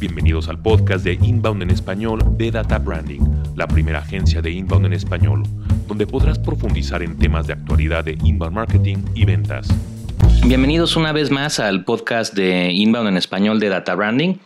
Bienvenidos 0.00 0.48
al 0.48 0.62
podcast 0.62 1.04
de 1.04 1.14
Inbound 1.14 1.60
en 1.60 1.70
español 1.70 2.20
de 2.36 2.52
Data 2.52 2.78
Branding, 2.78 3.18
la 3.56 3.66
primera 3.66 3.98
agencia 3.98 4.40
de 4.40 4.52
Inbound 4.52 4.86
en 4.86 4.92
español, 4.92 5.42
donde 5.88 6.06
podrás 6.06 6.38
profundizar 6.38 7.02
en 7.02 7.18
temas 7.18 7.48
de 7.48 7.54
actualidad 7.54 8.04
de 8.04 8.16
inbound 8.22 8.54
marketing 8.54 8.98
y 9.16 9.24
ventas. 9.24 9.66
Bienvenidos 10.46 10.94
una 10.94 11.10
vez 11.10 11.32
más 11.32 11.58
al 11.58 11.82
podcast 11.82 12.32
de 12.34 12.70
Inbound 12.70 13.08
en 13.08 13.16
español 13.16 13.58
de 13.58 13.70
Data 13.70 13.96
Branding. 13.96 14.36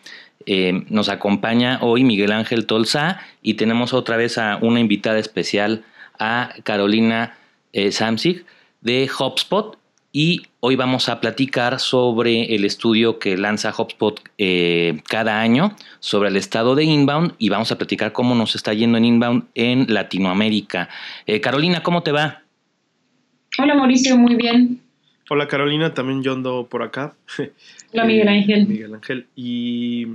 Eh, 0.47 0.87
nos 0.89 1.11
acompaña 1.11 1.81
hoy 1.83 2.03
Miguel 2.03 2.33
Ángel 2.33 2.65
Tolza 2.65 3.21
y 3.43 3.55
tenemos 3.55 3.93
otra 3.93 4.17
vez 4.17 4.39
a 4.39 4.57
una 4.63 4.81
invitada 4.81 5.19
especial, 5.19 5.85
a 6.19 6.55
Carolina 6.65 7.37
eh, 7.75 7.93
Samsig 7.93 8.47
de 8.81 9.07
HubSpot 9.07 9.77
y 10.13 10.43
hoy 10.61 10.77
vamos 10.77 11.09
a 11.09 11.21
platicar 11.21 11.81
sobre 11.81 12.55
el 12.55 12.65
estudio 12.67 13.19
que 13.19 13.37
lanza 13.39 13.75
HubSpot 13.77 14.21
eh, 14.37 15.01
cada 15.09 15.41
año 15.41 15.75
sobre 16.01 16.29
el 16.29 16.37
estado 16.37 16.75
de 16.75 16.85
inbound 16.85 17.33
y 17.39 17.49
vamos 17.49 17.73
a 17.73 17.79
platicar 17.79 18.13
cómo 18.13 18.35
nos 18.35 18.55
está 18.55 18.75
yendo 18.75 18.99
en 18.99 19.07
inbound 19.07 19.45
en 19.55 19.87
Latinoamérica. 19.93 20.91
Eh, 21.27 21.41
Carolina, 21.41 21.83
¿cómo 21.83 22.03
te 22.03 22.13
va? 22.13 22.43
Hola 23.59 23.75
Mauricio, 23.75 24.17
muy 24.19 24.35
bien. 24.37 24.81
Hola 25.31 25.49
Carolina, 25.49 25.95
también 25.95 26.23
yo 26.23 26.35
ando 26.35 26.67
por 26.71 26.83
acá. 26.83 27.15
Hola 27.95 28.05
Miguel 28.05 28.29
Eh, 28.29 28.31
Ángel. 28.31 28.67
Miguel 28.67 28.95
Ángel. 28.95 29.27
Y, 29.35 30.09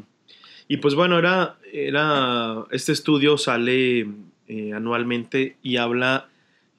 y 0.68 0.78
pues 0.78 0.94
bueno, 0.94 1.18
era, 1.18 1.56
era, 1.74 2.66
este 2.70 2.92
estudio 2.92 3.38
sale 3.40 4.08
eh, 4.48 4.74
anualmente 4.76 5.58
y 5.64 5.78
habla, 5.78 6.28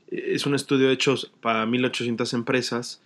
es 0.08 0.46
un 0.46 0.54
estudio 0.54 0.90
hecho 0.90 1.16
para 1.40 1.66
1800 1.66 2.32
empresas, 2.34 3.02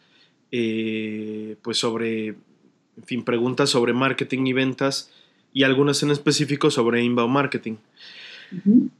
eh, 0.52 1.56
pues 1.62 1.78
sobre, 1.78 2.28
en 2.28 3.04
fin, 3.06 3.24
preguntas 3.24 3.70
sobre 3.70 3.94
marketing 3.94 4.46
y 4.46 4.52
ventas 4.52 5.10
y 5.54 5.62
algunas 5.62 6.02
en 6.02 6.10
específico 6.10 6.70
sobre 6.70 7.02
inbound 7.02 7.32
marketing. 7.32 7.76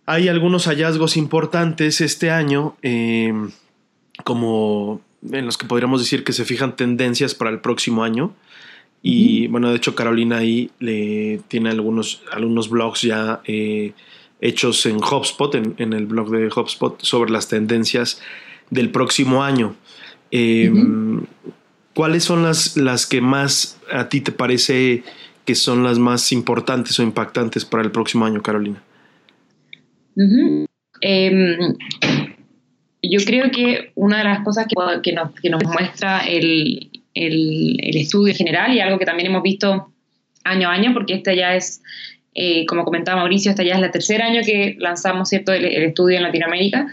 Hay 0.06 0.28
algunos 0.28 0.67
hallazgos 0.67 1.19
importantes 1.19 2.00
este 2.00 2.31
año, 2.31 2.77
eh, 2.83 3.34
como 4.25 5.03
en 5.31 5.44
los 5.44 5.59
que 5.59 5.67
podríamos 5.67 6.00
decir 6.00 6.25
que 6.25 6.33
se 6.33 6.47
fijan 6.47 6.75
tendencias 6.75 7.34
para 7.34 7.50
el 7.50 7.61
próximo 7.61 8.03
año. 8.03 8.34
Y 9.03 9.48
bueno, 9.48 9.70
de 9.70 9.77
hecho 9.77 9.94
Carolina 9.94 10.39
ahí 10.39 10.70
le 10.78 11.41
tiene 11.48 11.70
algunos, 11.70 12.22
algunos 12.31 12.70
blogs 12.70 13.03
ya 13.03 13.42
eh, 13.44 13.92
hechos 14.41 14.87
en 14.87 14.97
HubSpot, 14.97 15.55
en, 15.55 15.75
en 15.77 15.92
el 15.92 16.06
blog 16.06 16.31
de 16.31 16.47
HubSpot, 16.47 17.00
sobre 17.03 17.31
las 17.31 17.48
tendencias 17.48 18.22
del 18.70 18.91
próximo 18.91 19.42
año. 19.44 19.77
Eh, 20.33 20.70
Ujú. 20.70 21.27
¿Cuáles 21.94 22.25
son 22.25 22.42
las, 22.42 22.77
las 22.78 23.06
que 23.06 23.20
más 23.20 23.78
a 23.92 24.08
ti 24.08 24.22
te 24.22 24.33
parece 24.33 25.02
que 25.44 25.55
son 25.55 25.84
las 25.84 25.98
más 25.98 26.33
importantes 26.33 26.98
o 26.98 27.02
impactantes 27.02 27.64
para 27.66 27.83
el 27.83 27.91
próximo 27.91 28.25
año, 28.25 28.41
Carolina? 28.42 28.83
Ujú. 30.16 30.66
Em, 31.03 31.58
yo 33.03 33.19
creo 33.27 33.50
que 33.50 33.92
una 33.94 34.19
de 34.19 34.25
las 34.25 34.41
cosas 34.44 34.66
que, 34.66 34.75
que 35.03 35.12
nos, 35.12 35.33
que 35.34 35.50
nos 35.50 35.62
muestra 35.64 36.20
el, 36.20 36.91
el- 37.14 37.78
el 37.83 37.97
estudio 37.97 38.33
en 38.33 38.36
general 38.38 38.72
y 38.75 38.80
algo 38.80 38.98
que 38.98 39.05
también 39.05 39.27
hemos 39.28 39.42
visto 39.42 39.92
año 40.44 40.69
a 40.69 40.72
año, 40.72 40.92
porque 40.94 41.14
este 41.14 41.36
ya 41.36 41.55
es, 41.56 41.83
eh, 42.34 42.64
como 42.66 42.84
comentaba 42.84 43.19
Mauricio, 43.20 43.50
este 43.50 43.66
ya 43.66 43.75
es 43.75 43.83
el 43.83 43.91
tercer 43.91 44.22
año 44.22 44.41
que 44.47 44.77
lanzamos 44.78 45.28
¿cierto? 45.28 45.53
el, 45.53 45.64
el 45.66 45.83
estudio 45.84 46.16
en 46.16 46.22
Latinoamérica. 46.22 46.86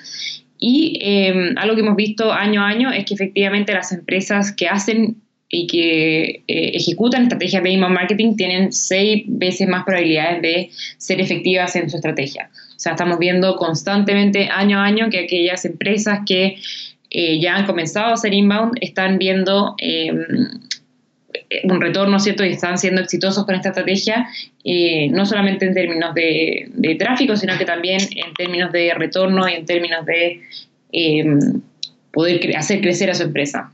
Y 0.59 0.99
em, 1.01 1.57
algo 1.57 1.75
que 1.75 1.81
hemos 1.81 1.95
visto 1.95 2.31
año 2.33 2.61
a 2.61 2.67
año 2.67 2.91
es 2.91 3.05
que 3.05 3.13
efectivamente 3.13 3.73
las 3.73 3.91
empresas 3.91 4.51
que 4.51 4.67
hacen 4.67 5.15
y 5.49 5.65
que 5.65 6.43
eh, 6.47 6.71
ejecutan 6.75 7.23
estrategias 7.23 7.63
de 7.63 7.71
email 7.71 7.91
marketing 7.91 8.35
tienen 8.35 8.71
seis 8.71 9.23
veces 9.27 9.67
más 9.67 9.83
probabilidades 9.83 10.41
de 10.41 10.69
ser 10.97 11.19
efectivas 11.19 11.75
en 11.75 11.89
su 11.89 11.95
estrategia. 11.95 12.51
O 12.53 12.79
sea, 12.79 12.91
estamos 12.91 13.17
viendo 13.17 13.55
constantemente 13.55 14.47
año 14.49 14.79
a 14.79 14.83
año 14.83 15.09
que 15.09 15.19
aquellas 15.21 15.65
empresas 15.65 16.19
que 16.25 16.57
eh, 17.09 17.39
ya 17.39 17.55
han 17.55 17.65
comenzado 17.65 18.07
a 18.07 18.13
hacer 18.13 18.33
inbound 18.33 18.77
están 18.81 19.17
viendo 19.17 19.75
eh, 19.79 20.13
un 21.63 21.81
retorno, 21.81 22.19
¿cierto? 22.19 22.45
Y 22.45 22.49
están 22.49 22.77
siendo 22.77 23.01
exitosos 23.01 23.45
con 23.45 23.55
esta 23.55 23.69
estrategia, 23.69 24.27
eh, 24.63 25.09
no 25.09 25.25
solamente 25.25 25.65
en 25.65 25.73
términos 25.73 26.13
de, 26.13 26.69
de 26.73 26.95
tráfico, 26.95 27.35
sino 27.35 27.57
que 27.57 27.65
también 27.65 27.99
en 28.01 28.33
términos 28.35 28.71
de 28.71 28.93
retorno 28.93 29.49
y 29.49 29.53
en 29.53 29.65
términos 29.65 30.05
de 30.05 30.41
eh, 30.91 31.25
poder 32.11 32.39
cre- 32.39 32.55
hacer 32.55 32.81
crecer 32.81 33.09
a 33.09 33.15
su 33.15 33.23
empresa. 33.23 33.73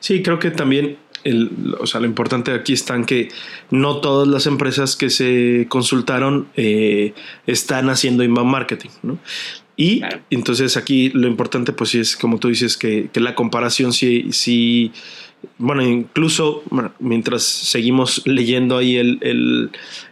Sí, 0.00 0.22
creo 0.22 0.38
que 0.38 0.50
también, 0.50 0.96
el, 1.24 1.50
o 1.78 1.86
sea, 1.86 2.00
lo 2.00 2.06
importante 2.06 2.50
aquí 2.52 2.72
está 2.72 2.94
en 2.96 3.04
que 3.04 3.28
no 3.70 3.98
todas 4.00 4.26
las 4.26 4.46
empresas 4.46 4.96
que 4.96 5.10
se 5.10 5.66
consultaron 5.68 6.48
eh, 6.56 7.12
están 7.46 7.90
haciendo 7.90 8.24
inbound 8.24 8.50
marketing, 8.50 8.90
¿no? 9.02 9.18
Y 9.76 10.00
Claro. 10.00 10.20
entonces 10.30 10.76
aquí 10.76 11.10
lo 11.14 11.26
importante, 11.28 11.72
pues 11.72 11.90
sí 11.90 11.98
es 11.98 12.16
como 12.16 12.38
tú 12.38 12.48
dices, 12.48 12.76
que, 12.76 13.08
que 13.12 13.20
la 13.20 13.34
comparación 13.34 13.92
sí, 13.92 14.26
sí, 14.30 14.92
bueno, 15.58 15.82
incluso 15.82 16.62
mientras 16.98 17.42
seguimos 17.42 18.22
leyendo 18.26 18.78
ahí 18.78 18.96
el, 18.96 19.18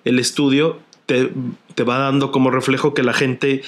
el- 0.05 0.19
estudio, 0.19 0.79
te, 1.07 1.31
te 1.75 1.83
va 1.83 1.99
dando 1.99 2.31
como 2.31 2.51
reflejo 2.51 2.95
que 2.95 3.03
la 3.03 3.13
gente 3.13 3.63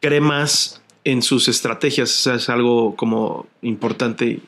cree 0.00 0.20
más 0.20 0.82
en 1.04 1.22
sus 1.22 1.48
estrategias, 1.48 2.26
o 2.26 2.34
es 2.34 2.48
algo 2.50 2.94
como 2.96 3.46
importante 3.62 4.40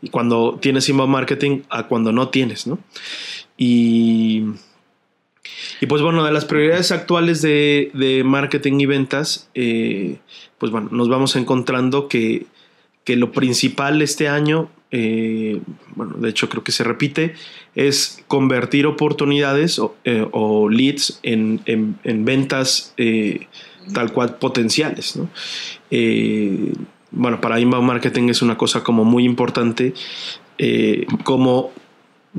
y 0.00 0.08
cuando 0.08 0.58
tienes 0.60 0.88
inbound 0.88 1.12
marketing 1.12 1.60
a 1.70 1.86
cuando 1.86 2.12
no 2.12 2.28
tienes, 2.28 2.66
¿no? 2.66 2.78
Y, 3.56 4.42
y 5.80 5.86
pues 5.86 6.02
bueno, 6.02 6.24
de 6.24 6.32
las 6.32 6.44
prioridades 6.44 6.90
actuales 6.90 7.40
de, 7.42 7.90
de 7.94 8.24
marketing 8.24 8.80
y 8.80 8.86
ventas, 8.86 9.48
eh, 9.54 10.18
pues 10.58 10.72
bueno, 10.72 10.88
nos 10.90 11.08
vamos 11.08 11.36
encontrando 11.36 12.08
que, 12.08 12.46
que 13.04 13.16
lo 13.16 13.30
principal 13.32 14.02
este 14.02 14.28
año, 14.28 14.70
eh, 14.92 15.60
bueno, 15.96 16.14
de 16.18 16.28
hecho 16.28 16.48
creo 16.48 16.62
que 16.62 16.70
se 16.72 16.84
repite, 16.84 17.34
es 17.74 18.22
convertir 18.28 18.86
oportunidades 18.86 19.78
o, 19.78 19.96
eh, 20.04 20.24
leads 20.70 21.18
en, 21.22 21.60
en- 21.66 21.98
en 22.04 22.24
ventas 22.24 22.94
eh, 22.98 23.48
tal 23.92 24.12
cual 24.12 24.36
potenciales, 24.36 25.16
¿no? 25.16 25.28
Bueno, 27.10 27.40
para 27.42 27.60
inbound 27.60 27.86
marketing 27.86 28.28
es 28.30 28.40
una 28.40 28.56
cosa 28.56 28.82
como 28.82 29.04
muy 29.04 29.24
importante, 29.24 29.92
cómo 31.24 31.72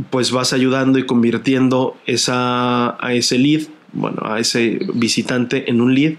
pues 0.10 0.32
vas 0.32 0.54
ayudando 0.54 0.98
y 0.98 1.06
convirtiendo 1.06 1.96
esa, 2.08 2.98
a 3.06 3.14
ese 3.14 3.38
lead, 3.38 3.62
bueno, 3.92 4.24
a 4.26 4.40
ese 4.40 4.80
visitante 4.96 5.70
en 5.70 5.82
un 5.82 5.94
lead, 5.94 6.14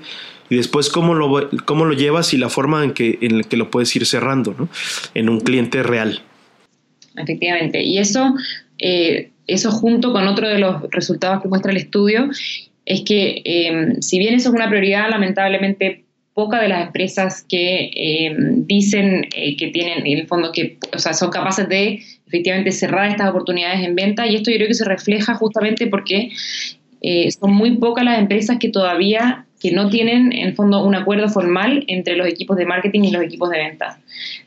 y 0.51 0.57
después 0.57 0.89
cómo 0.91 1.15
lo, 1.15 1.51
cómo 1.65 1.85
lo 1.85 1.95
llevas 1.95 2.35
y 2.35 2.39
la 2.39 2.49
forma 2.49 2.85
en 2.85 2.93
que, 2.93 3.19
en 3.23 3.39
la 3.39 3.45
que 3.45 3.57
lo 3.57 3.71
puedes 3.71 3.95
ir 3.97 4.07
cerrando, 4.07 4.55
¿no? 4.59 4.69
En 5.15 5.29
un 5.29 5.41
cliente 5.41 5.83
real. 5.83 6.23
Efectivamente. 7.17 7.83
Y 7.83 7.99
eso, 7.99 8.35
eh, 8.79 9.31
eso 9.47 9.71
junto 9.71 10.13
con 10.13 10.27
otro 10.27 10.49
de 10.49 10.59
los 10.59 10.83
resultados 10.91 11.43
que 11.43 11.49
muestra 11.49 11.71
el 11.71 11.79
estudio, 11.79 12.29
es 12.87 13.03
que 13.03 13.43
eh, 13.45 13.97
si 14.01 14.19
bien 14.19 14.35
eso 14.35 14.51
es 14.51 14.55
una 14.55 14.69
prioridad, 14.69 15.09
lamentablemente 15.09 16.05
pocas 16.35 16.61
de 16.61 16.69
las 16.69 16.87
empresas 16.87 17.47
que 17.49 17.91
eh, 17.95 18.37
dicen 18.39 19.27
eh, 19.35 19.57
que 19.57 19.69
tienen, 19.69 20.05
en 20.05 20.19
el 20.19 20.27
fondo, 20.27 20.51
que 20.53 20.79
o 20.95 20.99
sea, 20.99 21.15
son 21.15 21.31
capaces 21.31 21.69
de 21.69 22.03
efectivamente 22.27 22.73
cerrar 22.73 23.09
estas 23.09 23.31
oportunidades 23.31 23.87
en 23.87 23.95
venta, 23.95 24.27
y 24.27 24.35
esto 24.35 24.51
yo 24.51 24.57
creo 24.57 24.69
que 24.69 24.75
se 24.75 24.85
refleja 24.85 25.35
justamente 25.37 25.87
porque 25.87 26.31
eh, 27.01 27.31
son 27.31 27.53
muy 27.53 27.77
pocas 27.77 28.05
las 28.05 28.19
empresas 28.19 28.59
que 28.59 28.69
todavía 28.69 29.47
que 29.65 29.73
no 29.73 29.89
tienen 29.89 30.31
en 30.35 30.55
fondo 30.55 30.85
un 30.85 30.95
acuerdo 30.95 31.27
formal 31.31 31.85
entre 31.87 32.17
los 32.17 32.27
equipos 32.27 32.59
de 32.59 32.67
marketing 32.67 33.05
y 33.05 33.11
los 33.11 33.23
equipos 33.23 33.49
de 33.49 33.57
ventas. 33.57 33.97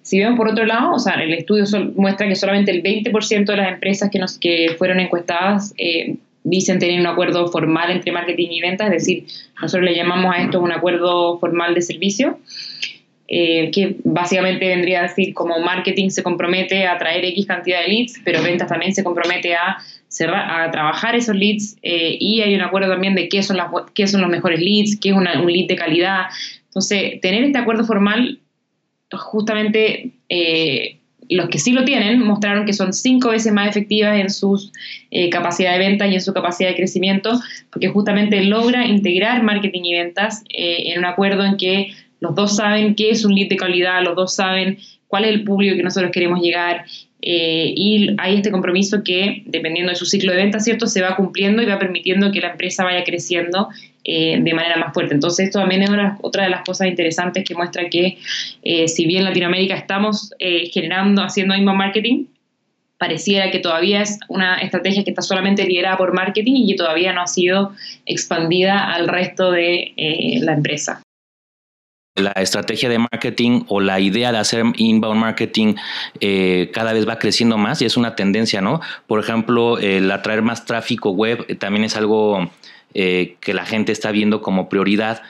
Si 0.04 0.20
vemos 0.20 0.38
por 0.38 0.48
otro 0.48 0.64
lado, 0.64 0.94
o 0.94 1.00
sea, 1.00 1.16
el 1.16 1.34
estudio 1.34 1.66
muestra 1.96 2.28
que 2.28 2.36
solamente 2.36 2.70
el 2.70 2.84
20% 2.84 3.46
de 3.46 3.58
las 3.58 3.74
empresas 3.74 4.12
que, 4.12 4.20
nos, 4.20 4.38
que 4.38 4.76
fueron 4.78 5.00
encuestadas 5.00 5.74
eh, 5.80 6.18
dicen 6.44 6.78
tener 6.78 7.00
un 7.00 7.08
acuerdo 7.08 7.48
formal 7.48 7.90
entre 7.90 8.12
marketing 8.12 8.50
y 8.52 8.62
ventas, 8.62 8.92
es 8.92 8.94
decir, 8.94 9.26
nosotros 9.60 9.90
le 9.90 9.96
llamamos 9.96 10.36
a 10.36 10.44
esto 10.44 10.62
un 10.62 10.72
acuerdo 10.72 11.40
formal 11.40 11.74
de 11.74 11.82
servicio, 11.82 12.38
eh, 13.28 13.72
que 13.72 13.96
básicamente 14.04 14.68
vendría 14.68 15.00
a 15.00 15.04
decir 15.04 15.34
como 15.34 15.60
marketing 15.60 16.10
se 16.10 16.22
compromete 16.22 16.86
a 16.86 16.96
traer 17.00 17.26
X 17.26 17.48
cantidad 17.48 17.82
de 17.82 17.88
leads, 17.88 18.22
pero 18.24 18.44
ventas 18.44 18.70
también 18.70 18.94
se 18.94 19.04
compromete 19.04 19.56
a, 19.56 19.78
cerrar, 20.08 20.62
a 20.62 20.72
trabajar 20.72 21.16
esos 21.16 21.36
leads 21.36 21.78
eh, 21.82 22.18
y 22.20 22.42
hay 22.42 22.56
un 22.56 22.62
acuerdo 22.62 22.90
también 22.90 23.16
de 23.16 23.30
qué 23.30 23.44
son, 23.44 23.58
las, 23.58 23.68
qué 23.94 24.08
son 24.08 24.22
los 24.22 24.30
mejores 24.30 24.60
leads, 24.60 24.98
qué 25.00 25.10
es 25.10 25.16
un 25.16 25.26
lead 25.26 25.68
de 25.68 25.76
calidad. 25.76 26.26
Entonces, 26.66 27.20
tener 27.22 27.44
este 27.44 27.58
acuerdo 27.58 27.86
formal 27.86 28.40
justamente 29.12 30.12
eh, 30.30 30.98
los 31.30 31.50
que 31.50 31.60
sí 31.60 31.72
lo 31.72 31.84
tienen 31.84 32.20
mostraron 32.20 32.66
que 32.66 32.74
son 32.74 32.94
cinco 32.94 33.30
veces 33.30 33.52
más 33.52 33.70
efectivas 33.70 34.20
en 34.20 34.30
su 34.30 34.72
eh, 35.12 35.30
capacidad 35.30 35.74
de 35.74 35.80
venta 35.80 36.08
y 36.08 36.16
en 36.16 36.22
su 36.22 36.34
capacidad 36.34 36.70
de 36.70 36.76
crecimiento, 36.76 37.40
porque 37.72 37.90
justamente 37.90 38.42
logra 38.44 38.86
integrar 38.86 39.44
marketing 39.44 39.82
y 39.84 39.94
ventas 39.96 40.44
eh, 40.50 40.92
en 40.92 41.00
un 41.00 41.06
acuerdo 41.06 41.44
en 41.44 41.58
que 41.58 41.92
los 42.20 42.34
dos 42.34 42.56
saben 42.56 42.96
qué 42.96 43.12
es 43.12 43.26
un 43.26 43.36
lead 43.36 43.50
de 43.50 43.58
calidad, 43.58 44.02
los 44.04 44.16
dos 44.16 44.36
saben 44.36 44.78
cuál 45.08 45.26
es 45.26 45.32
el 45.32 45.44
público 45.44 45.76
que 45.76 45.84
nosotros 45.84 46.12
queremos 46.12 46.42
llegar, 46.42 46.86
eh, 47.22 47.74
y 47.76 48.16
hay 48.20 48.36
este 48.36 48.52
compromiso 48.52 49.04
que, 49.04 49.44
dependiendo 49.46 49.92
de 49.92 49.96
su 49.96 50.06
ciclo 50.06 50.32
de 50.32 50.38
venta, 50.38 50.60
¿cierto?, 50.60 50.88
se 50.88 51.02
va 51.02 51.16
cumpliendo 51.16 51.62
y 51.62 51.66
va 51.66 51.80
permitiendo 51.80 52.32
que 52.32 52.40
la 52.40 52.52
empresa 52.52 52.84
vaya 52.84 53.04
creciendo 53.04 53.70
eh, 54.04 54.38
de 54.40 54.54
manera 54.54 54.78
más 54.78 54.94
fuerte. 54.94 55.16
Entonces, 55.16 55.48
esto 55.48 55.60
también 55.60 55.84
es 55.84 55.90
otra 56.22 56.44
de 56.44 56.50
las 56.50 56.64
cosas 56.64 56.88
interesantes 56.88 57.44
que 57.44 57.56
muestra 57.56 57.90
que, 57.90 58.18
eh, 58.64 58.88
si 58.88 59.06
bien 59.06 59.22
en 59.22 59.26
Latinoamérica 59.26 59.76
estamos 59.76 60.32
generando, 60.72 61.24
haciendo 61.24 61.56
inbound 61.56 61.78
marketing, 61.78 62.26
pareciera 63.00 63.52
que 63.52 63.60
todavía 63.60 64.02
es 64.02 64.20
una 64.28 64.58
estrategia 64.58 65.04
que 65.04 65.12
está 65.12 65.22
solamente 65.22 65.66
liderada 65.66 65.98
por 65.98 66.14
marketing 66.14 66.54
y 66.56 66.68
que 66.68 66.76
todavía 66.76 67.14
no 67.14 67.22
ha 67.22 67.28
sido 67.28 67.74
expandida 68.06 68.92
al 68.94 69.08
resto 69.08 69.52
de 69.52 69.94
la 70.42 70.54
empresa 70.54 71.02
la 72.18 72.32
estrategia 72.32 72.90
de 72.90 73.00
marketing 73.00 73.64
o 73.68 73.80
la 73.80 74.00
idea 74.00 74.32
de 74.32 74.40
hacer 74.40 74.66
inbound 74.76 75.20
marketing 75.20 75.76
eh, 76.20 76.72
cada 76.74 76.94
vez 76.94 77.08
va 77.08 77.20
creciendo 77.20 77.58
más 77.58 77.82
y 77.82 77.86
es 77.86 77.96
una 77.96 78.16
tendencia, 78.16 78.62
¿no? 78.62 78.82
Por 79.06 79.20
ejemplo, 79.20 79.78
el 79.78 80.12
atraer 80.12 80.42
más 80.42 80.66
tráfico 80.66 81.12
web 81.12 81.58
también 81.60 81.84
es 81.84 81.96
algo 81.96 82.50
eh, 82.94 83.36
que 83.40 83.54
la 83.54 83.66
gente 83.66 83.92
está 83.92 84.12
viendo 84.12 84.42
como 84.42 84.70
prioridad. 84.70 85.22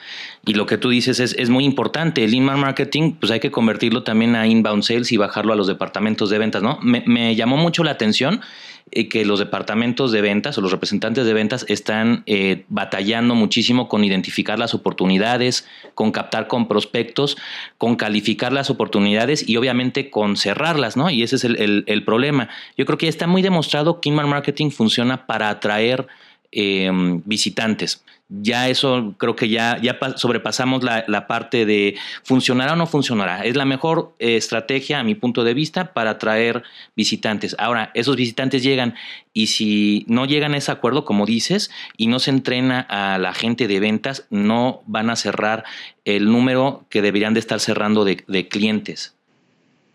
Y 0.46 0.54
lo 0.54 0.64
que 0.64 0.78
tú 0.78 0.88
dices 0.88 1.20
es, 1.20 1.50
muy 1.50 1.64
importante. 1.64 2.24
El 2.24 2.32
inbound 2.32 2.62
marketing, 2.62 3.12
pues 3.20 3.30
hay 3.30 3.40
que 3.40 3.50
convertirlo 3.50 4.02
también 4.02 4.34
a 4.34 4.46
inbound 4.46 4.82
sales 4.82 5.12
y 5.12 5.18
bajarlo 5.18 5.52
a 5.52 5.56
los 5.56 5.66
departamentos 5.66 6.30
de 6.30 6.38
ventas, 6.38 6.62
¿no? 6.62 6.78
Me 6.80 7.36
llamó 7.36 7.58
mucho 7.58 7.84
la 7.84 7.90
atención 7.90 8.40
eh, 8.90 9.08
que 9.08 9.24
los 9.24 9.38
departamentos 9.38 10.12
de 10.12 10.20
ventas 10.20 10.56
o 10.56 10.60
los 10.60 10.70
representantes 10.70 11.26
de 11.26 11.34
ventas 11.34 11.64
están 11.68 12.22
eh, 12.26 12.64
batallando 12.68 13.34
muchísimo 13.34 13.88
con 13.88 14.04
identificar 14.04 14.58
las 14.58 14.74
oportunidades, 14.74 15.66
con 15.94 16.12
captar 16.12 16.48
con 16.48 16.68
prospectos, 16.68 17.36
con 17.76 17.96
calificar 17.96 18.52
las 18.52 18.70
oportunidades 18.70 19.48
y 19.48 19.56
obviamente 19.56 20.10
con 20.10 20.36
cerrarlas, 20.36 20.96
¿no? 20.96 21.10
Y 21.10 21.22
ese 21.22 21.36
es 21.36 21.44
el, 21.44 22.02
problema. 22.04 22.48
Yo 22.76 22.86
creo 22.86 22.98
que 22.98 23.08
está 23.08 23.26
muy 23.26 23.42
demostrado 23.42 24.00
que 24.00 24.08
inbound 24.08 24.30
marketing 24.30 24.70
funciona 24.70 25.26
para 25.26 25.50
atraer 25.50 26.06
eh, 26.52 26.90
visitantes 27.24 28.02
ya 28.28 28.68
eso 28.68 29.14
creo 29.16 29.34
que 29.34 29.48
ya, 29.48 29.78
ya 29.80 29.98
sobrepasamos 30.16 30.82
la, 30.84 31.26
parte 31.26 31.64
de 31.64 31.96
funcionará 32.24 32.74
o 32.74 32.76
no 32.76 32.86
funcionará. 32.86 33.42
Es 33.44 33.56
la 33.56 33.64
mejor 33.64 34.14
eh, 34.18 34.36
estrategia, 34.36 35.00
a 35.00 35.04
mi 35.04 35.14
punto 35.14 35.44
de 35.44 35.54
vista, 35.54 35.94
para 35.94 36.10
atraer 36.10 36.62
visitantes. 36.94 37.56
Ahora, 37.58 37.90
esos 37.94 38.16
visitantes 38.16 38.62
llegan 38.62 38.94
y 39.32 39.46
si 39.46 40.04
no 40.08 40.26
llegan 40.26 40.52
a 40.52 40.58
ese 40.58 40.70
acuerdo, 40.70 41.06
como 41.06 41.24
dices, 41.24 41.70
y 41.96 42.08
no 42.08 42.18
se 42.18 42.30
entrena 42.30 42.80
a 42.80 43.18
la 43.18 43.32
gente 43.32 43.66
de 43.66 43.80
ventas, 43.80 44.26
no 44.28 44.82
van 44.86 45.08
a 45.08 45.16
cerrar 45.16 45.64
el 46.04 46.26
número 46.26 46.84
que 46.90 47.00
deberían 47.00 47.32
de 47.32 47.40
estar 47.40 47.60
cerrando 47.60 48.04
de, 48.04 48.48
clientes. 48.48 49.14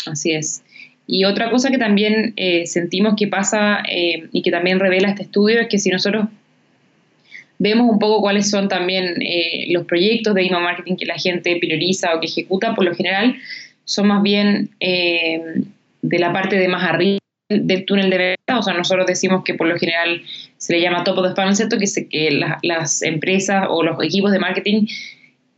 Así 0.08 0.32
es. 0.32 0.64
Y 1.06 1.26
otra 1.26 1.52
cosa 1.52 1.70
que 1.70 1.78
también 1.78 2.34
eh, 2.36 2.66
sentimos 2.66 3.14
que 3.16 3.28
pasa 3.28 3.84
eh, 3.90 4.28
y 4.32 4.42
que 4.42 4.52
también 4.52 4.80
revela 4.80 5.10
este 5.10 5.24
estudio 5.24 5.60
es 5.60 5.68
que 5.68 5.78
si 5.78 5.90
nosotros 5.90 6.28
vemos 7.60 7.90
un 7.90 8.00
poco 8.00 8.22
cuáles 8.22 8.50
son 8.50 8.68
también 8.68 9.22
eh, 9.22 9.68
los 9.70 9.86
proyectos 9.86 10.34
de 10.36 10.46
email 10.46 10.64
marketing 10.64 10.96
que 10.96 11.06
la 11.06 11.18
gente 11.18 11.56
prioriza 11.58 12.16
o 12.16 12.20
que 12.20 12.28
ejecuta, 12.28 12.76
por 12.76 12.86
lo 12.86 12.94
general 12.96 13.36
son 13.86 14.08
más 14.08 14.24
bien 14.24 14.70
eh, 14.80 15.42
de 16.02 16.20
la 16.20 16.32
parte 16.32 16.58
de 16.58 16.68
más 16.68 16.84
arriba 16.84 17.20
del 17.50 17.86
túnel 17.86 18.10
de 18.10 18.18
venta, 18.18 18.58
o 18.58 18.64
sea, 18.64 18.74
nosotros 18.74 19.06
decimos 19.06 19.44
que 19.44 19.54
por 19.54 19.68
lo 19.68 19.78
general 19.78 20.22
se 20.58 20.74
le 20.74 20.82
llama 20.82 21.04
top 21.04 21.20
of 21.20 21.36
the 21.36 21.56
¿cierto? 21.56 21.78
Que, 21.78 22.08
que 22.08 22.40
las 22.64 23.02
empresas 23.02 23.66
o 23.70 23.84
los 23.84 24.02
equipos 24.04 24.32
de 24.32 24.40
marketing 24.40 24.88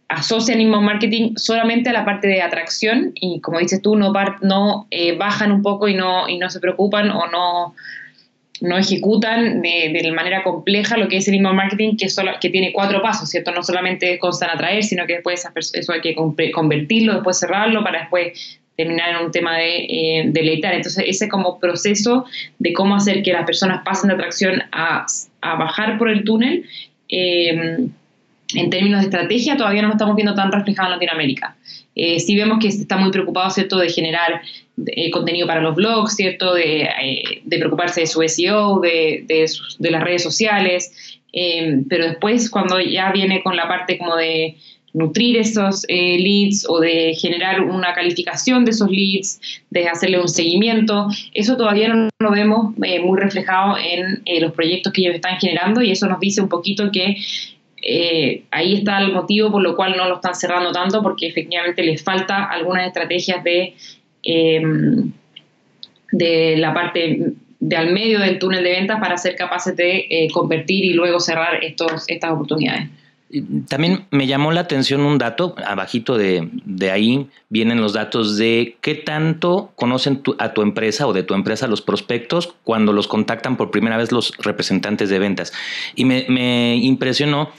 asocian 0.08 0.60
email 0.60 0.84
marketing 0.84 1.34
solamente 1.36 1.90
a 1.90 1.94
la 1.94 2.06
parte 2.06 2.28
de 2.28 2.42
atracción 2.42 3.12
y 3.16 3.40
como 3.42 3.60
dices 3.60 3.82
tú, 3.82 3.96
no, 3.96 4.14
no 4.42 4.88
eh, 4.92 5.18
bajan 5.18 5.52
un 5.52 5.62
poco 5.62 5.88
y 5.88 5.96
no, 5.96 6.28
y 6.28 6.38
no 6.38 6.50
se 6.50 6.60
preocupan 6.60 7.12
o 7.12 7.28
no 7.28 7.76
no 8.62 8.78
ejecutan 8.78 9.62
de, 9.62 10.12
manera 10.14 10.44
compleja 10.44 10.98
lo 10.98 11.08
que 11.08 11.18
es 11.18 11.28
el 11.28 11.36
email 11.36 11.56
marketing, 11.56 11.98
que, 11.98 12.10
solo, 12.10 12.32
que 12.40 12.50
tiene 12.50 12.72
cuatro 12.72 13.02
pasos, 13.02 13.30
¿cierto? 13.30 13.52
No 13.52 13.64
solamente 13.64 14.18
constan 14.18 14.50
a 14.50 14.58
traer, 14.58 14.84
sino 14.84 15.06
que 15.06 15.14
después 15.14 15.46
eso 15.74 15.94
hay 15.94 16.02
que 16.02 16.16
convertirlo, 16.52 17.14
después 17.14 17.40
cerrarlo, 17.40 17.84
para 17.84 18.02
después 18.02 18.60
terminar 18.78 19.10
en 19.12 19.26
un 19.26 19.32
tema 19.32 19.58
de 19.58 19.86
eh. 19.88 20.32
Entonces, 20.34 21.04
ese 21.08 21.30
como 21.30 21.60
proceso 21.60 22.26
de 22.60 22.74
cómo 22.74 22.96
hacer 22.96 23.24
que 23.24 23.34
las 23.34 23.46
personas 23.46 23.82
pasen 23.84 24.10
de 24.10 24.16
atracción 24.16 24.64
a, 24.72 25.06
bajar 25.42 25.98
por 25.98 26.10
el 26.10 26.24
túnel, 26.24 26.66
eh, 27.10 27.88
en 28.54 28.70
términos 28.70 29.02
de 29.02 29.06
estrategia, 29.08 29.58
todavía 29.58 29.82
no 29.82 29.90
lo 29.90 29.94
estamos 29.96 30.16
viendo 30.16 30.36
tan 30.36 30.52
reflejado 30.52 30.88
en 30.88 30.94
Latinoamérica. 30.94 31.56
Eh, 31.96 32.20
sí 32.20 32.36
vemos 32.36 32.60
que 32.60 32.68
está 32.68 32.98
muy 32.98 33.12
preocupado, 33.12 33.50
¿cierto?, 33.50 33.78
de 33.78 33.90
generar 33.90 34.42
eh, 34.88 35.12
contenido 35.12 35.48
para 35.48 35.62
los 35.62 35.76
blogs, 35.76 36.16
¿cierto?, 36.16 36.54
de, 36.54 36.84
eh, 36.84 37.42
preocuparse 37.50 38.02
de 38.02 38.08
su 38.08 38.22
SEO, 38.22 38.80
de, 38.80 39.26
de, 39.28 39.92
las 39.92 40.04
redes 40.04 40.24
sociales, 40.24 41.22
pero 41.90 42.06
después 42.06 42.50
cuando 42.50 42.80
ya 42.80 43.12
viene 43.12 43.44
con 43.44 43.58
la 43.58 43.68
parte 43.68 43.98
como 43.98 44.16
de 44.16 44.56
nutrir 44.94 45.36
esos 45.36 45.86
leads 45.90 46.66
o 46.70 46.80
de 46.80 47.14
generar 47.14 47.60
una 47.60 47.94
calificación 47.94 48.64
de 48.64 48.72
esos 48.72 48.90
leads, 48.90 49.42
de 49.70 49.90
hacerle 49.90 50.22
un 50.22 50.30
seguimiento, 50.30 51.10
eso 51.34 51.58
todavía 51.58 51.90
no 51.90 52.08
lo 52.20 52.32
vemos 52.32 52.74
muy 52.78 53.20
reflejado 53.20 53.76
en 53.78 54.42
los 54.42 54.54
proyectos 54.54 54.94
que 54.94 55.02
ellos 55.02 55.16
están 55.16 55.38
generando 55.38 55.82
y 55.82 55.92
eso 55.92 56.08
nos 56.08 56.22
dice 56.22 56.42
un 56.42 56.48
poquito 56.48 56.90
que 56.90 57.18
eh, 57.88 58.46
ahí 58.50 58.74
está 58.74 58.98
el 59.00 59.14
motivo 59.14 59.52
por 59.52 59.62
lo 59.62 59.76
cual 59.76 59.96
no 59.96 60.10
lo 60.10 60.16
están 60.16 60.34
cerrando 60.34 60.72
tanto, 60.72 61.04
porque 61.04 61.28
efectivamente 61.28 61.84
les 61.84 62.04
falta 62.04 62.46
algunas 62.46 62.88
estrategias 62.88 63.44
de, 63.44 63.76
em, 64.26 65.12
de 66.12 66.58
la 66.58 66.74
parte 66.74 67.34
de 67.60 67.76
al 67.76 67.92
medio 67.92 68.20
del 68.20 68.38
túnel 68.40 68.64
de 68.64 68.72
ventas 68.72 69.00
para 69.00 69.18
ser 69.18 69.36
capaces 69.36 69.76
de 69.76 70.06
eh, 70.10 70.28
convertir 70.32 70.86
y 70.86 70.94
luego 70.94 71.20
cerrar 71.20 71.64
estos, 71.64 72.04
estas 72.08 72.32
oportunidades. 72.32 72.90
También 73.68 74.06
me 74.12 74.28
llamó 74.28 74.52
la 74.52 74.62
atención 74.62 75.02
un 75.02 75.18
dato, 75.18 75.56
abajito 75.66 76.16
de, 76.16 76.48
de 76.64 76.92
ahí 76.92 77.28
vienen 77.50 77.82
los 77.82 77.94
datos 77.94 78.38
de 78.38 78.78
qué 78.82 78.94
tanto 78.94 79.72
conocen 79.76 80.22
a 80.38 80.54
tu 80.54 80.62
empresa 80.62 81.08
o 81.08 81.12
de 81.12 81.24
tu 81.24 81.34
empresa 81.34 81.68
los 81.68 81.82
prospectos 81.82 82.54
cuando 82.64 82.94
los 82.94 83.08
contactan 83.08 83.58
por 83.58 83.72
primera 83.72 83.98
vez 83.98 84.12
los 84.12 84.32
representantes 84.38 85.10
de 85.10 85.20
ventas. 85.20 85.54
Y 85.96 86.06
me, 86.06 86.26
me 86.30 86.76
impresionó 86.78 87.50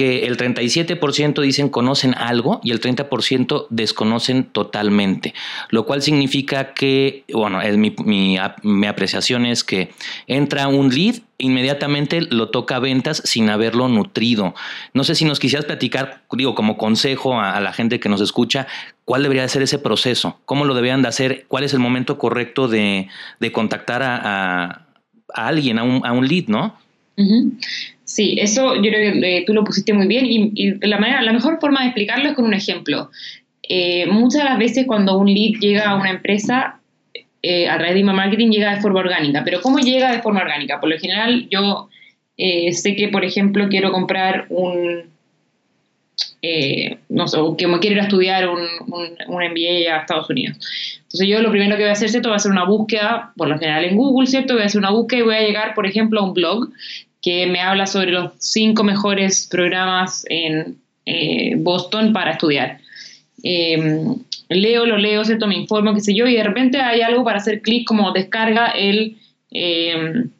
que 0.00 0.26
el 0.26 0.38
37% 0.38 1.42
dicen 1.42 1.68
conocen 1.68 2.14
algo 2.14 2.58
y 2.64 2.70
el 2.70 2.80
30% 2.80 3.66
desconocen 3.68 4.44
totalmente, 4.44 5.34
lo 5.68 5.84
cual 5.84 6.00
significa 6.00 6.72
que, 6.72 7.24
bueno, 7.30 7.60
es 7.60 7.76
mi, 7.76 7.94
mi, 8.06 8.38
apreciación 8.86 9.44
es 9.44 9.62
que 9.62 9.90
entra 10.26 10.68
un 10.68 10.88
lead, 10.88 11.16
inmediatamente 11.36 12.22
lo 12.22 12.48
toca 12.48 12.76
a 12.76 12.78
ventas 12.78 13.20
sin 13.26 13.50
haberlo 13.50 13.88
nutrido. 13.88 14.54
No 14.94 15.04
sé 15.04 15.14
si 15.14 15.26
nos 15.26 15.38
quisieras 15.38 15.66
platicar, 15.66 16.22
digo, 16.32 16.54
como 16.54 16.78
consejo 16.78 17.38
a, 17.38 17.60
la 17.60 17.74
gente 17.74 18.00
que 18.00 18.08
nos 18.08 18.22
escucha, 18.22 18.66
cuál 19.04 19.22
debería 19.22 19.46
ser 19.48 19.60
ese 19.60 19.78
proceso, 19.78 20.40
cómo 20.46 20.64
lo 20.64 20.72
deberían 20.72 21.02
de 21.02 21.08
hacer, 21.08 21.44
cuál 21.46 21.62
es 21.62 21.74
el 21.74 21.80
momento 21.80 22.16
correcto 22.16 22.68
de, 22.68 23.10
contactar 23.52 24.02
a, 24.02 24.86
alguien, 25.34 25.78
a 25.78 25.82
un, 25.82 26.00
a 26.06 26.12
un 26.12 26.26
lead, 26.26 26.46
¿no? 26.46 26.74
Sí, 28.10 28.34
eso 28.40 28.74
yo 28.74 28.90
creo 28.90 29.12
que 29.12 29.36
eh, 29.36 29.44
tú 29.46 29.54
lo 29.54 29.62
pusiste 29.62 29.92
muy 29.92 30.08
bien 30.08 30.26
y, 30.26 30.74
la, 30.84 30.98
manera, 30.98 31.22
la 31.22 31.32
mejor 31.32 31.60
forma 31.60 31.82
de 31.82 31.86
explicarlo 31.86 32.30
es 32.30 32.34
con 32.34 32.44
un 32.44 32.54
ejemplo. 32.54 33.08
Eh, 33.62 34.04
muchas 34.06 34.42
de 34.42 34.48
las 34.48 34.58
veces 34.58 34.84
cuando 34.84 35.16
un 35.16 35.32
lead 35.32 35.60
llega 35.60 35.88
a 35.88 35.94
una 35.94 36.10
empresa 36.10 36.80
eh, 37.40 37.68
a 37.68 37.76
través 37.76 37.94
de 37.94 38.00
email 38.00 38.16
marketing 38.16 38.50
llega 38.50 38.74
de 38.74 38.80
forma 38.80 38.98
orgánica, 38.98 39.42
pero 39.44 39.60
¿cómo 39.60 39.78
llega 39.78 40.10
de 40.10 40.22
forma 40.22 40.40
orgánica? 40.40 40.80
Por 40.80 40.90
lo 40.90 40.98
general 40.98 41.46
yo 41.50 41.88
sé 42.36 42.96
que, 42.96 43.08
por 43.08 43.24
ejemplo, 43.24 43.68
quiero 43.68 43.92
comprar 43.92 44.46
un, 44.48 45.04
no 47.10 47.28
sé, 47.28 47.38
que 47.58 47.68
me 47.68 47.78
quiero 47.78 47.94
ir 47.94 48.00
a 48.00 48.04
estudiar 48.04 48.48
un, 48.48 48.60
un, 48.88 49.10
MBA 49.28 49.94
a 49.94 50.00
Estados 50.00 50.28
Unidos. 50.30 50.56
Entonces 51.02 51.28
yo 51.28 51.40
lo 51.42 51.50
primero 51.52 51.76
que 51.76 51.82
voy 51.82 51.90
a 51.90 51.92
hacer, 51.92 52.08
¿cierto? 52.08 52.30
Voy 52.30 52.34
a 52.34 52.36
hacer 52.38 52.50
una 52.50 52.64
búsqueda, 52.64 53.32
por 53.36 53.46
lo 53.46 53.56
general 53.56 53.84
en 53.84 53.96
Google, 53.96 54.26
¿cierto? 54.26 54.54
Voy 54.54 54.62
a 54.64 54.66
hacer 54.66 54.80
una 54.80 54.90
búsqueda 54.90 55.20
y 55.20 55.22
voy 55.22 55.34
a 55.36 55.42
llegar, 55.42 55.74
por 55.74 55.86
ejemplo, 55.86 56.18
a 56.18 56.24
un 56.24 56.34
blog 56.34 56.70
que 57.22 57.46
me 57.46 57.60
habla 57.60 57.86
sobre 57.86 58.12
los 58.12 58.32
cinco 58.38 58.84
mejores 58.84 59.46
programas 59.50 60.24
en 60.28 60.76
eh, 61.06 61.54
Boston 61.56 62.12
para 62.12 62.32
estudiar. 62.32 62.80
Em, 63.42 64.16
leo, 64.48 64.86
lo 64.86 64.96
leo, 64.96 65.24
¿cierto? 65.24 65.46
Me 65.46 65.56
informo, 65.56 65.94
qué 65.94 66.00
sé 66.00 66.14
yo, 66.14 66.26
y 66.26 66.36
de 66.36 66.42
repente 66.42 66.80
hay 66.80 67.00
algo 67.00 67.24
para 67.24 67.38
hacer 67.38 67.62
clic 67.62 67.86
como 67.86 68.12
descarga 68.12 68.68
el 68.68 69.16
em, 69.50 70.30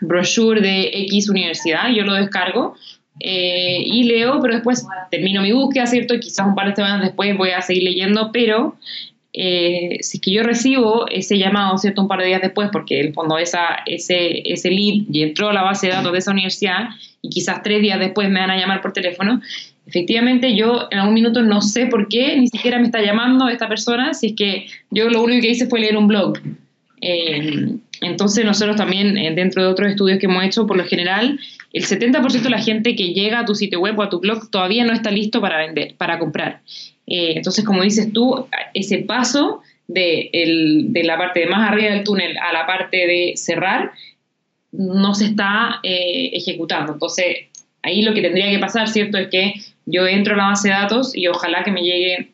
brochure 0.00 0.60
de 0.60 0.90
X 0.92 1.28
universidad, 1.28 1.90
yo 1.90 2.04
lo 2.04 2.14
descargo 2.14 2.74
eh, 3.20 3.82
y 3.84 4.04
leo, 4.04 4.40
pero 4.40 4.54
después 4.54 4.86
termino 5.10 5.42
mi 5.42 5.52
búsqueda, 5.52 5.86
¿cierto? 5.86 6.14
Quizás 6.20 6.46
un 6.46 6.54
par 6.54 6.68
de 6.68 6.76
semanas 6.76 7.02
después 7.02 7.36
voy 7.36 7.50
a 7.50 7.62
seguir 7.62 7.82
leyendo, 7.84 8.30
pero 8.32 8.76
eh, 9.32 9.98
si 10.00 10.16
es 10.16 10.22
que 10.22 10.32
yo 10.32 10.42
recibo 10.42 11.06
ese 11.08 11.36
llamado, 11.38 11.76
¿cierto? 11.78 12.02
Un 12.02 12.08
par 12.08 12.20
de 12.20 12.26
días 12.26 12.42
después, 12.42 12.70
porque 12.72 13.00
el 13.00 13.12
fondo 13.12 13.38
esa, 13.38 13.80
ese, 13.86 14.42
ese 14.50 14.70
lead 14.70 15.04
y 15.10 15.22
entró 15.22 15.50
a 15.50 15.52
la 15.52 15.62
base 15.62 15.86
de 15.86 15.92
datos 15.92 16.12
de 16.12 16.18
esa 16.18 16.32
universidad 16.32 16.88
y 17.20 17.28
quizás 17.28 17.62
tres 17.62 17.82
días 17.82 17.98
después 17.98 18.30
me 18.30 18.40
van 18.40 18.50
a 18.50 18.56
llamar 18.56 18.80
por 18.80 18.92
teléfono, 18.92 19.40
efectivamente 19.86 20.54
yo 20.54 20.88
en 20.90 20.98
algún 20.98 21.14
minuto 21.14 21.42
no 21.42 21.60
sé 21.60 21.86
por 21.86 22.08
qué 22.08 22.36
ni 22.36 22.48
siquiera 22.48 22.78
me 22.78 22.86
está 22.86 23.02
llamando 23.02 23.48
esta 23.48 23.68
persona, 23.68 24.14
si 24.14 24.28
es 24.28 24.32
que 24.34 24.66
yo 24.90 25.08
lo 25.08 25.22
único 25.22 25.42
que 25.42 25.50
hice 25.50 25.66
fue 25.66 25.80
leer 25.80 25.96
un 25.96 26.08
blog. 26.08 26.38
Eh, 27.00 27.76
entonces 28.00 28.44
nosotros 28.44 28.76
también, 28.76 29.16
eh, 29.16 29.32
dentro 29.34 29.62
de 29.62 29.68
otros 29.68 29.90
estudios 29.90 30.18
que 30.18 30.26
hemos 30.26 30.44
hecho, 30.44 30.66
por 30.66 30.76
lo 30.76 30.84
general, 30.84 31.38
el 31.72 31.84
70% 31.84 32.42
de 32.42 32.50
la 32.50 32.60
gente 32.60 32.96
que 32.96 33.12
llega 33.12 33.40
a 33.40 33.44
tu 33.44 33.54
sitio 33.54 33.80
web 33.80 33.98
o 33.98 34.02
a 34.02 34.08
tu 34.08 34.20
blog 34.20 34.50
todavía 34.50 34.84
no 34.84 34.92
está 34.92 35.10
listo 35.10 35.40
para 35.40 35.58
vender, 35.58 35.94
para 35.96 36.18
comprar. 36.18 36.60
Eh, 37.08 37.34
entonces, 37.36 37.64
como 37.64 37.82
dices 37.82 38.12
tú, 38.12 38.46
ese 38.74 38.98
paso 38.98 39.62
de, 39.86 40.30
la 41.04 41.16
parte 41.16 41.40
de 41.40 41.46
más 41.46 41.70
arriba 41.70 41.92
del 41.92 42.04
túnel 42.04 42.36
a 42.38 42.52
la 42.52 42.66
parte 42.66 42.96
de 43.06 43.32
cerrar 43.36 43.92
no 44.72 45.14
se 45.14 45.26
está 45.26 45.80
ejecutando. 45.82 46.92
Entonces, 46.92 47.48
ahí 47.82 48.02
lo 48.02 48.12
que 48.12 48.20
tendría 48.20 48.50
que 48.50 48.58
pasar, 48.58 48.88
¿cierto? 48.88 49.16
Es 49.16 49.28
que 49.28 49.54
yo 49.86 50.06
entro 50.06 50.34
a 50.34 50.36
la 50.36 50.46
base 50.48 50.68
de 50.68 50.74
datos 50.74 51.16
y 51.16 51.26
ojalá 51.26 51.64
que 51.64 51.70
me 51.70 51.82
llegue 51.82 52.32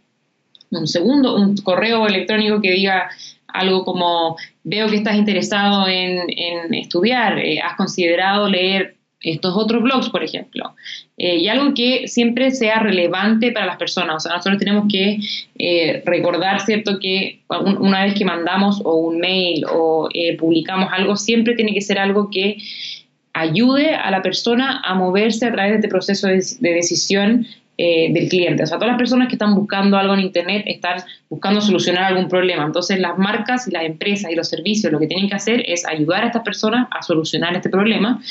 un 0.71 0.87
segundo, 0.87 1.37
un 1.37 1.57
correo 1.59 2.07
electrónico 2.07 2.61
que 2.61 2.73
diga 2.73 3.09
algo 3.49 3.85
como, 3.85 4.37
veo 4.65 4.89
que 4.89 4.97
estás 4.97 5.15
interesado 5.15 5.87
en, 5.87 6.75
estudiar, 6.75 7.39
eh, 7.39 7.61
has 7.61 7.77
considerado 7.77 8.49
leer 8.49 8.97
estos 9.25 9.55
otros 9.57 9.83
blogs, 9.83 10.11
por 10.11 10.23
ejemplo. 10.23 10.75
Eh, 11.17 11.37
y 11.39 11.49
algo 11.49 11.75
que 11.75 12.07
siempre 12.09 12.51
sea 12.51 12.81
relevante 12.81 13.53
para 13.53 13.67
las 13.67 13.77
personas. 13.77 14.17
O 14.17 14.21
sea, 14.21 14.37
nosotros 14.37 14.59
tenemos 14.59 14.85
que 14.91 15.19
eh, 15.59 16.03
recordar, 16.05 16.61
¿cierto?, 16.61 16.99
que 17.01 17.41
una 17.49 18.05
vez 18.05 18.15
que 18.15 18.25
mandamos 18.25 18.81
o 18.85 18.97
un 18.97 19.19
mail 19.19 19.65
o 19.73 20.09
publicamos 20.39 20.91
algo, 20.93 21.17
siempre 21.17 21.55
tiene 21.55 21.73
que 21.73 21.81
ser 21.81 21.99
algo 21.99 22.31
que 22.31 22.59
ayude 23.35 23.95
a 23.95 24.11
la 24.11 24.23
persona 24.23 24.81
a 24.85 24.95
moverse 24.95 25.47
a 25.47 25.53
través 25.53 25.73
de 25.73 25.77
este 25.77 25.89
proceso 25.89 26.29
de, 26.29 26.43
decisión 26.61 27.47
eh, 27.77 28.13
del 28.13 28.29
cliente. 28.29 28.63
O 28.63 28.67
sea, 28.67 28.79
todas 28.79 28.93
las 28.93 28.99
personas 28.99 29.27
que 29.27 29.35
están 29.35 29.55
buscando 29.55 29.99
algo 29.99 30.15
en 30.15 30.21
Internet 30.21 30.63
están 30.67 31.03
buscando 31.29 31.61
solucionar 31.61 32.05
algún 32.05 32.29
problema. 32.29 32.65
Entonces, 32.65 33.01
las 33.01 33.19
marcas 33.19 33.67
y 33.67 33.73
las 33.73 33.85
empresas 33.85 34.31
y 34.31 34.37
los 34.37 34.49
servicios 34.49 34.93
lo 34.93 35.01
que 35.01 35.09
tienen 35.09 35.29
que 35.29 35.35
hacer 35.35 35.65
es 35.67 35.85
ayudar 35.85 36.23
a 36.23 36.27
estas 36.29 36.43
personas 36.43 36.87
a 36.93 37.03
solucionar 37.03 37.55
este 37.57 37.69
problema, 37.69 38.23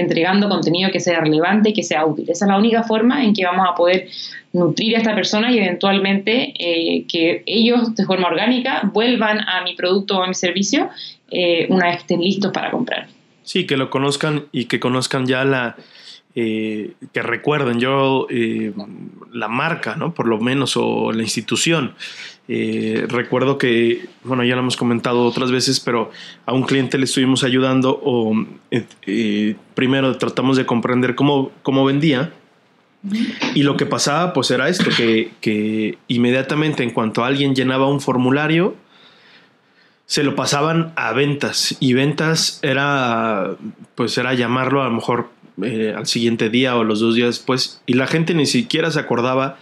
entregando 0.00 0.48
contenido 0.48 0.90
que 0.90 1.00
sea 1.00 1.20
relevante 1.20 1.70
y 1.70 1.72
que 1.72 1.82
sea 1.82 2.04
útil. 2.04 2.28
Esa 2.28 2.44
es 2.44 2.48
la 2.50 2.58
única 2.58 2.82
forma 2.82 3.24
en 3.24 3.34
que 3.34 3.44
vamos 3.44 3.66
a 3.68 3.74
poder 3.74 4.08
nutrir 4.52 4.96
a 4.96 4.98
esta 4.98 5.14
persona 5.14 5.50
y 5.50 5.58
eventualmente 5.58 6.54
eh, 6.58 7.04
que 7.06 7.42
ellos 7.46 7.94
de 7.94 8.04
forma 8.04 8.28
orgánica 8.28 8.82
vuelvan 8.92 9.40
a 9.40 9.62
mi 9.62 9.74
producto 9.74 10.18
o 10.18 10.22
a 10.22 10.26
mi 10.26 10.34
servicio 10.34 10.88
eh, 11.30 11.66
una 11.68 11.86
vez 11.86 11.98
estén 11.98 12.20
listos 12.20 12.52
para 12.52 12.70
comprar. 12.70 13.08
Sí, 13.42 13.66
que 13.66 13.76
lo 13.76 13.90
conozcan 13.90 14.44
y 14.52 14.66
que 14.66 14.80
conozcan 14.80 15.26
ya 15.26 15.44
la, 15.44 15.76
eh, 16.40 16.92
que 17.12 17.20
recuerden 17.20 17.80
yo 17.80 18.28
eh, 18.30 18.72
la 19.32 19.48
marca, 19.48 19.96
¿no? 19.96 20.14
Por 20.14 20.28
lo 20.28 20.38
menos, 20.38 20.76
o 20.76 21.10
la 21.10 21.24
institución. 21.24 21.94
Eh, 22.46 23.06
recuerdo 23.08 23.58
que, 23.58 24.06
bueno, 24.22 24.44
ya 24.44 24.54
lo 24.54 24.60
hemos 24.60 24.76
comentado 24.76 25.24
otras 25.24 25.50
veces, 25.50 25.80
pero 25.80 26.12
a 26.46 26.52
un 26.52 26.62
cliente 26.62 26.96
le 26.96 27.06
estuvimos 27.06 27.42
ayudando 27.42 28.00
o 28.04 28.46
primero 29.74 30.16
tratamos 30.16 30.56
de 30.56 30.64
comprender 30.64 31.16
cómo, 31.16 31.50
cómo 31.64 31.84
vendía. 31.84 32.32
Y 33.56 33.64
lo 33.64 33.76
que 33.76 33.86
pasaba, 33.86 34.32
pues 34.32 34.52
era 34.52 34.68
esto, 34.68 34.90
que, 34.96 35.32
que 35.40 35.98
inmediatamente 36.06 36.84
en 36.84 36.90
cuanto 36.90 37.24
alguien 37.24 37.56
llenaba 37.56 37.88
un 37.88 38.00
formulario, 38.00 38.76
se 40.06 40.22
lo 40.22 40.36
pasaban 40.36 40.92
a 40.94 41.12
ventas 41.12 41.76
y 41.80 41.94
ventas 41.94 42.60
era 42.62 43.56
pues 43.94 44.16
era 44.16 44.32
llamarlo 44.32 44.80
a 44.80 44.86
lo 44.86 44.92
mejor 44.92 45.28
eh, 45.62 45.94
al 45.96 46.06
siguiente 46.06 46.50
día 46.50 46.76
o 46.76 46.84
los 46.84 47.00
dos 47.00 47.14
días 47.14 47.28
después 47.28 47.82
y 47.86 47.94
la 47.94 48.06
gente 48.06 48.34
ni 48.34 48.46
siquiera 48.46 48.90
se 48.90 49.00
acordaba 49.00 49.58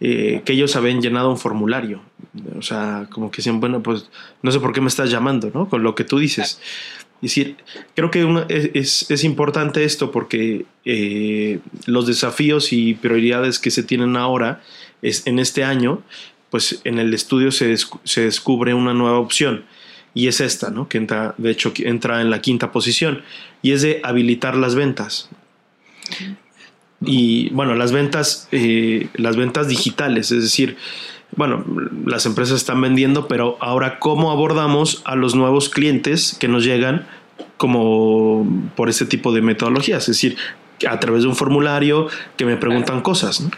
eh, 0.00 0.42
que 0.44 0.52
ellos 0.52 0.76
habían 0.76 1.00
llenado 1.00 1.30
un 1.30 1.38
formulario. 1.38 2.00
O 2.56 2.62
sea 2.62 3.06
como 3.10 3.30
que 3.30 3.38
decían 3.38 3.60
bueno 3.60 3.82
pues 3.82 4.10
no 4.42 4.50
sé 4.50 4.60
por 4.60 4.72
qué 4.72 4.80
me 4.80 4.88
estás 4.88 5.10
llamando 5.10 5.50
no 5.52 5.68
con 5.68 5.82
lo 5.82 5.94
que 5.94 6.04
tú 6.04 6.18
dices. 6.18 6.60
Es 7.16 7.30
decir 7.30 7.56
creo 7.94 8.10
que 8.10 8.44
es, 8.74 9.10
es, 9.10 9.24
importante 9.24 9.84
esto 9.84 10.12
porque 10.12 10.66
eh, 10.84 11.58
los 11.86 12.06
desafíos 12.06 12.72
y 12.72 12.94
prioridades 12.94 13.58
que 13.58 13.70
se 13.70 13.82
tienen 13.82 14.16
ahora 14.16 14.62
es 15.02 15.26
en 15.26 15.38
este 15.38 15.64
año 15.64 16.02
pues 16.50 16.80
en 16.84 16.98
el 16.98 17.12
estudio 17.14 17.50
se, 17.50 17.74
se 18.04 18.22
descubre 18.22 18.74
una 18.74 18.94
nueva 18.94 19.18
opción. 19.18 19.64
Y 20.14 20.28
es 20.28 20.40
esta, 20.40 20.70
¿no? 20.70 20.88
Que 20.88 20.98
entra, 20.98 21.34
de 21.38 21.50
hecho, 21.50 21.72
entra 21.78 22.20
en 22.20 22.30
la 22.30 22.40
quinta 22.40 22.72
posición. 22.72 23.22
Y 23.62 23.72
es 23.72 23.82
de 23.82 24.00
habilitar 24.02 24.56
las 24.56 24.74
ventas. 24.74 25.28
Y 27.00 27.50
bueno, 27.50 27.74
las 27.74 27.92
ventas, 27.92 28.48
eh, 28.50 29.08
las 29.14 29.36
ventas 29.36 29.68
digitales, 29.68 30.32
es 30.32 30.42
decir, 30.42 30.76
bueno, 31.36 31.64
las 32.06 32.26
empresas 32.26 32.56
están 32.56 32.80
vendiendo, 32.80 33.28
pero 33.28 33.56
ahora 33.60 33.98
cómo 33.98 34.32
abordamos 34.32 35.02
a 35.04 35.14
los 35.14 35.34
nuevos 35.34 35.68
clientes 35.68 36.36
que 36.40 36.48
nos 36.48 36.64
llegan 36.64 37.06
como 37.56 38.46
por 38.76 38.88
este 38.88 39.04
tipo 39.04 39.32
de 39.32 39.42
metodologías, 39.42 40.02
es 40.02 40.16
decir, 40.16 40.36
a 40.86 41.00
través 41.00 41.22
de 41.22 41.28
un 41.28 41.36
formulario 41.36 42.08
que 42.36 42.44
me 42.44 42.56
preguntan 42.56 43.00
cosas. 43.00 43.40
¿no? 43.40 43.50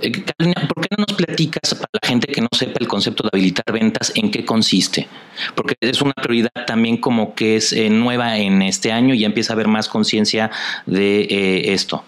Eh, 0.00 0.10
¿por 0.12 0.82
qué 0.82 0.96
no 0.96 1.04
nos 1.08 1.16
platicas 1.16 1.74
para 1.74 1.88
la 2.00 2.08
gente 2.08 2.26
que 2.28 2.40
no 2.40 2.48
sepa 2.52 2.78
el 2.80 2.88
concepto 2.88 3.24
de 3.24 3.30
habilitar 3.32 3.64
ventas 3.72 4.12
en 4.14 4.30
qué 4.30 4.44
consiste? 4.44 5.08
Porque 5.54 5.74
es 5.80 6.00
una 6.02 6.12
prioridad 6.14 6.50
también 6.66 6.98
como 6.98 7.34
que 7.34 7.56
es 7.56 7.72
eh, 7.72 7.90
nueva 7.90 8.38
en 8.38 8.62
este 8.62 8.92
año 8.92 9.14
y 9.14 9.20
ya 9.20 9.26
empieza 9.26 9.52
a 9.52 9.54
haber 9.54 9.68
más 9.68 9.88
conciencia 9.88 10.50
de 10.86 11.20
eh, 11.22 11.72
esto. 11.72 12.04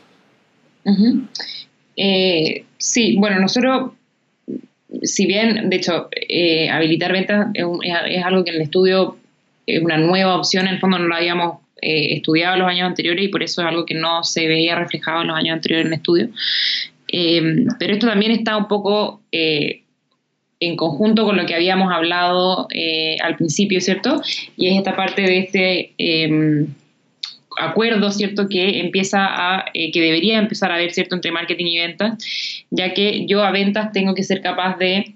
sí, 2.78 3.16
bueno, 3.18 3.40
nosotros, 3.40 3.92
si 5.02 5.26
bien, 5.26 5.70
de 5.70 5.76
hecho, 5.76 6.08
habilitar 6.72 7.12
ventas 7.12 7.48
es, 7.54 7.64
es, 8.06 8.24
algo 8.24 8.44
que 8.44 8.50
en 8.50 8.56
el 8.56 8.62
estudio 8.62 9.16
es 9.66 9.82
una 9.82 9.98
nueva 9.98 10.36
opción, 10.36 10.66
en 10.66 10.74
el 10.74 10.80
fondo 10.80 10.98
no 10.98 11.06
lo 11.06 11.14
habíamos 11.14 11.58
eh, 11.82 12.14
estudiado 12.16 12.56
los 12.56 12.68
años 12.68 12.86
anteriores 12.86 13.24
y 13.24 13.28
por 13.28 13.42
eso 13.42 13.62
es 13.62 13.68
algo 13.68 13.86
que 13.86 13.94
no 13.94 14.24
se 14.24 14.46
veía 14.46 14.76
reflejado 14.76 15.22
en 15.22 15.28
los 15.28 15.36
años 15.36 15.54
anteriores 15.54 15.86
en 15.86 15.92
el 15.92 15.98
estudio. 15.98 16.28
Eh, 17.08 17.66
pero 17.78 17.92
esto 17.92 18.06
también 18.06 18.32
está 18.32 18.56
un 18.56 18.68
poco 18.68 19.20
eh, 19.32 19.82
en 20.60 20.76
conjunto 20.76 21.24
con 21.24 21.36
lo 21.36 21.46
que 21.46 21.54
habíamos 21.54 21.92
hablado 21.92 22.68
al 23.22 23.36
principio, 23.36 23.80
¿cierto? 23.80 24.22
Y 24.56 24.68
es 24.68 24.76
esta 24.76 24.94
parte 24.94 25.22
de 25.22 25.38
este 25.38 25.94
em, 25.96 26.66
acuerdo, 27.58 28.10
¿cierto? 28.10 28.48
Que 28.48 28.80
empieza 28.80 29.24
a, 29.24 29.64
que 29.72 30.00
debería 30.00 30.38
empezar 30.38 30.70
a 30.70 30.74
haber, 30.74 30.92
¿cierto? 30.92 31.14
Entre 31.14 31.32
marketing 31.32 31.66
y 31.66 31.78
ventas, 31.78 32.64
ya 32.70 32.92
que 32.92 33.24
yo 33.26 33.42
a 33.42 33.50
ventas 33.50 33.92
tengo 33.92 34.14
que 34.14 34.22
ser 34.22 34.42
capaz 34.42 34.76
de 34.76 35.14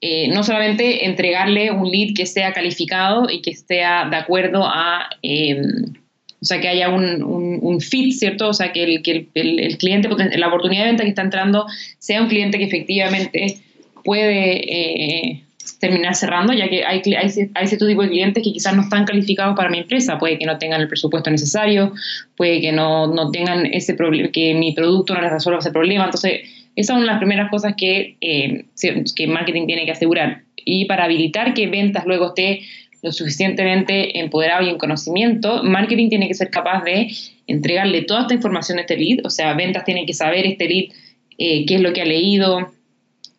eh, 0.00 0.28
no 0.28 0.42
solamente 0.42 1.04
entregarle 1.04 1.70
un 1.70 1.90
lead 1.90 2.14
que 2.14 2.24
sea 2.24 2.52
calificado 2.52 3.28
y 3.28 3.42
que 3.42 3.50
esté 3.50 3.76
de 3.76 4.16
acuerdo 4.16 4.64
a, 4.66 5.10
eh, 5.22 5.60
o 6.40 6.44
sea, 6.44 6.58
que 6.60 6.68
haya 6.68 6.88
un, 6.88 7.22
un, 7.22 7.80
fit, 7.82 8.14
¿cierto? 8.14 8.48
O 8.48 8.54
sea, 8.54 8.72
que 8.72 8.82
el, 8.82 9.02
que 9.02 9.28
el, 9.34 9.76
cliente, 9.76 10.08
la 10.38 10.48
oportunidad 10.48 10.84
de 10.84 10.88
venta 10.88 11.02
que 11.02 11.10
está 11.10 11.20
entrando 11.20 11.66
sea 11.98 12.22
un 12.22 12.28
cliente 12.28 12.56
que 12.56 12.64
efectivamente 12.64 13.58
puede 14.02 15.32
eh, 15.32 15.42
terminar 15.80 16.14
cerrando, 16.14 16.54
ya 16.54 16.68
que 16.70 16.82
hay, 16.82 17.02
hay, 17.04 17.50
hay, 17.54 17.66
cierto 17.66 17.86
tipo 17.86 18.02
de 18.02 18.08
clientes 18.08 18.42
que 18.42 18.52
quizás 18.54 18.74
no 18.74 18.82
están 18.82 19.04
calificados 19.04 19.54
para 19.54 19.68
mi 19.68 19.80
empresa, 19.80 20.18
puede 20.18 20.38
que 20.38 20.46
no 20.46 20.56
tengan 20.56 20.80
el 20.80 20.88
presupuesto 20.88 21.30
necesario, 21.30 21.92
puede 22.36 22.62
que 22.62 22.72
no, 22.72 23.06
no 23.06 23.30
tengan 23.30 23.66
ese 23.66 23.92
problema, 23.92 24.30
que 24.32 24.54
mi 24.54 24.72
producto 24.72 25.12
no 25.12 25.20
les 25.20 25.30
resuelva 25.30 25.60
ese 25.60 25.72
problema, 25.72 26.06
entonces 26.06 26.40
esas 26.76 26.96
son 26.96 27.06
las 27.06 27.18
primeras 27.18 27.50
cosas 27.50 27.74
que, 27.76 28.16
eh, 28.20 28.64
que 29.16 29.26
marketing 29.26 29.66
tiene 29.66 29.84
que 29.84 29.92
asegurar. 29.92 30.42
Y 30.56 30.84
para 30.84 31.04
habilitar 31.04 31.54
que 31.54 31.66
ventas 31.66 32.06
luego 32.06 32.28
esté 32.28 32.60
lo 33.02 33.12
suficientemente 33.12 34.18
empoderado 34.18 34.64
y 34.64 34.68
en 34.68 34.78
conocimiento, 34.78 35.62
marketing 35.62 36.10
tiene 36.10 36.28
que 36.28 36.34
ser 36.34 36.50
capaz 36.50 36.84
de 36.84 37.10
entregarle 37.46 38.02
toda 38.02 38.22
esta 38.22 38.34
información 38.34 38.78
a 38.78 38.82
este 38.82 38.96
lead, 38.96 39.24
o 39.24 39.30
sea, 39.30 39.54
ventas 39.54 39.84
tiene 39.84 40.04
que 40.04 40.12
saber 40.12 40.46
este 40.46 40.68
lead 40.68 40.84
eh, 41.38 41.64
qué 41.66 41.76
es 41.76 41.80
lo 41.80 41.92
que 41.94 42.02
ha 42.02 42.04
leído, 42.04 42.70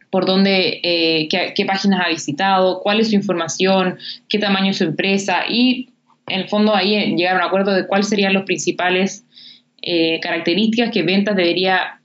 por 0.09 0.25
dónde, 0.25 0.81
eh, 0.83 1.27
qué, 1.29 1.65
páginas 1.65 2.01
ha 2.03 2.09
visitado, 2.09 2.81
cuál 2.81 2.99
es 2.99 3.09
su 3.09 3.15
información, 3.15 3.97
qué 4.27 4.39
tamaño 4.39 4.71
es 4.71 4.77
su 4.77 4.83
empresa 4.83 5.43
y 5.47 5.89
en 6.27 6.41
el 6.41 6.49
fondo 6.49 6.75
ahí 6.75 7.15
llegar 7.15 7.35
a 7.35 7.37
un 7.37 7.43
acuerdo 7.45 7.71
de 7.73 7.85
cuáles 7.85 8.09
serían 8.09 8.33
las 8.33 8.43
principales 8.43 9.25
características 10.21 10.91
que 10.91 11.01
ventas 11.01 11.35
debería 11.35 12.00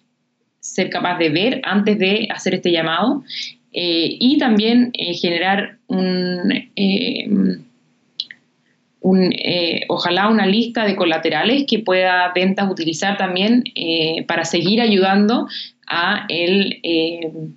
ser 0.74 0.90
capaz 0.90 1.18
de 1.18 1.28
ver 1.30 1.60
antes 1.64 1.98
de 1.98 2.28
hacer 2.30 2.54
este 2.54 2.70
llamado 2.72 3.22
eh, 3.78 4.16
y 4.18 4.38
también 4.38 4.90
eh, 4.94 5.12
generar 5.12 5.76
un, 5.88 6.50
eh, 6.74 7.28
ojalá 9.88 10.28
una 10.28 10.46
lista 10.46 10.86
de 10.86 10.96
colaterales 10.96 11.64
que 11.68 11.80
pueda 11.80 12.32
ventas 12.34 12.70
utilizar 12.70 13.18
también 13.18 13.62
para 14.26 14.44
seguir 14.46 14.80
ayudando 14.80 15.46
a 15.86 16.24
el 16.28 16.80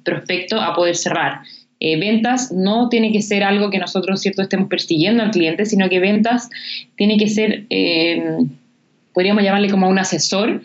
prospecto 0.04 0.62
a 0.62 0.76
poder 0.76 0.96
cerrar. 0.96 1.40
ventas 1.80 2.52
no 2.52 2.90
tiene 2.90 3.12
que 3.12 3.22
ser 3.22 3.44
algo 3.44 3.72
que 3.72 3.80
nosotros 3.80 4.22
cierto 4.22 4.44
estemos 4.44 4.68
persiguiendo 4.68 5.24
al 5.24 5.32
cliente, 5.32 5.66
sino 5.66 5.90
que 5.90 6.00
ventas 6.00 6.50
tiene 6.98 7.18
que 7.18 7.30
ser 7.30 7.66
podríamos 9.14 9.44
llamarle 9.44 9.72
como 9.72 9.90
un 9.90 9.98
asesor 9.98 10.62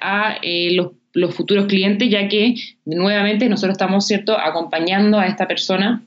a 0.00 0.38
los 0.70 0.99
los 1.12 1.34
futuros 1.34 1.66
clientes, 1.66 2.08
ya 2.08 2.28
que 2.28 2.54
nuevamente 2.84 3.48
nosotros 3.48 3.74
estamos, 3.74 4.06
¿cierto?, 4.06 4.38
acompañando 4.38 5.18
a 5.18 5.26
esta 5.26 5.46
persona 5.46 6.02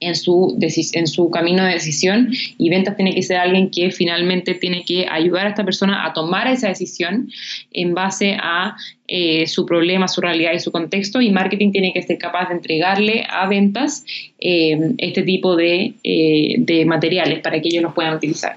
en 0.00 0.14
su, 0.14 0.56
en 0.92 1.06
su 1.06 1.30
camino 1.30 1.64
de 1.64 1.72
decisión 1.72 2.30
y 2.56 2.70
ventas 2.70 2.96
tiene 2.96 3.14
que 3.14 3.22
ser 3.22 3.38
alguien 3.38 3.70
que 3.70 3.90
finalmente 3.90 4.54
tiene 4.54 4.84
que 4.84 5.06
ayudar 5.10 5.46
a 5.46 5.48
esta 5.50 5.64
persona 5.64 6.06
a 6.06 6.12
tomar 6.12 6.46
esa 6.46 6.68
decisión 6.68 7.30
en 7.72 7.94
base 7.94 8.36
a 8.40 8.76
eh, 9.08 9.46
su 9.46 9.66
problema, 9.66 10.06
su 10.06 10.20
realidad 10.20 10.52
y 10.54 10.60
su 10.60 10.70
contexto 10.70 11.20
y 11.20 11.30
marketing 11.30 11.72
tiene 11.72 11.92
que 11.92 12.02
ser 12.02 12.18
capaz 12.18 12.48
de 12.48 12.56
entregarle 12.56 13.26
a 13.28 13.48
ventas 13.48 14.04
eh, 14.38 14.78
este 14.98 15.22
tipo 15.22 15.56
de, 15.56 15.94
eh, 16.04 16.56
de, 16.58 16.84
materiales 16.84 17.40
para 17.40 17.60
que 17.60 17.68
ellos 17.68 17.82
los 17.82 17.94
puedan 17.94 18.14
utilizar. 18.14 18.56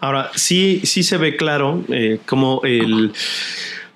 Ahora, 0.00 0.30
sí, 0.34 0.80
sí 0.84 1.02
se 1.02 1.16
ve 1.16 1.36
claro 1.36 1.82
como 2.26 2.60
el 2.64 3.12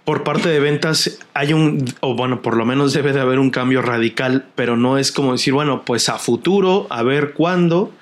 por 0.09 0.25
parte 0.25 0.49
de 0.49 0.59
ventas 0.59 1.19
hay 1.35 1.53
un, 1.53 1.85
o 2.01 2.15
bueno, 2.15 2.41
por 2.41 2.57
lo 2.57 2.65
menos 2.65 2.95
debe 2.95 3.13
de 3.13 3.21
haber 3.21 3.39
un 3.39 3.51
cambio 3.51 3.83
radical, 3.83 4.47
pero 4.55 4.75
no 4.75 4.97
es 4.97 5.13
como 5.13 5.33
decir, 5.33 5.53
bueno, 5.53 5.83
pues 5.85 6.09
a 6.09 6.17
futuro, 6.17 6.87
a 6.89 7.03
ver 7.03 7.35
cuándo, 7.35 7.93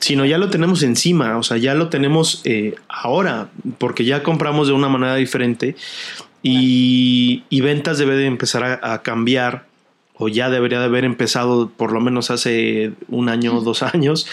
sino 0.00 0.24
ya 0.24 0.36
lo 0.36 0.50
tenemos 0.50 0.82
encima, 0.82 1.38
o 1.38 1.44
sea, 1.44 1.56
ya 1.56 1.74
lo 1.74 1.90
tenemos 1.90 2.40
eh, 2.42 2.74
ahora, 2.88 3.50
porque 3.78 4.04
ya 4.04 4.24
compramos 4.24 4.66
de 4.66 4.72
una 4.72 4.88
manera 4.88 5.14
diferente 5.14 5.76
y, 6.42 7.44
ventas 7.60 7.98
debe 7.98 8.16
de 8.16 8.26
empezar 8.26 8.80
a, 8.82 9.02
cambiar, 9.02 9.68
o 10.16 10.26
ya 10.26 10.50
debería 10.50 10.80
de 10.80 10.86
haber 10.86 11.04
empezado 11.04 11.70
por 11.70 11.92
lo 11.92 12.00
menos 12.00 12.32
hace 12.32 12.94
un 13.06 13.28
año 13.28 13.58
o 13.58 13.60
dos 13.60 13.84
años, 13.84 14.26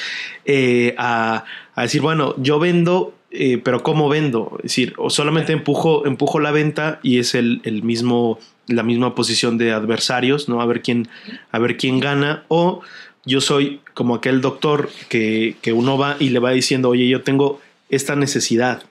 eh, 0.46 0.96
a 0.98 1.44
decir, 1.78 2.02
bueno, 2.02 2.34
yo 2.40 2.58
vendo 2.58 3.14
eh, 3.32 3.60
pero 3.64 3.82
¿cómo 3.82 4.10
vendo? 4.10 4.58
Es 4.58 4.64
decir, 4.64 4.94
o 4.98 5.10
solamente 5.10 5.54
empujo, 5.54 6.06
empujo 6.06 6.40
la 6.42 6.52
venta 6.52 7.00
y 7.02 7.20
es 7.20 7.34
el, 7.34 7.62
mismo, 7.82 8.40
la 8.68 8.84
misma 8.84 9.16
posición 9.16 9.58
de 9.58 9.72
adversarios, 9.72 10.50
¿no? 10.50 10.62
A 10.62 10.66
ver 10.66 10.82
quién, 10.82 11.08
a 11.52 11.60
ver 11.60 11.78
quién 11.78 12.02
gana, 12.02 12.44
o 12.50 12.82
yo 13.26 13.40
soy 13.40 13.80
como 13.94 14.16
aquel 14.16 14.42
doctor 14.42 14.90
que, 15.08 15.56
uno 15.74 15.98
va 15.98 16.18
y 16.20 16.30
le 16.30 16.40
va 16.40 16.52
diciendo, 16.52 16.90
oye, 16.90 17.08
yo 17.08 17.22
tengo 17.22 17.62
esta 17.90 18.18
necesidad. 18.18 18.84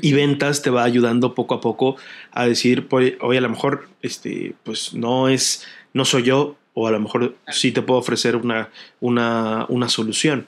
Y 0.00 0.12
ventas 0.12 0.62
te 0.62 0.70
va 0.70 0.84
ayudando 0.84 1.34
poco 1.34 1.54
a 1.54 1.60
poco 1.60 1.96
a 2.32 2.46
decir, 2.46 2.86
oye, 2.90 3.38
a 3.38 3.40
lo 3.40 3.48
mejor 3.50 3.88
este, 4.00 4.54
pues 4.62 4.94
no 4.94 5.28
es, 5.28 5.66
no 5.92 6.04
soy 6.04 6.22
yo, 6.22 6.56
o 6.72 6.86
a 6.86 6.92
lo 6.92 7.00
mejor 7.00 7.34
sí 7.48 7.72
te 7.72 7.82
puedo 7.82 7.98
ofrecer 8.00 8.36
una, 8.36 8.70
una, 9.00 9.66
una 9.68 9.88
solución. 9.88 10.46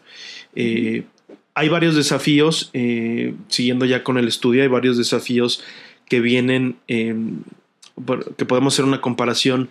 Eh, 0.54 1.04
hay 1.54 1.69
varios 1.69 1.95
desafíos, 1.95 2.71
eh, 2.73 3.35
siguiendo 3.49 3.85
ya 3.85 4.02
con 4.04 4.19
el 4.19 4.28
estudio, 4.28 4.62
hay 4.62 4.69
varios 4.69 4.97
desafíos 4.97 5.62
que 6.09 6.21
vienen, 6.21 6.76
em, 6.88 7.42
que 8.37 8.45
podemos 8.45 8.75
hacer 8.75 8.85
una 8.85 9.00
comparación 9.00 9.69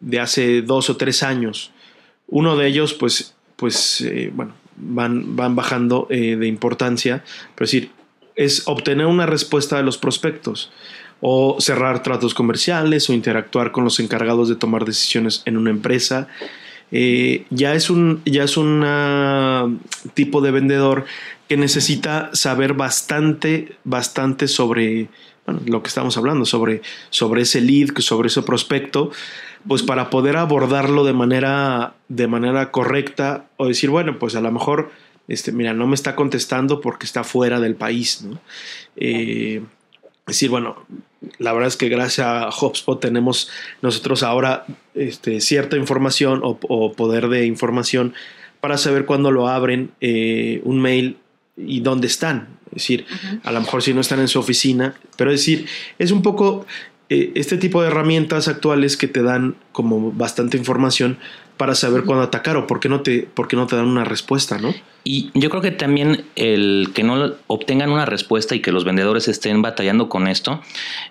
de 0.00 0.20
hace 0.20 0.62
dos 0.62 0.90
o 0.90 0.96
tres 0.96 1.22
años. 1.22 1.70
Uno 2.28 2.56
de 2.56 2.66
ellos, 2.66 2.94
pues, 2.94 3.34
pues 3.56 4.00
eh, 4.00 4.30
bueno, 4.34 4.54
van, 4.76 5.36
van 5.36 5.54
bajando 5.54 6.06
eh, 6.10 6.36
de 6.36 6.46
importancia, 6.46 7.24
pero 7.54 7.64
es 7.64 7.72
decir, 7.72 7.90
es 8.34 8.62
obtener 8.66 9.06
una 9.06 9.26
respuesta 9.26 9.76
de 9.76 9.82
los 9.82 9.98
prospectos 9.98 10.72
o 11.20 11.56
cerrar 11.60 12.02
tratos 12.02 12.34
comerciales 12.34 13.08
o 13.08 13.12
interactuar 13.12 13.70
con 13.70 13.84
los 13.84 14.00
encargados 14.00 14.48
de 14.48 14.56
tomar 14.56 14.84
decisiones 14.84 15.42
en 15.44 15.56
una 15.56 15.70
empresa. 15.70 16.28
Eh, 16.94 17.46
ya 17.48 17.72
es 17.74 17.88
un 17.88 18.20
ya 18.26 18.44
es 18.44 18.58
un 18.58 19.80
tipo 20.12 20.42
de 20.42 20.50
vendedor 20.50 21.06
que 21.48 21.56
necesita 21.56 22.28
saber 22.34 22.74
bastante 22.74 23.76
bastante 23.82 24.46
sobre 24.46 25.08
lo 25.64 25.82
que 25.82 25.88
estamos 25.88 26.18
hablando 26.18 26.44
sobre 26.44 26.82
sobre 27.08 27.42
ese 27.42 27.62
lead 27.62 27.88
sobre 28.00 28.28
ese 28.28 28.42
prospecto 28.42 29.10
pues 29.66 29.82
para 29.82 30.10
poder 30.10 30.36
abordarlo 30.36 31.04
de 31.04 31.14
manera 31.14 31.94
de 32.08 32.26
manera 32.26 32.70
correcta 32.70 33.46
o 33.56 33.68
decir 33.68 33.88
bueno 33.88 34.18
pues 34.18 34.36
a 34.36 34.42
lo 34.42 34.52
mejor 34.52 34.90
este 35.28 35.50
mira 35.50 35.72
no 35.72 35.86
me 35.86 35.94
está 35.94 36.14
contestando 36.14 36.82
porque 36.82 37.06
está 37.06 37.24
fuera 37.24 37.58
del 37.58 37.74
país 37.74 38.22
no 38.22 38.38
eh, 38.96 39.62
decir 40.26 40.50
bueno 40.50 40.84
la 41.38 41.52
verdad 41.52 41.68
es 41.68 41.76
que 41.76 41.88
gracias 41.88 42.26
a 42.26 42.48
HubSpot 42.48 43.00
tenemos 43.00 43.50
nosotros 43.80 44.22
ahora 44.22 44.66
este, 44.94 45.40
cierta 45.40 45.76
información 45.76 46.40
o, 46.42 46.92
poder 46.92 47.28
de 47.28 47.46
información 47.46 48.14
para 48.60 48.78
saber 48.78 49.04
cuándo 49.04 49.30
lo 49.30 49.48
abren 49.48 49.90
eh, 50.00 50.60
un 50.64 50.80
mail 50.80 51.16
y 51.56 51.80
dónde 51.80 52.06
están. 52.06 52.48
Es 52.66 52.82
decir, 52.82 53.06
a 53.44 53.52
lo 53.52 53.60
mejor 53.60 53.82
si 53.82 53.92
no 53.92 54.00
están 54.00 54.20
en 54.20 54.28
su 54.28 54.38
oficina, 54.38 54.94
pero 55.16 55.30
es 55.30 55.40
decir, 55.40 55.66
es 55.98 56.10
un 56.10 56.22
poco 56.22 56.64
eh, 57.10 57.32
este 57.34 57.58
tipo 57.58 57.82
de 57.82 57.88
herramientas 57.88 58.48
actuales 58.48 58.96
que 58.96 59.08
te 59.08 59.22
dan 59.22 59.56
como 59.72 60.12
bastante 60.12 60.56
información 60.56 61.18
para 61.56 61.74
saber 61.74 62.04
cuándo 62.04 62.24
atacar 62.24 62.56
o 62.56 62.66
por 62.66 62.80
qué 62.80 62.88
no 62.88 63.02
te, 63.02 63.28
por 63.34 63.48
qué 63.48 63.56
no 63.56 63.66
te 63.66 63.76
dan 63.76 63.86
una 63.86 64.04
respuesta, 64.04 64.58
¿no? 64.58 64.74
Y 65.04 65.30
yo 65.34 65.50
creo 65.50 65.62
que 65.62 65.72
también 65.72 66.24
el 66.36 66.90
que 66.94 67.02
no 67.02 67.34
obtengan 67.48 67.90
una 67.90 68.06
respuesta 68.06 68.54
y 68.54 68.60
que 68.60 68.70
los 68.70 68.84
vendedores 68.84 69.26
estén 69.26 69.60
batallando 69.60 70.08
con 70.08 70.28
esto 70.28 70.60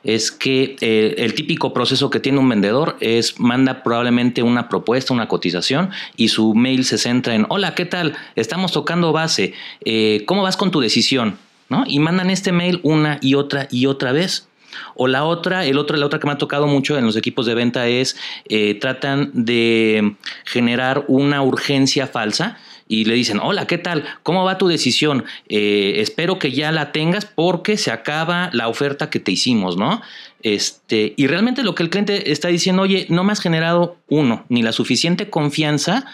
es 0.04 0.32
que 0.32 0.78
eh, 0.80 1.16
el 1.18 1.34
típico 1.34 1.74
proceso 1.74 2.10
que 2.10 2.22
tiene 2.22 2.40
un 2.40 2.48
vendedor 2.48 2.96
es 3.02 3.40
manda 3.40 3.84
probablemente 3.84 4.44
una 4.44 4.70
propuesta, 4.70 5.14
una 5.14 5.28
cotización 5.28 5.90
y 6.16 6.30
su 6.30 6.54
mail 6.54 6.86
se 6.86 6.98
centra 6.98 7.36
en 7.36 7.46
hola, 7.50 7.76
¿qué 7.76 7.86
tal? 7.86 8.16
Estamos 8.36 8.72
tocando 8.72 9.12
base, 9.12 9.54
eh, 9.84 10.24
¿cómo 10.26 10.44
vas 10.44 10.56
con 10.56 10.72
tu 10.72 10.80
decisión? 10.80 11.38
¿No? 11.68 11.84
Y 11.88 12.00
mandan 12.00 12.30
este 12.30 12.52
mail 12.52 12.80
una 12.84 13.18
y 13.22 13.36
otra 13.36 13.68
y 13.72 13.86
otra 13.86 14.12
vez. 14.12 14.48
O 14.96 15.08
la 15.08 15.24
otra, 15.24 15.66
el 15.66 15.78
otro, 15.78 15.98
la 15.98 16.06
otra 16.06 16.20
que 16.20 16.28
me 16.28 16.34
ha 16.34 16.38
tocado 16.38 16.68
mucho 16.68 16.98
en 16.98 17.06
los 17.06 17.16
equipos 17.16 17.46
de 17.46 17.56
venta 17.56 17.88
es 17.88 18.16
eh, 18.50 18.76
tratan 18.76 19.32
de 19.34 20.16
generar 20.46 21.06
una 21.08 21.42
urgencia 21.42 22.08
falsa 22.08 22.58
y 22.92 23.06
le 23.06 23.14
dicen, 23.14 23.40
hola, 23.42 23.68
¿qué 23.68 23.78
tal? 23.78 24.04
¿Cómo 24.22 24.44
va 24.44 24.58
tu 24.58 24.68
decisión? 24.68 25.24
Eh, 25.48 25.94
espero 25.98 26.40
que 26.40 26.52
ya 26.52 26.74
la 26.74 26.92
tengas 26.92 27.26
porque 27.26 27.78
se 27.78 27.90
acaba 27.90 28.50
la 28.52 28.68
oferta 28.68 29.10
que 29.10 29.22
te 29.22 29.32
hicimos, 29.32 29.78
¿no? 29.78 30.02
Este, 30.44 31.14
y 31.16 31.28
realmente 31.28 31.64
lo 31.64 31.74
que 31.74 31.84
el 31.84 31.90
cliente 31.90 32.34
está 32.34 32.50
diciendo, 32.50 32.82
oye, 32.82 33.06
no 33.08 33.24
me 33.24 33.32
has 33.32 33.40
generado 33.40 33.96
uno, 34.10 34.46
ni 34.50 34.62
la 34.62 34.74
suficiente 34.74 35.30
confianza 35.30 36.06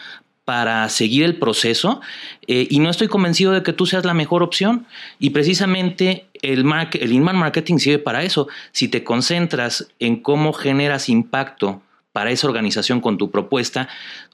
para 0.48 0.88
seguir 0.88 1.26
el 1.26 1.36
proceso 1.36 2.00
eh, 2.48 2.68
y 2.70 2.80
no 2.80 2.90
estoy 2.90 3.10
convencido 3.10 3.52
de 3.52 3.64
que 3.64 3.74
tú 3.74 3.86
seas 3.86 4.06
la 4.06 4.14
mejor 4.14 4.44
opción. 4.44 4.88
Y 5.20 5.32
precisamente 5.32 6.28
el, 6.42 6.64
el 6.94 7.12
inbound 7.12 7.38
marketing 7.38 7.80
sirve 7.80 8.00
para 8.00 8.24
eso. 8.24 8.48
Si 8.72 8.88
te 8.88 9.04
concentras 9.04 9.90
en 10.00 10.22
cómo 10.22 10.54
generas 10.54 11.10
impacto 11.10 11.82
para 12.18 12.32
esa 12.32 12.48
organización 12.48 13.00
con 13.00 13.20
tu 13.20 13.30
propuesta, 13.30 13.90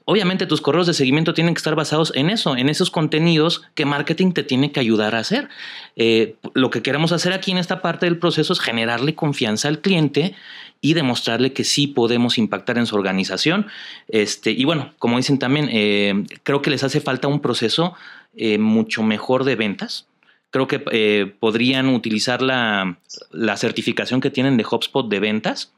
obviamente 0.06 0.46
tus 0.46 0.62
correos 0.62 0.86
de 0.86 0.94
seguimiento 0.94 1.34
tienen 1.34 1.52
que 1.52 1.58
estar 1.58 1.74
basados 1.74 2.12
en 2.14 2.30
eso, 2.30 2.56
en 2.56 2.70
esos 2.70 2.90
contenidos 2.90 3.60
que 3.74 3.84
marketing 3.84 4.32
te 4.32 4.42
tiene 4.42 4.72
que 4.72 4.80
ayudar 4.80 5.14
a 5.14 5.18
hacer. 5.18 5.50
Eh, 5.94 6.36
lo 6.54 6.70
que 6.70 6.80
queremos 6.80 7.12
hacer 7.12 7.34
aquí 7.34 7.50
en 7.50 7.58
esta 7.58 7.82
parte 7.82 8.06
del 8.06 8.16
proceso 8.16 8.54
es 8.54 8.60
generarle 8.60 9.14
confianza 9.14 9.68
al 9.68 9.82
cliente 9.82 10.34
y 10.80 10.94
demostrarle 10.94 11.52
que 11.52 11.62
sí 11.62 11.86
podemos 11.86 12.38
impactar 12.38 12.78
en 12.78 12.86
su 12.86 12.96
organización. 12.96 13.66
Este, 14.08 14.50
y 14.52 14.64
bueno, 14.64 14.94
como 14.98 15.18
dicen 15.18 15.38
también, 15.38 15.68
eh, 15.70 16.24
creo 16.42 16.62
que 16.62 16.70
les 16.70 16.84
hace 16.84 17.02
falta 17.02 17.28
un 17.28 17.40
proceso 17.40 17.92
eh, 18.34 18.56
mucho 18.56 19.02
mejor 19.02 19.44
de 19.44 19.56
ventas. 19.56 20.06
Creo 20.48 20.68
que 20.68 21.34
podrían 21.38 21.88
utilizar 21.88 22.40
la, 22.40 22.96
la 23.30 23.58
certificación 23.58 24.22
que 24.22 24.30
tienen 24.30 24.56
de 24.56 24.64
HubSpot 24.64 25.06
de 25.06 25.20
ventas 25.20 25.74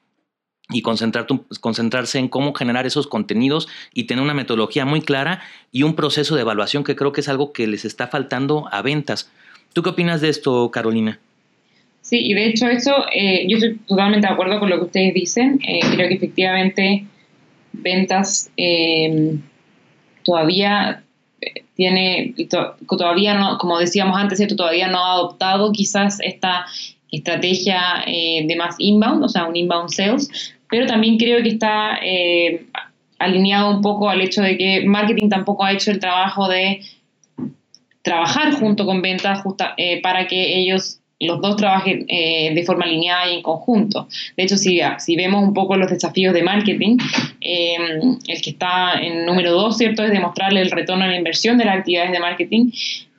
y 0.71 0.83
concentrarse 0.83 2.19
en 2.19 2.29
cómo 2.29 2.53
generar 2.53 2.87
esos 2.87 3.07
contenidos 3.07 3.69
y 3.95 4.05
tener 4.05 4.25
una 4.25 4.35
metodología 4.35 4.85
muy 4.85 5.01
clara 5.01 5.41
y 5.71 5.85
un 5.85 5.95
proceso 5.95 6.35
de 6.35 6.43
evaluación 6.43 6.83
que 6.83 6.97
creo 6.97 7.13
que 7.13 7.21
es 7.21 7.29
algo 7.29 7.53
que 7.53 7.67
les 7.67 7.85
está 7.85 8.09
faltando 8.09 8.69
a 8.73 8.83
ventas. 8.83 9.31
¿Tú 9.73 9.83
qué 9.83 9.91
opinas 9.91 10.21
de 10.21 10.31
esto, 10.31 10.71
Carolina? 10.71 11.21
Sí, 12.07 12.21
y 12.23 12.35
de 12.35 12.47
hecho 12.47 12.69
eso, 12.69 12.95
eh, 13.13 13.47
yo 13.49 13.57
estoy 13.57 13.79
totalmente 13.87 14.27
de 14.29 14.33
acuerdo 14.33 14.61
con 14.61 14.71
lo 14.71 14.79
que 14.79 14.85
ustedes 14.85 15.13
dicen. 15.13 15.61
Eh, 15.67 15.81
creo 15.93 16.09
que 16.09 16.15
efectivamente 16.15 17.05
ventas 17.73 18.51
eh, 18.57 19.37
todavía 20.25 21.03
tiene, 21.75 22.35
todavía 22.89 23.35
no, 23.35 23.59
como 23.59 23.79
decíamos 23.79 24.17
antes, 24.17 24.41
esto 24.41 24.57
todavía 24.57 24.89
no 24.89 25.05
ha 25.05 25.13
adoptado 25.15 25.73
quizás 25.73 26.19
esta 26.21 26.67
estrategia 27.11 28.05
de 28.07 28.55
más 28.57 28.77
inbound, 28.79 29.25
o 29.25 29.29
sea, 29.29 29.45
un 29.45 29.57
inbound 29.57 29.91
sales, 29.91 30.56
pero 30.69 30.87
también 30.87 31.19
creo 31.19 31.43
que 31.43 31.51
está 31.51 31.99
eh, 32.03 32.67
alineado 33.19 33.71
un 33.71 33.83
poco 33.83 34.09
al 34.09 34.21
hecho 34.21 34.43
de 34.43 34.57
que 34.57 34.85
marketing 34.85 35.29
tampoco 35.29 35.65
ha 35.65 35.73
hecho 35.73 35.91
el 35.91 35.99
trabajo 35.99 36.49
de 36.49 36.81
trabajar 38.03 38.53
junto 38.55 38.87
con 38.87 39.03
ventas 39.03 39.43
eh, 39.77 40.01
para 40.01 40.27
que 40.27 40.59
ellos 40.59 41.01
los 41.19 41.41
dos 41.41 41.57
trabajen 41.57 42.05
eh, 42.09 42.53
de 42.55 42.63
forma 42.65 42.85
alineada 42.85 43.31
y 43.31 43.37
en 43.37 43.43
conjunto. 43.43 44.07
De 44.37 44.43
hecho, 44.43 44.59
si, 44.59 44.81
si 44.99 45.17
vemos 45.17 45.43
un 45.43 45.55
poco 45.55 45.75
los 45.77 45.91
desafíos 45.91 46.35
de 46.35 46.43
marketing, 46.43 46.99
el 47.41 48.43
que 48.43 48.51
está 48.51 49.01
en 49.01 49.25
número 49.25 49.53
dos, 49.53 49.79
¿cierto?, 49.79 50.05
es 50.05 50.11
demostrarle 50.11 50.61
el 50.61 50.71
retorno 50.71 51.05
a 51.05 51.09
la 51.09 51.17
inversión 51.17 51.57
de 51.57 51.65
las 51.65 51.79
actividades 51.79 52.13
de 52.13 52.21
marketing. 52.21 52.71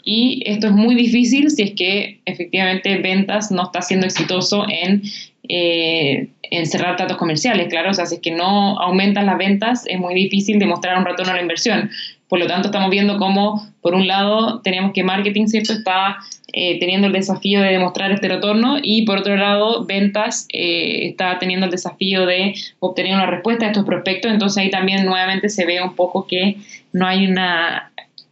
Y 0.10 0.42
esto 0.46 0.68
es 0.68 0.74
muy 0.74 0.96
difícil 0.96 1.50
si 1.50 1.64
es 1.64 1.72
que 1.74 2.22
efectivamente 2.24 2.98
ventas 3.00 3.52
no 3.52 3.64
está 3.64 3.82
siendo 3.82 4.06
exitoso 4.06 4.66
en 4.70 5.02
eh, 5.50 6.28
en 6.44 6.66
cerrar 6.66 6.96
tratos 6.96 7.18
comerciales, 7.18 7.68
claro, 7.68 7.92
o 7.92 7.94
sea, 7.94 8.06
si 8.06 8.16
es 8.16 8.22
que 8.22 8.32
no 8.32 8.80
aumentan 8.80 9.26
las 9.26 9.38
ventas, 9.38 9.84
es 9.88 10.00
muy 10.00 10.14
difícil 10.14 10.60
demostrar 10.60 10.98
un 10.98 11.06
retorno 11.06 11.32
a 11.32 11.36
la 11.36 11.42
inversión. 11.42 11.90
Por 12.28 12.40
lo 12.40 12.48
tanto, 12.48 12.68
estamos 12.68 12.90
viendo 12.90 13.18
cómo, 13.18 13.66
por 13.82 13.96
un 13.96 14.08
lado, 14.08 14.60
tenemos 14.62 14.92
que 14.94 15.04
marketing, 15.04 15.48
¿cierto?, 15.48 15.74
está 15.74 16.18
eh, 16.52 16.80
teniendo 16.80 17.08
el 17.08 17.14
desafío 17.14 17.62
de 17.62 17.72
demostrar 17.72 18.12
este 18.12 18.28
retorno 18.28 18.78
y, 18.82 19.06
por 19.06 19.20
otro 19.20 19.36
lado, 19.38 19.86
ventas 19.86 20.48
eh, 20.52 21.08
está 21.10 21.40
teniendo 21.40 21.66
el 21.66 21.72
desafío 21.72 22.26
de 22.26 22.54
obtener 22.80 23.14
una 23.14 23.26
respuesta 23.26 23.66
a 23.66 23.70
estos 23.70 23.86
prospectos. 23.86 24.32
Entonces, 24.32 24.58
ahí 24.58 24.70
también 24.70 25.06
nuevamente 25.06 25.50
se 25.50 25.66
ve 25.66 25.82
un 25.82 25.96
poco 25.96 26.28
que 26.28 26.58
no 26.92 27.08
hay 27.08 27.28
una 27.28 27.92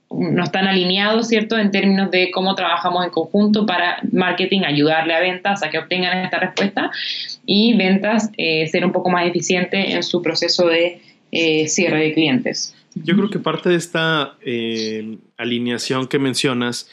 no 0.10 0.44
están 0.44 0.68
alineados, 0.68 1.28
¿cierto?, 1.28 1.58
en 1.58 1.72
términos 1.72 2.12
de 2.12 2.32
cómo 2.32 2.56
trabajamos 2.56 3.06
en 3.06 3.12
conjunto 3.12 3.65
para 3.65 4.00
marketing, 4.12 4.62
ayudarle 4.62 5.13
a 5.13 5.20
ventas 5.20 5.63
a 5.63 5.70
que 5.70 5.80
obtengan 5.80 6.18
esta 6.20 6.39
respuesta 6.39 6.91
y 7.46 7.76
ventas 7.76 8.30
eh, 8.38 8.68
ser 8.68 8.86
un 8.86 8.91
poco 8.91 9.10
más 9.10 9.28
eficiente 9.28 9.94
en 9.94 10.04
su 10.04 10.22
proceso 10.22 10.68
de 10.68 11.02
eh, 11.32 11.68
cierre 11.68 12.04
de 12.04 12.13
clientes. 12.13 12.76
Yo 12.96 13.15
creo 13.15 13.30
que 13.30 13.39
parte 13.39 13.70
de 13.70 13.76
esta 13.76 14.36
eh, 14.41 15.18
alineación 15.38 16.08
que 16.08 16.20
mencionas, 16.20 16.89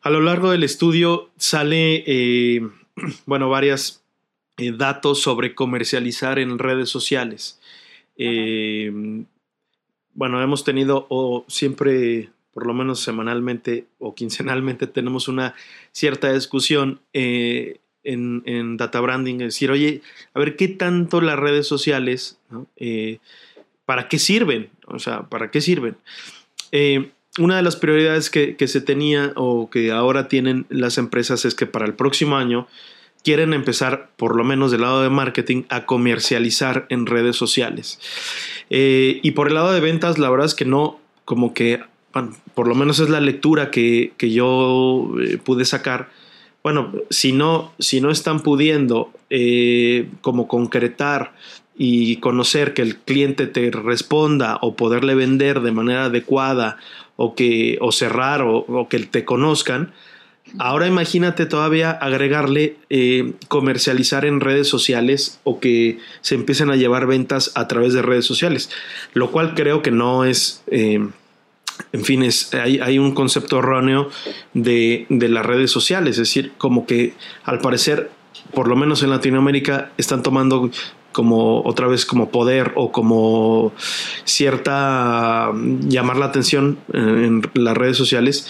a 0.00 0.10
lo 0.10 0.20
largo 0.20 0.50
del 0.50 0.64
estudio 0.64 1.30
sale, 1.36 2.04
bueno, 3.26 3.50
varios 3.50 4.02
datos 4.56 5.20
sobre 5.22 5.54
comercializar 5.54 6.38
en 6.38 6.58
redes 6.58 6.88
sociales. 6.88 7.60
Bueno, 10.18 10.42
hemos 10.42 10.64
tenido 10.64 11.06
o 11.10 11.44
siempre 11.46 12.30
por 12.52 12.66
lo 12.66 12.74
menos 12.74 12.98
semanalmente 12.98 13.86
o 14.00 14.16
quincenalmente 14.16 14.86
tenemos 14.98 15.28
una 15.28 15.54
cierta 15.92 16.32
discusión 16.32 17.00
eh, 17.12 17.78
en, 18.02 18.76
data 18.76 19.00
branding, 19.00 19.34
es 19.36 19.54
decir, 19.54 19.70
oye, 19.70 20.02
a 20.34 20.40
ver 20.40 20.56
qué 20.56 20.66
tanto 20.66 21.20
las 21.20 21.38
redes 21.38 21.68
sociales, 21.68 22.40
eh, 22.76 23.18
¿para 23.84 24.08
qué 24.08 24.18
sirven? 24.18 24.70
O 24.86 24.98
sea, 24.98 25.22
¿para 25.28 25.52
qué 25.52 25.60
sirven? 25.60 25.96
Eh, 26.72 27.10
una 27.38 27.56
de 27.56 27.62
las 27.62 27.76
prioridades 27.76 28.28
que, 28.28 28.56
se 28.66 28.80
tenía 28.80 29.32
o 29.36 29.70
que 29.70 29.92
ahora 29.92 30.26
tienen 30.26 30.66
las 30.68 30.98
empresas 30.98 31.44
es 31.44 31.54
que 31.54 31.66
para 31.66 31.86
el 31.86 31.94
próximo 31.94 32.36
año 32.36 32.66
quieren 33.24 33.52
empezar, 33.52 34.10
por 34.16 34.36
lo 34.36 34.44
menos 34.44 34.70
del 34.70 34.82
lado 34.82 35.02
de 35.02 35.10
marketing, 35.10 35.64
a 35.68 35.86
comercializar 35.86 36.86
en 36.88 37.06
redes 37.06 37.36
sociales. 37.36 37.98
y 38.70 39.30
por 39.32 39.48
el 39.48 39.54
lado 39.54 39.72
de 39.72 39.80
ventas, 39.80 40.18
la 40.18 40.30
verdad 40.30 40.46
es 40.46 40.54
que 40.54 40.64
no, 40.64 41.00
como 41.24 41.54
que 41.54 41.80
por 42.54 42.68
lo 42.68 42.74
menos 42.74 43.00
es 43.00 43.08
la 43.08 43.20
lectura 43.20 43.70
que, 43.70 44.12
yo 44.18 45.10
eh, 45.22 45.38
pude 45.38 45.64
sacar. 45.64 46.08
Bueno, 46.62 46.92
si 47.10 47.32
no, 47.32 47.72
si 47.78 48.00
no 48.00 48.10
están 48.10 48.40
pudiendo 48.40 49.12
eh, 49.30 50.08
como 50.20 50.48
concretar 50.48 51.34
y 51.76 52.16
conocer 52.16 52.74
que 52.74 52.82
el 52.82 52.96
cliente 52.96 53.46
te 53.46 53.70
responda 53.70 54.58
o 54.62 54.74
poderle 54.74 55.14
vender 55.14 55.60
de 55.60 55.70
manera 55.70 56.06
adecuada 56.06 56.78
o, 57.16 57.34
que, 57.34 57.78
o 57.80 57.92
cerrar 57.92 58.42
o, 58.42 58.88
que 58.88 58.98
te 59.00 59.24
conozcan, 59.24 59.92
Ahora 60.58 60.86
imagínate 60.86 61.46
todavía 61.46 61.90
agregarle 61.90 62.76
eh, 62.90 63.32
comercializar 63.48 64.24
en 64.24 64.40
redes 64.40 64.68
sociales 64.68 65.40
o 65.44 65.60
que 65.60 65.98
se 66.20 66.34
empiecen 66.34 66.70
a 66.70 66.76
llevar 66.76 67.06
ventas 67.06 67.52
a 67.54 67.68
través 67.68 67.92
de 67.92 68.02
redes 68.02 68.24
sociales, 68.24 68.70
lo 69.12 69.30
cual 69.30 69.54
creo 69.54 69.82
que 69.82 69.90
no 69.90 70.24
es 70.24 70.62
en 71.92 72.04
fin, 72.04 72.28
hay, 72.52 72.98
un 72.98 73.14
concepto 73.14 73.60
erróneo 73.60 74.10
de, 74.54 75.06
las 75.08 75.46
redes 75.46 75.70
sociales, 75.70 76.12
es 76.12 76.28
decir, 76.28 76.52
como 76.58 76.86
que 76.86 77.14
al 77.44 77.60
parecer, 77.60 78.10
por 78.52 78.68
lo 78.68 78.76
menos 78.76 79.02
en 79.02 79.10
Latinoamérica, 79.10 79.92
están 79.96 80.22
tomando 80.22 80.70
como 81.12 81.62
otra 81.62 81.86
vez 81.86 82.04
como 82.04 82.30
poder 82.30 82.72
o 82.74 82.92
como 82.92 83.72
cierta 84.24 85.50
llamar 85.80 86.16
la 86.16 86.26
atención 86.26 86.78
en, 86.92 87.42
las 87.54 87.76
redes 87.76 87.96
sociales, 87.96 88.46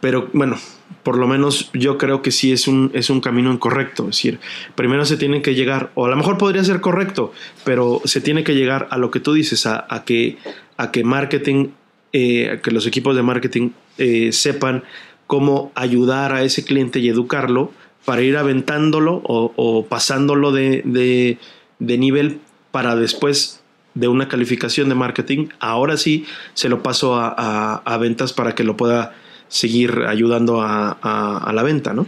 pero 0.00 0.28
bueno, 0.32 0.56
por 1.04 1.16
lo 1.16 1.28
menos 1.28 1.70
yo 1.72 1.98
creo 1.98 2.22
que 2.22 2.32
sí 2.32 2.50
es 2.50 2.66
un, 2.66 2.90
es 2.94 3.10
un 3.10 3.20
camino 3.20 3.52
incorrecto. 3.52 4.04
Es 4.04 4.16
decir, 4.16 4.40
primero 4.74 5.04
se 5.04 5.16
tiene 5.16 5.42
que 5.42 5.54
llegar, 5.54 5.90
o 5.94 6.06
a 6.06 6.08
lo 6.08 6.16
mejor 6.16 6.38
podría 6.38 6.64
ser 6.64 6.80
correcto, 6.80 7.32
pero 7.64 8.00
se 8.04 8.20
tiene 8.20 8.42
que 8.42 8.56
llegar 8.56 8.88
a 8.90 8.98
lo 8.98 9.12
que 9.12 9.20
tú 9.20 9.34
dices, 9.34 9.66
a, 9.66 9.86
a 9.88 10.04
que, 10.04 10.38
a 10.76 10.90
que 10.90 11.04
marketing 11.04 11.68
eh, 12.16 12.60
que 12.62 12.70
los 12.70 12.86
equipos 12.86 13.16
de 13.16 13.24
marketing 13.24 13.70
eh, 13.98 14.30
sepan 14.30 14.84
cómo 15.26 15.72
ayudar 15.74 16.32
a 16.32 16.44
ese 16.44 16.64
cliente 16.64 17.00
y 17.00 17.08
educarlo 17.08 17.72
para 18.04 18.22
ir 18.22 18.36
aventándolo 18.36 19.20
o, 19.24 19.86
pasándolo 19.88 20.52
de, 20.52 21.38
nivel 21.80 22.38
para 22.70 22.94
después 22.94 23.64
de 23.94 24.06
una 24.06 24.28
calificación 24.28 24.88
de 24.88 24.94
marketing, 24.94 25.48
ahora 25.58 25.96
sí 25.96 26.24
se 26.52 26.68
lo 26.68 26.84
paso 26.84 27.16
a, 27.16 27.98
ventas 27.98 28.32
para 28.32 28.54
que 28.54 28.62
lo 28.62 28.76
pueda 28.76 29.16
seguir 29.54 30.02
ayudando 30.08 30.60
a, 30.60 31.52
la 31.54 31.62
venta, 31.62 31.92
¿no? 31.92 32.06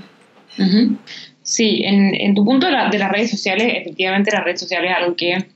Sí, 1.43 1.83
en, 1.85 2.35
tu 2.35 2.45
punto 2.45 2.67
de, 2.67 2.73
de, 2.91 2.99
las 2.99 3.13
redes 3.13 3.31
sociales, 3.31 3.73
efectivamente 3.83 4.33
las 4.33 4.43
redes 4.43 4.59
sociales 4.59 4.91
es 4.91 4.97
algo 4.97 5.15
que 5.15 5.47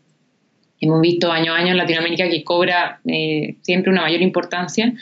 hemos 0.81 1.00
visto 1.00 1.33
año 1.33 1.53
a 1.53 1.57
año 1.57 1.72
en 1.72 1.79
Latinoamérica 1.79 2.29
que 2.29 2.44
cobra 2.44 3.00
eh, 3.05 3.57
siempre 3.62 3.90
una 3.90 4.03
mayor 4.03 4.22
importancia. 4.22 4.94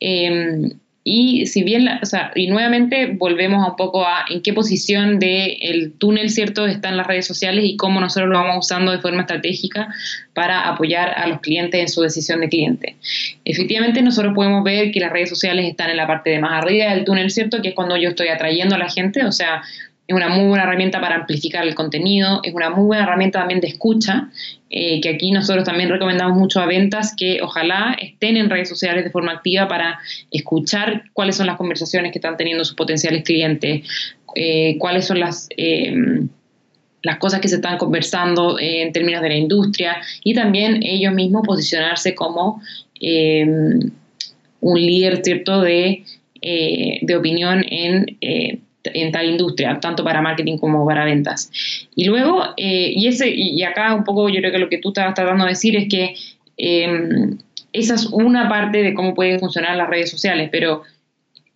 Em, 0.00 0.70
y 1.06 1.46
si 1.46 1.62
bien, 1.62 1.86
o 2.02 2.06
sea, 2.06 2.32
y 2.34 2.46
nuevamente 2.46 3.14
volvemos 3.18 3.68
un 3.68 3.76
poco 3.76 4.06
a 4.06 4.24
en 4.30 4.40
qué 4.40 4.54
posición 4.54 5.18
del 5.18 5.58
el 5.60 5.92
túnel, 5.92 6.30
¿cierto?, 6.30 6.66
están 6.66 6.96
las 6.96 7.06
redes 7.06 7.26
sociales 7.26 7.66
y 7.66 7.76
cómo 7.76 8.00
nosotros 8.00 8.30
lo 8.30 8.38
vamos 8.38 8.64
usando 8.64 8.90
de 8.90 9.00
forma 9.00 9.20
estratégica 9.20 9.88
para 10.32 10.66
apoyar 10.66 11.10
a 11.10 11.26
los 11.26 11.40
clientes 11.40 11.78
en 11.78 11.88
su 11.88 12.00
decisión 12.00 12.40
de 12.40 12.48
cliente. 12.48 12.96
Efectivamente, 13.44 14.00
nosotros 14.00 14.32
podemos 14.34 14.64
ver 14.64 14.92
que 14.92 15.00
las 15.00 15.12
redes 15.12 15.28
sociales 15.28 15.66
están 15.66 15.90
en 15.90 15.98
la 15.98 16.06
parte 16.06 16.30
de 16.30 16.38
más 16.38 16.62
arriba 16.62 16.94
del 16.94 17.04
túnel, 17.04 17.30
¿cierto?, 17.30 17.60
que 17.60 17.68
es 17.68 17.74
cuando 17.74 17.98
yo 17.98 18.08
estoy 18.08 18.28
atrayendo 18.28 18.74
a 18.74 18.78
la 18.78 18.88
gente, 18.88 19.26
o 19.26 19.32
sea, 19.32 19.62
es 20.06 20.14
una 20.14 20.28
muy 20.28 20.46
buena 20.48 20.64
herramienta 20.64 21.00
para 21.00 21.16
amplificar 21.16 21.66
el 21.66 21.74
contenido, 21.74 22.40
es 22.42 22.52
una 22.52 22.68
muy 22.68 22.84
buena 22.84 23.04
herramienta 23.04 23.38
también 23.38 23.60
de 23.60 23.68
escucha, 23.68 24.28
eh, 24.68 25.00
que 25.00 25.08
aquí 25.08 25.30
nosotros 25.30 25.64
también 25.64 25.88
recomendamos 25.88 26.36
mucho 26.36 26.60
a 26.60 26.66
ventas 26.66 27.14
que 27.16 27.40
ojalá 27.40 27.96
estén 27.98 28.36
en 28.36 28.50
redes 28.50 28.68
sociales 28.68 29.04
de 29.04 29.10
forma 29.10 29.32
activa 29.32 29.66
para 29.66 29.98
escuchar 30.30 31.04
cuáles 31.14 31.36
son 31.36 31.46
las 31.46 31.56
conversaciones 31.56 32.12
que 32.12 32.18
están 32.18 32.36
teniendo 32.36 32.64
sus 32.64 32.74
potenciales 32.74 33.24
clientes, 33.24 33.88
eh, 34.34 34.76
cuáles 34.78 35.06
son 35.06 35.20
las... 35.20 35.48
Em, 35.56 36.28
las 37.02 37.18
cosas 37.18 37.40
que 37.40 37.48
se 37.48 37.56
están 37.56 37.76
conversando 37.76 38.58
en 38.58 38.90
términos 38.90 39.20
de 39.20 39.28
la 39.28 39.36
industria 39.36 39.98
y 40.22 40.32
también 40.32 40.82
ellos 40.82 41.12
mismos 41.12 41.46
posicionarse 41.46 42.14
como 42.14 42.62
em, 42.98 43.90
un 44.62 44.80
líder 44.80 45.20
cierto 45.22 45.60
de, 45.60 46.02
eh, 46.40 46.98
de 47.02 47.16
opinión 47.16 47.62
en 47.68 48.16
en 48.92 49.12
tal 49.12 49.30
industria, 49.30 49.78
tanto 49.80 50.04
para 50.04 50.20
marketing 50.20 50.58
como 50.58 50.86
para 50.86 51.04
ventas. 51.04 51.50
Y 51.94 52.04
luego, 52.04 52.44
eh, 52.56 52.92
y, 52.94 53.08
ese, 53.08 53.30
y 53.30 53.62
acá 53.62 53.94
un 53.94 54.04
poco 54.04 54.28
yo 54.28 54.40
creo 54.40 54.52
que 54.52 54.58
lo 54.58 54.68
que 54.68 54.78
tú 54.78 54.88
estabas 54.88 55.14
tratando 55.14 55.44
de 55.44 55.50
decir 55.50 55.76
es 55.76 55.88
que 55.88 56.14
em, 56.56 57.38
esa 57.72 57.94
es 57.94 58.06
una 58.06 58.48
parte 58.48 58.82
de 58.82 58.94
cómo 58.94 59.14
pueden 59.14 59.40
funcionar 59.40 59.76
las 59.76 59.88
redes 59.88 60.10
sociales, 60.10 60.48
pero 60.52 60.82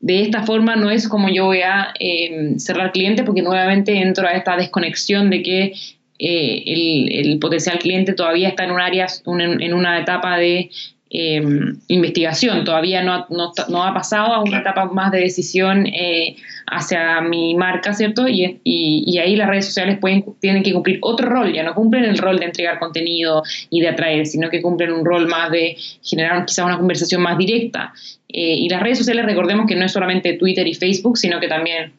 de 0.01 0.23
esta 0.23 0.45
forma 0.45 0.77
no 0.77 0.91
es 0.91 1.09
como 1.09 1.29
yo 1.29 1.47
voy 1.47 1.63
a 1.63 1.93
em, 1.99 2.59
cerrar 2.59 2.93
clientes 2.93 3.25
porque 3.25 3.43
nuevamente 3.43 3.97
entro 4.01 4.27
a 4.27 4.33
esta 4.33 4.57
desconexión 4.57 5.31
de 5.31 5.43
que 5.43 5.73
eh, 6.21 6.63
el, 6.67 7.13
el, 7.13 7.39
potencial 7.39 7.79
cliente 7.79 8.13
todavía 8.13 8.49
está 8.49 8.65
en 8.65 8.73
un 8.73 8.81
área, 8.81 9.07
en 9.27 9.73
una 9.73 10.01
etapa 10.01 10.37
de 10.37 10.69
Em, 11.11 11.79
investigación, 11.89 12.65
todavía 12.65 13.03
no, 13.03 13.27
no, 13.31 13.83
ha 13.83 13.95
pasado 13.95 14.27
a 14.27 14.43
una 14.43 14.61
etapa 14.61 14.85
más 14.85 15.11
de 15.11 15.21
decisión 15.21 15.87
eh, 15.87 16.37
hacia 16.67 17.23
mi 17.23 17.55
marca, 17.55 17.95
¿cierto? 17.95 18.29
Y, 18.29 18.61
y, 18.63 19.17
ahí 19.17 19.35
las 19.35 19.49
redes 19.49 19.65
sociales 19.67 19.97
pueden, 19.99 20.23
tienen 20.39 20.63
que 20.63 20.75
cumplir 20.75 20.99
otro 21.01 21.27
rol, 21.31 21.55
ya 21.55 21.63
no 21.63 21.75
cumplen 21.75 22.05
el 22.05 22.19
rol 22.19 22.39
de 22.39 22.45
entregar 22.45 22.79
contenido 22.79 23.43
y 23.71 23.81
de 23.81 23.89
atraer, 23.89 24.27
sino 24.27 24.51
que 24.51 24.61
cumplen 24.61 24.93
un 24.93 25.03
rol 25.03 25.27
más 25.29 25.51
de 25.51 25.79
generar 26.05 26.45
quizás 26.45 26.67
una 26.67 26.77
conversación 26.77 27.23
más 27.23 27.39
directa. 27.39 27.95
Eh, 28.29 28.57
y 28.57 28.69
las 28.69 28.83
redes 28.83 28.99
sociales, 28.99 29.25
recordemos 29.25 29.67
que 29.67 29.77
no 29.77 29.87
es 29.87 29.93
solamente 29.93 30.35
Twitter 30.35 30.67
y 30.67 30.75
Facebook, 30.75 31.17
sino 31.17 31.41
que 31.41 31.49
también 31.49 31.95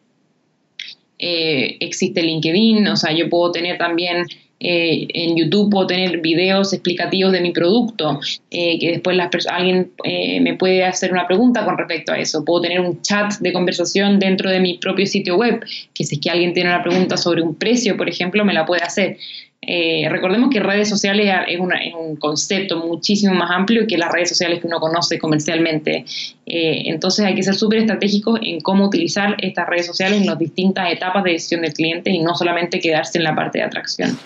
eh, 1.17 1.77
existe 1.79 2.21
LinkedIn, 2.21 2.87
o 2.87 2.95
sea, 2.95 3.11
yo 3.11 3.27
puedo 3.27 3.51
tener 3.51 3.79
también 3.79 4.27
eh, 4.59 5.07
en 5.13 5.37
YouTube 5.37 5.69
puedo 5.69 5.87
tener 5.87 6.19
videos 6.19 6.73
explicativos 6.73 7.31
de 7.31 7.41
mi 7.41 7.51
producto, 7.51 8.19
eh, 8.51 8.77
que 8.79 8.91
después 8.91 9.15
las 9.15 9.29
alguien 9.47 9.91
eh, 10.03 10.41
me 10.41 10.55
puede 10.55 10.83
hacer 10.83 11.11
una 11.11 11.27
pregunta 11.27 11.65
con 11.65 11.77
respecto 11.77 12.11
a 12.11 12.19
eso. 12.19 12.43
Puedo 12.43 12.61
tener 12.61 12.81
un 12.81 13.01
chat 13.01 13.33
de 13.39 13.53
conversación 13.53 14.19
dentro 14.19 14.49
de 14.49 14.59
mi 14.59 14.77
propio 14.77 15.05
sitio 15.05 15.37
web, 15.37 15.63
que 15.93 16.03
si 16.03 16.15
es 16.15 16.21
que 16.21 16.29
alguien 16.29 16.53
tiene 16.53 16.69
una 16.69 16.83
pregunta 16.83 17.17
sobre 17.17 17.41
un 17.41 17.55
precio, 17.55 17.95
por 17.95 18.09
ejemplo, 18.09 18.43
me 18.43 18.53
la 18.53 18.65
puede 18.65 18.83
hacer. 18.83 19.17
Eh, 19.61 20.07
recordemos 20.09 20.49
que 20.51 20.61
redes 20.61 20.87
sociales 20.87 21.31
es, 21.47 21.59
un 21.59 22.15
concepto 22.15 22.77
muchísimo 22.77 23.33
más 23.33 23.51
amplio 23.51 23.85
que 23.87 23.97
las 23.97 24.11
redes 24.11 24.29
sociales 24.29 24.61
que 24.61 24.67
uno 24.67 24.79
conoce 24.79 25.19
comercialmente. 25.19 26.05
Eh, 26.45 26.83
entonces 26.85 27.25
hay 27.25 27.35
que 27.35 27.43
ser 27.43 27.55
súper 27.55 27.79
estratégicos 27.79 28.39
en 28.41 28.61
cómo 28.61 28.85
utilizar 28.85 29.35
estas 29.39 29.67
redes 29.67 29.85
sociales 29.85 30.21
en 30.21 30.27
las 30.27 30.39
distintas 30.39 30.91
etapas 30.91 31.23
de 31.23 31.31
decisión 31.33 31.61
del 31.61 31.73
cliente 31.73 32.09
y 32.09 32.19
no 32.19 32.35
solamente 32.35 32.79
quedarse 32.79 33.17
en 33.17 33.25
la 33.25 33.35
parte 33.35 33.59
de 33.59 33.65
atracción. 33.65 34.17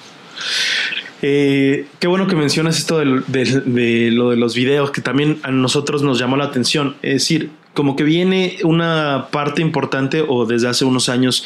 Eh, 1.25 1.85
qué 1.99 2.07
bueno 2.07 2.27
que 2.27 2.35
mencionas 2.35 2.77
esto 2.77 2.99
de, 2.99 4.11
lo 4.11 4.29
de 4.29 4.35
los 4.35 4.55
videos, 4.55 4.91
que 4.91 4.99
también 4.99 5.39
a 5.43 5.51
nosotros 5.51 6.03
nos 6.03 6.19
llamó 6.19 6.35
la 6.35 6.43
atención. 6.43 6.97
Es 7.01 7.13
decir, 7.13 7.49
como 7.73 7.95
que 7.95 8.03
viene 8.03 8.57
una 8.63 9.27
parte 9.31 9.61
importante 9.61 10.23
o 10.27 10.45
desde 10.45 10.67
hace 10.67 10.83
unos 10.83 11.07
años 11.07 11.45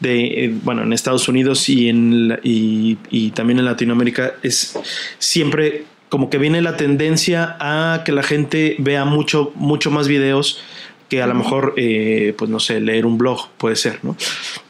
de, 0.00 0.46
eh, 0.46 0.54
bueno, 0.64 0.82
en 0.82 0.92
Estados 0.92 1.28
Unidos 1.28 1.68
y, 1.68 1.88
en, 1.88 2.40
y, 2.42 3.30
también 3.30 3.60
en 3.60 3.66
Latinoamérica, 3.66 4.34
es 4.42 4.76
siempre 5.18 5.84
como 6.08 6.28
que 6.28 6.38
viene 6.38 6.60
la 6.60 6.76
tendencia 6.76 7.56
a 7.60 8.02
que 8.04 8.10
la 8.10 8.24
gente 8.24 8.74
vea 8.78 9.04
mucho, 9.04 9.52
mucho 9.54 9.92
más 9.92 10.08
videos 10.08 10.60
que 11.08 11.22
a 11.22 11.26
lo 11.28 11.34
mejor, 11.34 11.74
eh, 11.76 12.34
pues 12.36 12.50
no 12.50 12.58
sé, 12.58 12.80
leer 12.80 13.06
un 13.06 13.16
blog 13.16 13.48
puede 13.58 13.76
ser, 13.76 14.00
¿no? 14.02 14.16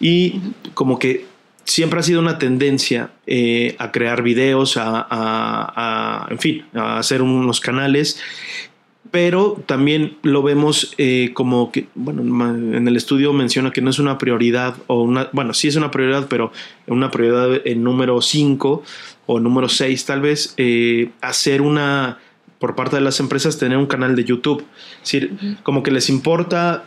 Y 0.01 0.41
como 0.75 0.99
que 0.99 1.25
siempre 1.65 2.01
ha 2.01 2.03
sido 2.03 2.21
una 2.21 2.39
tendencia 2.39 3.11
eh, 3.27 3.77
a 3.79 3.91
crear 3.91 4.23
videos, 4.23 4.77
a, 4.77 5.07
a, 5.11 6.27
en 6.31 6.39
fin, 6.39 6.65
a 6.75 6.99
hacer 6.99 7.23
unos 7.23 7.61
canales 7.61 8.21
pero 9.15 9.63
también 9.67 10.17
lo 10.23 10.43
vemos 10.43 10.93
eh, 10.99 11.31
como 11.35 11.71
que, 11.71 11.87
bueno, 11.95 12.23
en 12.51 12.89
el 12.89 12.97
estudio 12.97 13.33
menciona 13.33 13.71
que 13.71 13.81
no 13.81 13.91
es 13.91 14.01
una 14.01 14.19
prioridad, 14.19 14.75
o 14.89 15.03
una, 15.03 15.29
bueno, 15.31 15.55
sí 15.55 15.69
es 15.69 15.77
una 15.77 15.93
prioridad, 15.93 16.27
pero 16.29 16.51
una 16.89 17.13
prioridad 17.13 17.65
en 17.65 17.85
número 17.85 18.21
5 18.21 18.83
o 19.27 19.39
número 19.39 19.69
6 19.69 20.05
tal 20.05 20.21
vez, 20.21 20.55
eh, 20.57 21.11
hacer 21.21 21.63
una, 21.63 22.19
por 22.59 22.75
parte 22.75 22.97
de 22.97 23.03
las 23.03 23.21
empresas, 23.21 23.57
tener 23.57 23.79
un 23.79 23.87
canal 23.87 24.17
de 24.17 24.25
YouTube. 24.25 24.65
Es 25.05 25.13
decir, 25.13 25.59
como 25.63 25.85
que 25.85 25.93
les 25.93 26.11
importa, 26.11 26.83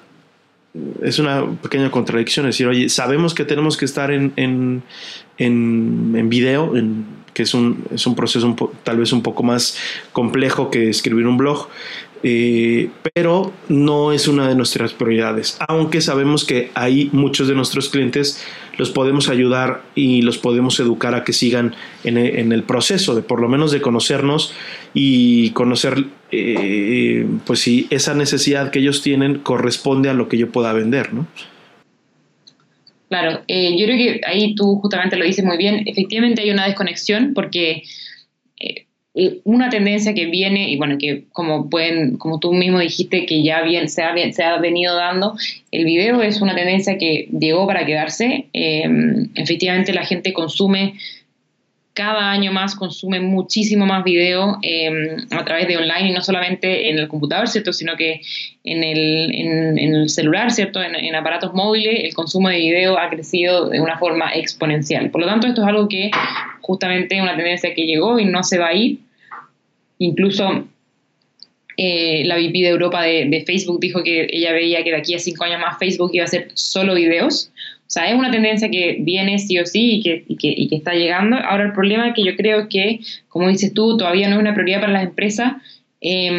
es 1.02 1.20
una 1.20 1.46
pequeña 1.62 1.92
contradicción, 1.92 2.48
es 2.48 2.56
decir, 2.56 2.68
oye, 2.68 2.90
sabemos 2.90 3.34
que 3.34 3.46
tenemos 3.46 3.78
que 3.78 3.86
estar 3.86 4.12
en, 4.12 4.34
en, 4.36 4.84
en, 5.38 6.14
en 6.16 6.30
video, 6.30 6.74
que 7.34 7.44
es 7.44 7.54
un, 7.54 7.86
es 7.94 8.08
un 8.08 8.16
proceso 8.16 8.56
tal 8.84 8.98
vez 8.98 9.12
un 9.14 9.22
poco 9.22 9.44
más 9.44 9.78
complejo 10.12 10.72
que 10.72 10.90
escribir 10.90 11.28
un 11.28 11.38
blog, 11.38 11.68
eh, 12.24 12.90
pero 13.14 13.54
no 13.70 14.12
es 14.12 14.28
una 14.28 14.48
de 14.48 14.56
nuestras 14.56 14.94
prioridades, 14.94 15.58
aunque 15.68 16.02
sabemos 16.02 16.46
que 16.46 16.72
hay 16.74 17.10
muchos 17.14 17.48
de 17.48 17.54
nuestros 17.54 17.90
clientes 17.90 18.44
los 18.78 18.92
podemos 18.92 19.28
ayudar 19.28 19.82
y 19.96 20.22
los 20.22 20.38
podemos 20.38 20.80
educar 20.80 21.16
a 21.16 21.24
que 21.24 21.34
sigan 21.34 21.76
en, 22.04 22.18
el 22.52 22.64
proceso 22.64 23.16
de 23.16 23.24
por 23.24 23.42
lo 23.42 23.50
menos 23.50 23.72
de 23.72 23.82
conocernos 23.82 24.54
y 25.00 25.52
conocer 25.52 26.06
eh, 26.32 27.24
pues 27.46 27.60
si 27.60 27.86
esa 27.92 28.16
necesidad 28.16 28.72
que 28.72 28.80
ellos 28.80 29.04
tienen 29.04 29.38
corresponde 29.38 30.10
a 30.10 30.16
lo 30.16 30.28
que 30.28 30.40
yo 30.40 30.52
pueda 30.52 30.74
vender, 30.74 31.14
¿no? 31.14 31.28
Claro, 33.08 33.44
eh, 33.48 33.78
yo 33.78 33.86
creo 33.86 33.96
que 33.96 34.22
ahí 34.26 34.56
tú 34.56 34.78
justamente 34.78 35.16
lo 35.16 35.24
dices 35.24 35.46
muy 35.46 35.56
bien. 35.58 35.84
Efectivamente 35.86 36.42
hay 36.42 36.50
una 36.50 36.66
desconexión 36.66 37.34
porque 37.36 37.84
eh, 38.60 38.88
una 39.44 39.70
tendencia 39.70 40.16
que 40.16 40.26
viene, 40.26 40.72
y 40.72 40.78
bueno, 40.78 40.98
que 40.98 41.26
como 41.32 41.70
pueden, 41.70 42.18
como 42.18 42.40
tú 42.40 42.52
mismo 42.52 42.80
dijiste, 42.80 43.28
que 43.28 43.44
ya 43.44 43.62
bien, 43.62 43.90
se, 43.90 44.02
ha, 44.02 44.16
se 44.34 44.44
ha 44.44 44.58
venido 44.58 44.96
dando, 44.96 45.36
el 45.70 45.86
video 45.86 46.24
es 46.24 46.42
una 46.42 46.56
tendencia 46.56 46.98
que 46.98 47.30
llegó 47.40 47.68
para 47.68 47.86
quedarse. 47.86 48.48
Eh, 48.52 48.90
efectivamente 49.36 49.94
la 49.94 50.06
gente 50.06 50.34
consume 50.34 50.96
cada 51.98 52.30
año 52.30 52.52
más 52.52 52.76
consume 52.76 53.20
muchísimo 53.20 53.88
más 53.88 54.04
video 54.04 54.60
em, 54.62 55.18
a 55.32 55.44
través 55.44 55.68
de 55.68 55.78
online 55.78 56.10
y 56.10 56.12
no 56.12 56.22
solamente 56.22 56.92
en 56.92 57.00
el 57.00 57.08
computador, 57.08 57.48
¿cierto? 57.48 57.74
Sino 57.74 57.96
que 57.96 58.22
en 58.64 58.84
el, 58.84 59.34
en, 59.34 59.96
el 59.96 60.08
celular, 60.08 60.52
¿cierto? 60.52 60.80
En, 60.80 61.16
aparatos 61.16 61.56
móviles, 61.56 62.04
el 62.04 62.14
consumo 62.14 62.50
de 62.50 62.58
video 62.58 63.00
ha 63.00 63.10
crecido 63.10 63.70
de 63.70 63.82
una 63.82 63.98
forma 63.98 64.32
exponencial. 64.36 65.10
Por 65.10 65.22
lo 65.22 65.28
tanto, 65.28 65.48
esto 65.48 65.64
es 65.64 65.68
algo 65.68 65.88
que 65.90 66.12
justamente 66.62 67.16
es 67.16 67.22
una 67.24 67.36
tendencia 67.36 67.74
que 67.74 67.88
llegó 67.88 68.20
y 68.20 68.26
no 68.26 68.44
se 68.44 68.60
va 68.60 68.68
a 68.68 68.74
ir. 68.76 69.00
Incluso 69.98 70.68
eh, 71.78 72.22
la 72.26 72.36
VP 72.36 72.60
de 72.60 72.68
Europa 72.68 73.02
de, 73.02 73.26
de, 73.26 73.44
Facebook 73.44 73.80
dijo 73.80 74.04
que 74.04 74.28
ella 74.30 74.52
veía 74.52 74.84
que 74.84 74.92
de 74.92 74.98
aquí 74.98 75.16
a 75.16 75.20
cinco 75.20 75.46
años 75.46 75.60
más 75.60 75.80
Facebook 75.80 76.12
iba 76.14 76.26
a 76.26 76.28
hacer 76.28 76.52
solo 76.54 76.94
videos. 76.94 77.52
O 77.88 77.90
sea, 77.90 78.10
es 78.10 78.20
una 78.20 78.30
tendencia 78.30 78.70
que 78.70 78.98
viene 79.00 79.40
sí 79.40 79.58
o 79.60 79.66
sí 79.66 79.94
y 79.94 80.04
que, 80.04 80.26
y 80.28 80.36
que, 80.36 80.54
y 80.56 80.68
que 80.68 80.76
está 80.76 80.94
llegando. 80.94 81.38
Ahora 81.38 81.64
el 81.64 81.72
problema 81.72 82.10
es 82.10 82.16
que 82.16 82.24
yo 82.26 82.36
creo 82.36 82.68
que, 82.68 83.00
como 83.30 83.48
dices 83.48 83.74
tú, 83.74 83.96
todavía 83.96 84.28
no 84.28 84.36
es 84.36 84.42
una 84.42 84.54
prioridad 84.54 84.82
para 84.82 84.92
las 84.92 85.04
empresas. 85.04 85.54
Em, 86.02 86.38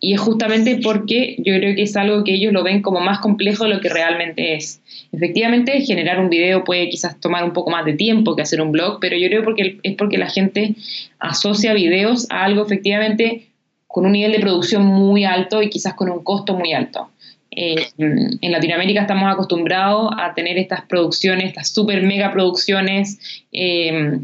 y 0.00 0.12
es 0.12 0.20
justamente 0.20 0.80
porque 0.82 1.36
yo 1.38 1.54
creo 1.54 1.74
que 1.74 1.82
es 1.82 1.96
algo 1.96 2.22
que 2.22 2.34
ellos 2.34 2.52
lo 2.52 2.62
ven 2.62 2.82
como 2.82 3.00
más 3.00 3.18
complejo 3.20 3.64
de 3.64 3.70
lo 3.70 3.80
que 3.80 3.88
realmente 3.88 4.54
es. 4.54 4.82
Efectivamente, 5.10 5.80
generar 5.80 6.20
un 6.20 6.28
video 6.28 6.64
puede 6.64 6.90
quizás 6.90 7.18
tomar 7.18 7.42
un 7.44 7.52
poco 7.52 7.70
más 7.70 7.86
de 7.86 7.94
tiempo 7.94 8.36
que 8.36 8.42
hacer 8.42 8.60
un 8.60 8.72
blog, 8.72 8.98
pero 9.00 9.16
yo 9.16 9.28
creo 9.28 9.42
porque 9.42 9.78
es 9.82 9.94
porque 9.96 10.18
la 10.18 10.28
gente 10.28 10.74
asocia 11.18 11.72
videos 11.72 12.26
a 12.30 12.44
algo 12.44 12.64
efectivamente 12.64 13.46
con 13.86 14.06
un 14.06 14.12
nivel 14.12 14.32
de 14.32 14.40
producción 14.40 14.84
muy 14.84 15.24
alto 15.24 15.62
y 15.62 15.70
quizás 15.70 15.94
con 15.94 16.10
un 16.10 16.22
costo 16.22 16.54
muy 16.54 16.72
alto. 16.72 17.08
Eh, 17.56 17.86
en 17.98 18.52
Latinoamérica 18.52 19.02
estamos 19.02 19.32
acostumbrados 19.32 20.10
a 20.18 20.34
tener 20.34 20.58
estas 20.58 20.82
producciones, 20.86 21.46
estas 21.46 21.68
super 21.68 22.02
mega 22.02 22.32
producciones, 22.32 23.18
eh, 23.52 24.18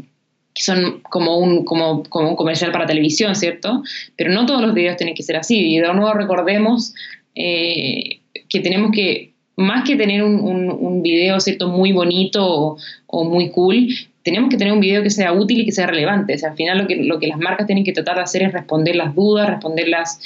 que 0.53 0.61
son 0.61 1.01
como 1.09 1.37
un, 1.37 1.63
como, 1.63 2.03
como, 2.03 2.29
un 2.29 2.35
comercial 2.35 2.71
para 2.71 2.85
televisión, 2.85 3.35
¿cierto? 3.35 3.83
Pero 4.17 4.31
no 4.31 4.45
todos 4.45 4.61
los 4.61 4.73
videos 4.73 4.97
tienen 4.97 5.15
que 5.15 5.23
ser 5.23 5.37
así. 5.37 5.75
Y 5.75 5.79
de 5.79 5.93
nuevo 5.93 6.13
recordemos 6.13 6.93
eh, 7.35 8.19
que 8.49 8.59
tenemos 8.59 8.91
que, 8.91 9.31
más 9.55 9.87
que 9.87 9.95
tener 9.95 10.23
un, 10.23 10.39
un, 10.41 11.01
video, 11.01 11.39
¿cierto? 11.39 11.69
Muy 11.69 11.93
bonito 11.93 12.77
o, 13.07 13.23
muy 13.23 13.49
cool, 13.51 13.87
tenemos 14.23 14.49
que 14.49 14.57
tener 14.57 14.73
un 14.73 14.81
video 14.81 15.01
que 15.01 15.09
sea 15.09 15.31
útil 15.31 15.61
y 15.61 15.65
que 15.65 15.71
sea 15.71 15.87
relevante. 15.87 16.35
O 16.35 16.37
sea, 16.37 16.49
al 16.49 16.57
final 16.57 16.79
lo 16.79 16.87
que, 16.87 16.97
lo 16.97 17.17
que 17.19 17.27
las 17.27 17.39
marcas 17.39 17.65
tienen 17.65 17.85
que 17.85 17.93
tratar 17.93 18.17
de 18.17 18.23
hacer 18.23 18.43
es 18.43 18.51
responder 18.51 18.95
las 18.97 19.15
dudas, 19.15 19.49
responder 19.49 19.87
las 19.87 20.19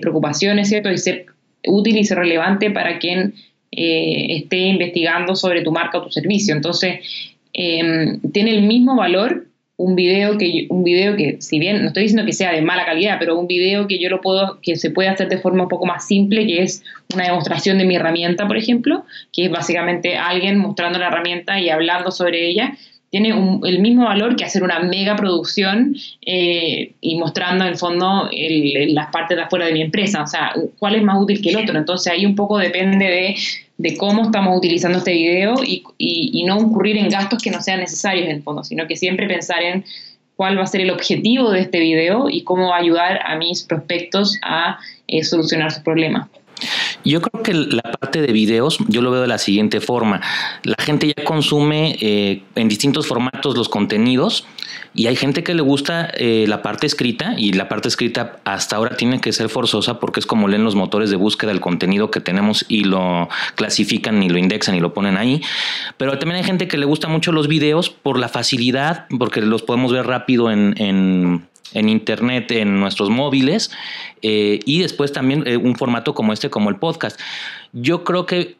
preocupaciones, 0.00 0.68
¿cierto? 0.68 0.90
Y 0.92 0.98
ser 0.98 1.33
útil 1.66 1.96
y 1.96 2.04
relevante 2.04 2.70
para 2.70 2.98
quien 2.98 3.34
eh, 3.72 4.36
esté 4.36 4.58
investigando 4.58 5.34
sobre 5.34 5.62
tu 5.62 5.72
marca 5.72 5.98
o 5.98 6.02
tu 6.02 6.10
servicio. 6.10 6.54
Entonces, 6.54 7.00
em, 7.52 8.20
tiene 8.32 8.52
el 8.52 8.62
mismo 8.62 8.96
valor 8.96 9.46
un 9.76 9.96
video 9.96 10.38
que 10.38 10.66
un 10.70 10.84
video 10.84 11.16
que 11.16 11.38
si 11.40 11.58
bien 11.58 11.82
no 11.82 11.88
estoy 11.88 12.04
diciendo 12.04 12.24
que 12.24 12.32
sea 12.32 12.52
de 12.52 12.62
mala 12.62 12.84
calidad, 12.84 13.16
pero 13.18 13.38
un 13.38 13.48
video 13.48 13.88
que 13.88 13.98
yo 13.98 14.08
lo 14.08 14.20
puedo 14.20 14.60
que 14.62 14.76
se 14.76 14.90
puede 14.90 15.08
hacer 15.08 15.28
de 15.28 15.38
forma 15.38 15.64
un 15.64 15.68
poco 15.68 15.84
más 15.84 16.06
simple, 16.06 16.46
que 16.46 16.62
es 16.62 16.84
una 17.12 17.24
demostración 17.24 17.78
de 17.78 17.84
mi 17.84 17.96
herramienta, 17.96 18.46
por 18.46 18.56
ejemplo, 18.56 19.04
que 19.32 19.46
es 19.46 19.50
básicamente 19.50 20.16
alguien 20.16 20.58
mostrando 20.58 20.98
la 20.98 21.08
herramienta 21.08 21.58
y 21.58 21.70
hablando 21.70 22.12
sobre 22.12 22.48
ella, 22.48 22.76
tiene 23.14 23.28
el 23.28 23.78
mismo 23.78 24.06
valor 24.06 24.34
que 24.34 24.44
hacer 24.44 24.64
una 24.64 24.80
mega 24.80 25.14
producción 25.14 25.94
eh, 26.26 26.94
y 27.00 27.14
mostrando 27.14 27.62
en 27.62 27.70
el 27.70 27.76
fondo 27.76 28.28
las 28.88 29.06
partes 29.12 29.36
de 29.36 29.44
afuera 29.44 29.66
de 29.66 29.72
mi 29.72 29.82
empresa. 29.82 30.24
O 30.24 30.26
sea, 30.26 30.52
cuál 30.80 30.96
es 30.96 31.02
más 31.04 31.22
útil 31.22 31.40
que 31.40 31.50
el 31.50 31.58
otro. 31.58 31.78
Entonces 31.78 32.12
ahí 32.12 32.26
un 32.26 32.34
poco 32.34 32.58
depende 32.58 33.36
de, 33.78 33.96
cómo 33.98 34.24
estamos 34.24 34.58
utilizando 34.58 34.98
este 34.98 35.12
video 35.12 35.54
y, 35.64 36.42
no 36.44 36.58
incurrir 36.58 36.96
en 36.96 37.08
gastos 37.08 37.40
que 37.40 37.52
no 37.52 37.60
sean 37.60 37.78
necesarios 37.78 38.26
en 38.26 38.32
el 38.32 38.42
fondo, 38.42 38.64
sino 38.64 38.88
que 38.88 38.96
siempre 38.96 39.28
pensar 39.28 39.62
en 39.62 39.84
cuál 40.34 40.58
va 40.58 40.64
a 40.64 40.66
ser 40.66 40.80
el 40.80 40.90
objetivo 40.90 41.52
de 41.52 41.60
este 41.60 41.78
video 41.78 42.28
y 42.28 42.42
cómo 42.42 42.74
ayudar 42.74 43.20
a 43.24 43.36
mis 43.36 43.62
prospectos 43.62 44.40
a 44.42 44.80
eh, 45.06 45.22
solucionar 45.22 45.70
sus 45.70 45.84
problemas. 45.84 46.28
Yo 47.04 47.20
creo 47.20 47.42
que 47.42 47.54
la 47.54 47.82
parte 47.82 48.22
de 48.22 48.32
videos, 48.32 48.78
yo 48.88 49.02
lo 49.02 49.10
veo 49.10 49.22
de 49.22 49.28
la 49.28 49.38
siguiente 49.38 49.80
forma. 49.80 50.20
La 50.62 50.76
gente 50.78 51.12
ya 51.16 51.24
consume 51.24 51.96
eh, 52.00 52.42
en 52.54 52.68
distintos 52.68 53.06
formatos 53.06 53.56
los 53.56 53.68
contenidos 53.68 54.46
y 54.94 55.06
hay 55.06 55.16
gente 55.16 55.42
que 55.42 55.54
le 55.54 55.62
gusta 55.62 56.10
eh, 56.16 56.46
la 56.48 56.62
parte 56.62 56.86
escrita 56.86 57.34
y 57.36 57.52
la 57.52 57.68
parte 57.68 57.88
escrita 57.88 58.36
hasta 58.44 58.76
ahora 58.76 58.96
tiene 58.96 59.20
que 59.20 59.32
ser 59.32 59.48
forzosa 59.48 59.98
porque 59.98 60.20
es 60.20 60.26
como 60.26 60.48
leen 60.48 60.64
los 60.64 60.74
motores 60.74 61.10
de 61.10 61.16
búsqueda 61.16 61.50
del 61.50 61.60
contenido 61.60 62.10
que 62.10 62.20
tenemos 62.20 62.64
y 62.68 62.84
lo 62.84 63.28
clasifican 63.56 64.22
y 64.22 64.28
lo 64.28 64.38
indexan 64.38 64.74
y 64.74 64.80
lo 64.80 64.94
ponen 64.94 65.16
ahí. 65.16 65.42
Pero 65.96 66.18
también 66.18 66.38
hay 66.38 66.44
gente 66.44 66.68
que 66.68 66.78
le 66.78 66.86
gusta 66.86 67.08
mucho 67.08 67.32
los 67.32 67.48
videos 67.48 67.90
por 67.90 68.18
la 68.18 68.28
facilidad, 68.28 69.06
porque 69.18 69.40
los 69.40 69.62
podemos 69.62 69.92
ver 69.92 70.06
rápido 70.06 70.50
en 70.50 71.44
en 71.72 71.88
internet, 71.88 72.50
en 72.52 72.78
nuestros 72.78 73.10
móviles 73.10 73.70
eh, 74.22 74.60
y 74.64 74.80
después 74.80 75.12
también 75.12 75.44
eh, 75.46 75.56
un 75.56 75.76
formato 75.76 76.14
como 76.14 76.32
este, 76.32 76.50
como 76.50 76.70
el 76.70 76.76
podcast. 76.76 77.18
Yo 77.76 78.04
creo 78.04 78.24
que 78.24 78.56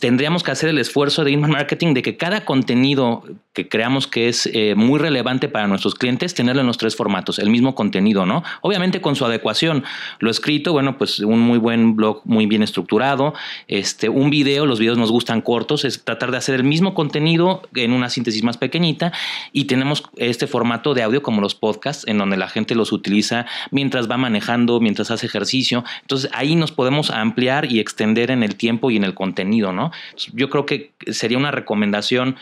tendríamos 0.00 0.42
que 0.42 0.50
hacer 0.50 0.68
el 0.68 0.78
esfuerzo 0.78 1.24
de 1.24 1.30
inbound 1.30 1.54
marketing 1.54 1.94
de 1.94 2.02
que 2.02 2.16
cada 2.16 2.44
contenido 2.44 3.24
que 3.54 3.68
creamos 3.68 4.08
que 4.08 4.28
es 4.28 4.50
eh, 4.52 4.74
muy 4.74 4.98
relevante 4.98 5.48
para 5.48 5.68
nuestros 5.68 5.94
clientes, 5.94 6.34
tenerlo 6.34 6.60
en 6.60 6.66
los 6.66 6.76
tres 6.76 6.96
formatos, 6.96 7.38
el 7.38 7.50
mismo 7.50 7.76
contenido, 7.76 8.26
¿no? 8.26 8.42
Obviamente 8.62 9.00
con 9.00 9.14
su 9.14 9.24
adecuación. 9.24 9.84
Lo 10.18 10.28
escrito, 10.28 10.72
bueno, 10.72 10.98
pues 10.98 11.20
un 11.20 11.38
muy 11.38 11.58
buen 11.58 11.94
blog 11.94 12.20
muy 12.24 12.46
bien 12.46 12.64
estructurado, 12.64 13.32
este, 13.68 14.08
un 14.08 14.28
video, 14.28 14.66
los 14.66 14.80
videos 14.80 14.98
nos 14.98 15.12
gustan 15.12 15.40
cortos, 15.40 15.84
es 15.84 16.02
tratar 16.02 16.32
de 16.32 16.38
hacer 16.38 16.56
el 16.56 16.64
mismo 16.64 16.94
contenido 16.94 17.62
en 17.76 17.92
una 17.92 18.10
síntesis 18.10 18.42
más 18.42 18.58
pequeñita 18.58 19.12
y 19.52 19.64
tenemos 19.66 20.02
este 20.16 20.48
formato 20.48 20.92
de 20.92 21.04
audio 21.04 21.22
como 21.22 21.40
los 21.40 21.54
podcasts, 21.54 22.04
en 22.08 22.18
donde 22.18 22.36
la 22.36 22.48
gente 22.48 22.74
los 22.74 22.90
utiliza 22.92 23.46
mientras 23.70 24.10
va 24.10 24.16
manejando, 24.16 24.80
mientras 24.80 25.12
hace 25.12 25.26
ejercicio. 25.26 25.84
Entonces 26.02 26.28
ahí 26.34 26.56
nos 26.56 26.72
podemos 26.72 27.10
ampliar 27.10 27.70
y 27.70 27.78
extender 27.78 28.32
en 28.32 28.42
el 28.42 28.53
tiempo 28.56 28.90
y 28.90 28.96
en 28.96 29.04
el 29.04 29.14
contenido, 29.14 29.72
¿no? 29.72 29.92
Yo 30.32 30.50
creo 30.50 30.66
que 30.66 30.92
sería 31.10 31.38
una 31.38 31.50
recomendación 31.50 32.36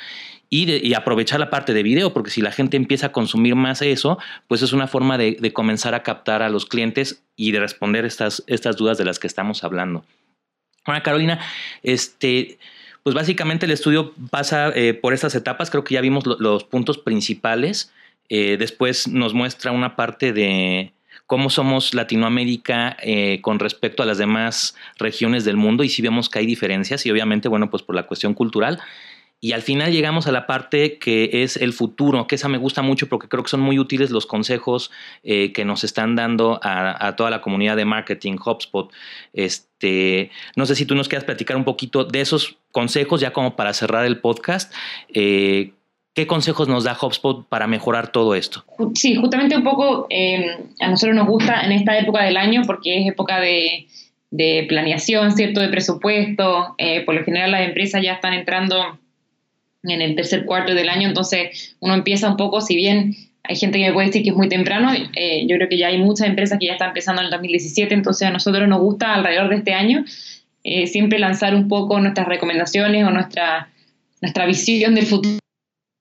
y, 0.54 0.92
aprovechar 0.92 1.40
la 1.40 1.48
parte 1.48 1.72
de 1.72 1.82
video, 1.82 2.12
porque 2.12 2.30
si 2.30 2.42
la 2.42 2.52
gente 2.52 2.76
empieza 2.76 3.06
a 3.06 3.12
consumir 3.12 3.54
más 3.54 3.80
eso, 3.80 4.18
pues 4.48 4.60
es 4.60 4.74
una 4.74 4.86
forma 4.86 5.16
de, 5.16 5.52
comenzar 5.54 5.94
a 5.94 6.02
captar 6.02 6.42
a 6.42 6.50
los 6.50 6.66
clientes 6.66 7.22
y 7.36 7.52
de 7.52 7.60
responder 7.60 8.04
estas, 8.04 8.44
estas 8.46 8.76
dudas 8.76 8.98
de 8.98 9.06
las 9.06 9.18
que 9.18 9.26
estamos 9.26 9.64
hablando. 9.64 10.04
Ahora, 10.84 11.02
Carolina, 11.02 11.40
este, 11.82 12.58
pues 13.02 13.14
básicamente 13.14 13.64
el 13.64 13.72
estudio 13.72 14.12
pasa 14.28 14.70
eh, 14.74 14.92
por 14.92 15.14
estas 15.14 15.34
etapas, 15.34 15.70
creo 15.70 15.84
que 15.84 15.94
ya 15.94 16.02
vimos 16.02 16.24
los 16.26 16.64
puntos 16.64 16.98
principales, 16.98 17.90
eh, 18.28 18.56
después 18.58 19.08
nos 19.08 19.32
muestra 19.32 19.72
una 19.72 19.96
parte 19.96 20.34
de 20.34 20.92
cómo 21.32 21.48
somos 21.48 21.94
Latinoamérica 21.94 22.94
eh, 23.00 23.38
con 23.40 23.58
respecto 23.58 24.02
a 24.02 24.06
las 24.06 24.18
demás 24.18 24.76
regiones 24.98 25.46
del 25.46 25.56
mundo 25.56 25.82
y 25.82 25.88
si 25.88 26.02
vemos 26.02 26.28
que 26.28 26.40
hay 26.40 26.44
diferencias 26.44 27.06
y 27.06 27.10
obviamente, 27.10 27.48
bueno, 27.48 27.70
pues 27.70 27.82
por 27.82 27.94
la 27.94 28.02
cuestión 28.02 28.34
cultural. 28.34 28.80
Y 29.40 29.52
al 29.52 29.62
final 29.62 29.90
llegamos 29.92 30.26
a 30.26 30.30
la 30.30 30.46
parte 30.46 30.98
que 30.98 31.42
es 31.42 31.56
el 31.56 31.72
futuro, 31.72 32.26
que 32.26 32.34
esa 32.34 32.50
me 32.50 32.58
gusta 32.58 32.82
mucho 32.82 33.08
porque 33.08 33.28
creo 33.28 33.42
que 33.42 33.48
son 33.48 33.60
muy 33.60 33.78
útiles 33.78 34.10
los 34.10 34.26
consejos 34.26 34.90
eh, 35.22 35.54
que 35.54 35.64
nos 35.64 35.84
están 35.84 36.16
dando 36.16 36.60
a, 36.62 37.16
toda 37.16 37.30
la 37.30 37.40
comunidad 37.40 37.78
de 37.78 37.86
marketing 37.86 38.36
HubSpot. 38.36 38.92
Este, 39.32 40.30
no 40.54 40.66
sé 40.66 40.74
si 40.74 40.84
tú 40.84 40.94
nos 40.94 41.08
quieras 41.08 41.24
platicar 41.24 41.56
un 41.56 41.64
poquito 41.64 42.04
de 42.04 42.20
esos 42.20 42.58
consejos, 42.72 43.22
ya 43.22 43.32
como 43.32 43.56
para 43.56 43.72
cerrar 43.72 44.04
el 44.04 44.20
podcast. 44.20 44.70
Eh, 45.14 45.72
¿Qué 46.14 46.26
consejos 46.26 46.68
nos 46.68 46.84
da 46.84 46.96
HubSpot 47.00 47.46
para 47.48 47.66
mejorar 47.66 48.12
todo 48.12 48.34
esto? 48.34 48.64
Sí, 48.94 49.16
justamente 49.16 49.56
un 49.56 49.64
poco 49.64 50.06
eh, 50.10 50.58
a 50.80 50.88
nosotros 50.88 51.16
nos 51.16 51.26
gusta 51.26 51.62
en 51.62 51.72
esta 51.72 51.98
época 51.98 52.22
del 52.22 52.36
año 52.36 52.62
porque 52.66 53.00
es 53.00 53.08
época 53.08 53.40
de, 53.40 53.86
de 54.30 54.66
planeación, 54.68 55.32
¿cierto? 55.32 55.60
De 55.60 55.68
presupuesto. 55.68 56.76
por 57.06 57.14
lo 57.14 57.24
general 57.24 57.52
las 57.52 57.66
empresas 57.66 58.02
ya 58.02 58.12
están 58.12 58.34
entrando 58.34 58.98
en 59.84 60.02
el 60.02 60.14
tercer 60.14 60.44
cuarto 60.44 60.74
del 60.74 60.88
año, 60.88 61.08
entonces 61.08 61.76
uno 61.80 61.94
empieza 61.94 62.28
un 62.28 62.36
poco, 62.36 62.60
si 62.60 62.76
bien 62.76 63.16
hay 63.44 63.56
gente 63.56 63.78
que 63.78 63.86
me 63.86 63.92
puede 63.92 64.06
decir 64.08 64.22
que 64.22 64.30
es 64.30 64.36
muy 64.36 64.48
temprano, 64.48 64.92
eh, 65.16 65.46
yo 65.48 65.56
creo 65.56 65.68
que 65.68 65.78
ya 65.78 65.88
hay 65.88 65.98
muchas 65.98 66.28
empresas 66.28 66.58
que 66.58 66.66
ya 66.66 66.72
están 66.72 66.88
empezando 66.88 67.20
en 67.20 67.26
el 67.26 67.30
2017, 67.32 67.92
entonces 67.94 68.28
a 68.28 68.30
nosotros 68.30 68.68
nos 68.68 68.80
gusta 68.80 69.14
alrededor 69.14 69.48
de 69.48 69.56
este 69.56 69.74
año 69.74 70.04
eh, 70.62 70.86
siempre 70.86 71.18
lanzar 71.18 71.54
un 71.54 71.66
poco 71.66 71.98
nuestras 71.98 72.28
recomendaciones 72.28 73.04
o 73.04 73.10
nuestra, 73.10 73.68
nuestra 74.20 74.46
visión 74.46 74.94
del 74.94 75.06
futuro, 75.06 75.41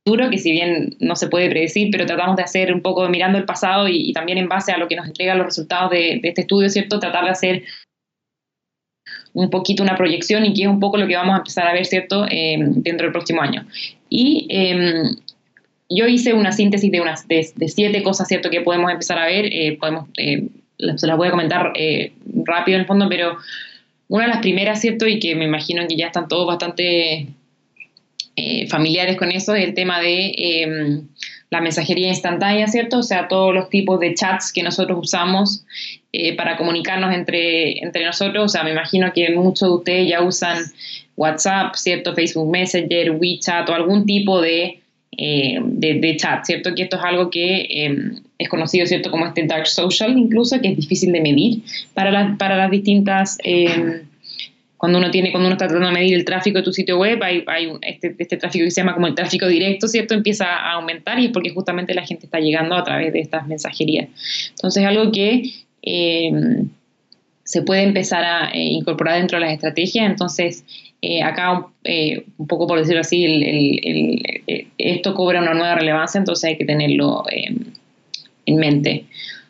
que 0.03 0.37
si 0.39 0.51
bien 0.51 0.95
no 0.99 1.15
se 1.15 1.27
puede 1.27 1.49
predecir, 1.49 1.89
pero 1.91 2.05
tratamos 2.05 2.35
de 2.35 2.43
hacer 2.43 2.73
un 2.73 2.81
poco 2.81 3.07
mirando 3.07 3.37
el 3.37 3.45
pasado 3.45 3.87
y, 3.87 4.11
también 4.13 4.37
en 4.37 4.49
base 4.49 4.71
a 4.71 4.77
lo 4.77 4.87
que 4.87 4.95
nos 4.95 5.07
entregan 5.07 5.37
los 5.37 5.47
resultados 5.47 5.91
de, 5.91 6.19
de, 6.21 6.29
este 6.29 6.41
estudio, 6.41 6.69
¿cierto? 6.69 6.99
Tratar 6.99 7.25
de 7.25 7.29
hacer 7.29 7.63
un 9.33 9.49
poquito 9.49 9.83
una 9.83 9.95
proyección 9.95 10.45
y 10.45 10.53
que 10.53 10.63
es 10.63 10.67
un 10.67 10.79
poco 10.79 10.97
lo 10.97 11.07
que 11.07 11.15
vamos 11.15 11.35
a 11.35 11.37
empezar 11.37 11.67
a 11.67 11.73
ver, 11.73 11.85
¿cierto?, 11.85 12.25
eh, 12.29 12.57
dentro 12.59 13.05
del 13.05 13.11
próximo 13.11 13.41
año. 13.41 13.65
Y 14.09 14.47
em, 14.49 15.15
yo 15.89 16.07
hice 16.07 16.33
una 16.33 16.51
síntesis 16.51 16.91
de, 16.91 17.01
unas, 17.01 17.27
de, 17.27 17.43
siete 17.67 18.03
cosas, 18.03 18.27
¿cierto?, 18.27 18.49
que 18.49 18.61
podemos 18.61 18.91
empezar 18.91 19.17
a 19.19 19.25
ver. 19.25 19.45
Eh, 19.45 19.77
podemos, 19.79 20.09
eh, 20.17 20.47
se 20.95 21.07
las 21.07 21.17
voy 21.17 21.27
a 21.27 21.31
comentar 21.31 21.73
rápido 22.43 22.75
en 22.75 22.81
el 22.81 22.87
fondo, 22.87 23.07
pero 23.07 23.37
una 24.07 24.25
de 24.25 24.29
las 24.29 24.39
primeras, 24.39 24.81
¿cierto?, 24.81 25.07
y 25.07 25.19
que 25.19 25.35
me 25.35 25.45
imagino 25.45 25.87
que 25.87 25.95
ya 25.95 26.07
están 26.07 26.27
todos 26.27 26.47
bastante 26.47 27.27
familiares 28.69 29.17
con 29.17 29.31
eso, 29.31 29.53
es 29.55 29.65
el 29.65 29.73
tema 29.73 29.99
de 29.99 30.33
em, 30.37 31.07
la 31.51 31.59
mensajería 31.59 32.07
instantánea, 32.07 32.65
¿cierto? 32.67 32.99
O 32.99 33.03
sea, 33.03 33.27
todos 33.27 33.53
los 33.53 33.69
tipos 33.69 33.99
de 33.99 34.13
chats 34.15 34.53
que 34.53 34.63
nosotros 34.63 34.97
usamos 35.01 35.65
eh, 36.13 36.35
para 36.35 36.57
comunicarnos 36.57 37.13
entre, 37.13 37.83
entre 37.83 38.05
nosotros. 38.05 38.45
O 38.45 38.47
sea, 38.47 38.63
me 38.63 38.71
imagino 38.71 39.11
que 39.13 39.29
muchos 39.31 39.67
de 39.67 39.75
ustedes 39.75 40.09
ya 40.09 40.21
usan 40.23 40.57
WhatsApp, 41.17 41.75
¿cierto? 41.75 42.15
Facebook 42.15 42.49
Messenger, 42.49 43.11
WeChat 43.11 43.69
o 43.69 43.73
algún 43.73 44.05
tipo 44.05 44.39
de, 44.39 44.79
eh, 45.17 45.59
de, 45.61 46.15
chat, 46.15 46.45
¿cierto? 46.45 46.73
Que 46.73 46.83
esto 46.83 46.95
es 46.95 47.03
algo 47.03 47.29
que 47.29 47.67
em, 47.69 48.15
es 48.37 48.47
conocido, 48.47 48.85
¿cierto? 48.85 49.11
Como 49.11 49.25
este 49.27 49.45
dark 49.45 49.67
social 49.67 50.17
incluso, 50.17 50.59
que 50.61 50.69
es 50.69 50.77
difícil 50.77 51.11
de 51.11 51.19
medir 51.19 51.61
para, 51.93 52.37
para 52.37 52.55
las 52.55 52.71
distintas... 52.71 53.37
Cuando 54.81 54.97
uno 54.97 55.11
tiene, 55.11 55.29
cuando 55.29 55.45
uno 55.45 55.53
está 55.53 55.67
tratando 55.67 55.89
de 55.89 55.93
medir 55.93 56.15
el 56.15 56.25
tráfico 56.25 56.57
de 56.57 56.63
tu 56.63 56.73
sitio 56.73 56.97
web, 56.97 57.21
hay, 57.21 57.43
hay 57.45 57.71
este, 57.83 58.15
este, 58.17 58.35
tráfico 58.37 58.65
que 58.65 58.71
se 58.71 58.81
llama 58.81 58.95
como 58.95 59.05
el 59.05 59.13
tráfico 59.13 59.45
directo, 59.45 59.87
¿cierto? 59.87 60.15
Empieza 60.15 60.47
a 60.47 60.71
aumentar 60.71 61.19
y 61.19 61.25
es 61.25 61.31
porque 61.31 61.51
justamente 61.51 61.93
la 61.93 62.03
gente 62.03 62.25
está 62.25 62.39
llegando 62.39 62.73
a 62.73 62.83
través 62.83 63.13
de 63.13 63.19
estas 63.19 63.45
mensajerías. 63.45 64.09
Entonces, 64.49 64.83
algo 64.83 65.11
que 65.11 65.53
em, 65.83 66.67
se 67.43 67.61
puede 67.61 67.83
empezar 67.83 68.23
a 68.23 68.49
eh, 68.55 68.63
incorporar 68.63 69.19
dentro 69.19 69.37
de 69.37 69.45
las 69.45 69.53
estrategias. 69.53 70.09
Entonces, 70.09 70.65
eh, 71.03 71.21
acá, 71.21 71.67
eh, 71.83 72.25
un 72.39 72.47
poco 72.47 72.65
por 72.65 72.79
decirlo 72.79 73.01
así, 73.01 74.19
esto 74.79 75.13
cobra 75.13 75.43
una 75.43 75.53
nueva 75.53 75.75
relevancia, 75.75 76.17
entonces 76.17 76.45
hay 76.45 76.57
que 76.57 76.65
tenerlo 76.65 77.23
en 77.29 78.55
mente. 78.55 79.05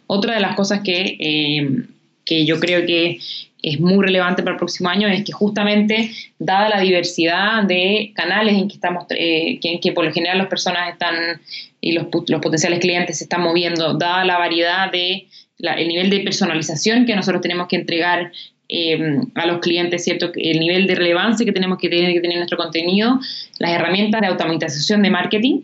Otra 0.08 0.34
de 0.34 0.41
las 0.41 0.58
cosas 0.58 0.82
que, 0.82 1.86
que 2.26 2.46
yo 2.46 2.60
creo 2.60 2.86
que 2.86 3.20
es 3.62 3.80
muy 3.80 4.04
relevante 4.04 4.41
para 4.43 4.54
el 4.54 4.58
próximo 4.58 4.89
año 4.89 5.08
es 5.08 5.24
que 5.24 5.32
justamente, 5.32 6.12
dada 6.39 6.69
la 6.69 6.80
diversidad 6.80 7.63
de 7.63 8.12
canales 8.15 8.56
en 8.56 8.67
que 8.67 8.76
estamos, 8.76 9.06
eh, 9.12 9.60
que, 9.62 9.80
que, 9.80 9.91
por 9.91 10.06
lo 10.06 10.12
general 10.12 10.38
las 10.38 10.47
personas 10.47 10.91
están 10.91 11.41
y 11.80 11.93
los, 11.93 12.08
los, 12.28 12.41
potenciales 12.41 12.80
clientes 12.80 13.17
se 13.17 13.26
están 13.26 13.41
moviendo, 13.41 13.93
dada 13.93 14.26
la 14.26 14.38
variedad 14.38 14.91
de, 14.91 15.28
el 15.60 15.88
nivel 15.88 16.10
de 16.10 16.21
personalización 16.21 17.06
que 17.06 17.15
nosotros 17.15 17.41
tenemos 17.41 17.67
que 17.67 17.76
entregar 17.76 18.32
eh, 18.69 19.19
a 19.36 19.45
los 19.45 19.60
clientes, 19.60 20.04
¿cierto? 20.04 20.32
El 20.34 20.60
nivel 20.60 20.88
de 20.88 20.95
relevancia 20.95 21.45
que 21.45 21.52
tenemos 21.52 21.78
que 21.78 21.89
tener, 21.89 22.13
que 22.13 22.21
tener 22.21 22.38
nuestro 22.38 22.58
contenido, 22.58 23.19
las 23.60 23.71
herramientas 23.71 24.21
de 24.21 24.28
automatización 24.28 25.02
de 25.02 25.10
marketing, 25.10 25.62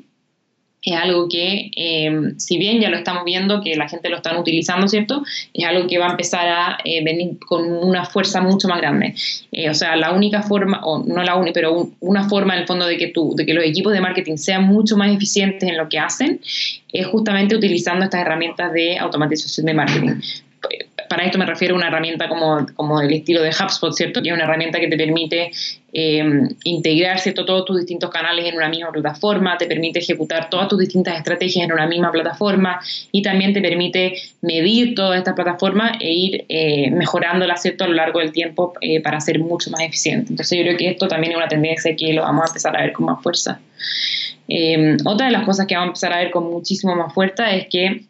es 0.84 0.96
algo 0.96 1.28
que, 1.28 1.72
eh, 1.76 2.34
si 2.38 2.58
bien 2.58 2.80
ya 2.80 2.90
lo 2.90 2.98
estamos 2.98 3.26
viendo, 3.26 3.62
que 3.62 3.76
la 3.76 3.90
gente 3.90 4.10
lo 4.10 4.18
está 4.18 4.40
utilizando, 4.40 4.88
¿cierto? 4.88 5.24
Es 5.54 5.66
algo 5.66 5.88
que 5.88 5.98
va 5.98 6.08
a 6.08 6.12
empezar 6.12 6.48
a 6.48 6.78
eh, 6.84 7.04
venir 7.04 7.38
con 7.40 7.66
una 7.66 8.06
fuerza 8.06 8.42
mucho 8.42 8.68
más 8.68 8.80
grande. 8.80 9.14
Eh, 9.52 9.70
o 9.70 9.74
sea, 9.74 9.96
la 9.96 10.14
única 10.14 10.44
forma, 10.44 10.80
o 10.84 11.04
no 11.04 11.24
la 11.24 11.36
única, 11.36 11.54
pero 11.54 11.90
una 12.00 12.30
forma 12.30 12.54
en 12.54 12.62
el 12.62 12.68
fondo 12.68 12.86
de 12.86 12.98
que, 12.98 13.08
tú, 13.08 13.34
de 13.36 13.46
que 13.46 13.54
los 13.54 13.66
equipos 13.66 13.92
de 13.92 14.02
marketing 14.02 14.38
sean 14.38 14.64
mucho 14.64 14.96
más 14.96 15.12
eficientes 15.12 15.68
en 15.68 15.78
lo 15.78 15.90
que 15.90 16.00
hacen, 16.00 16.40
es 16.94 17.06
justamente 17.08 17.56
utilizando 17.56 18.06
estas 18.06 18.22
herramientas 18.22 18.72
de 18.72 18.98
automatización 18.98 19.66
de 19.66 19.74
marketing 19.74 20.22
para 21.10 21.26
esto 21.26 21.38
me 21.38 21.46
refiero 21.46 21.76
a 21.76 21.78
una 21.78 21.88
herramienta 21.88 22.28
como, 22.30 22.66
como 22.76 23.02
el 23.02 23.12
estilo 23.12 23.42
de 23.42 23.50
HubSpot, 23.50 23.94
¿cierto? 23.94 24.22
Que 24.22 24.30
es 24.30 24.36
una 24.36 24.44
herramienta 24.44 24.80
que 24.80 24.88
te 24.88 24.98
permite 24.98 25.52
eh, 25.94 26.24
integrar, 26.64 27.20
¿cierto? 27.20 27.46
Todos 27.46 27.66
tus 27.66 27.78
distintos 27.78 28.10
canales 28.10 28.46
en 28.46 28.56
una 28.56 28.70
misma 28.70 28.92
plataforma, 28.92 29.58
te 29.58 29.66
permite 29.66 30.00
ejecutar 30.00 30.50
todas 30.50 30.68
tus 30.68 30.80
distintas 30.80 31.18
estrategias 31.18 31.66
en 31.66 31.72
una 31.72 31.88
misma 31.88 32.12
plataforma 32.12 32.80
y 33.12 33.22
también 33.22 33.54
te 33.54 33.62
permite 33.62 34.14
medir 34.42 34.96
todas 34.96 35.18
estas 35.18 35.34
plataformas 35.34 35.98
e 36.00 36.12
ir 36.12 36.46
eh, 36.50 36.92
mejorándolas, 36.92 37.62
¿cierto? 37.62 37.86
A 37.86 37.88
lo 37.88 37.94
largo 37.94 38.20
del 38.20 38.32
tiempo 38.32 38.74
eh, 38.82 39.02
para 39.02 39.20
ser 39.22 39.40
mucho 39.40 39.72
más 39.72 39.82
eficiente. 39.82 40.32
Entonces 40.32 40.58
yo 40.58 40.64
creo 40.64 40.78
que 40.78 40.90
esto 40.90 41.08
también 41.08 41.32
es 41.32 41.38
una 41.38 41.48
tendencia 41.48 41.96
que 41.96 42.14
lo 42.14 42.24
vamos 42.24 42.44
a 42.44 42.48
empezar 42.48 42.78
a 42.78 42.82
ver 42.82 42.94
con 42.94 43.06
más 43.06 43.22
fuerza. 43.24 43.60
Eh, 44.48 44.98
otra 45.04 45.26
de 45.26 45.32
las 45.32 45.46
cosas 45.46 45.68
que 45.68 45.76
vamos 45.76 45.88
a 45.88 45.90
empezar 45.90 46.14
a 46.14 46.20
ver 46.20 46.32
con 46.32 46.46
muchísimo 46.50 46.96
más 46.96 47.14
fuerza 47.14 47.54
es 47.54 47.68
que 47.68 48.04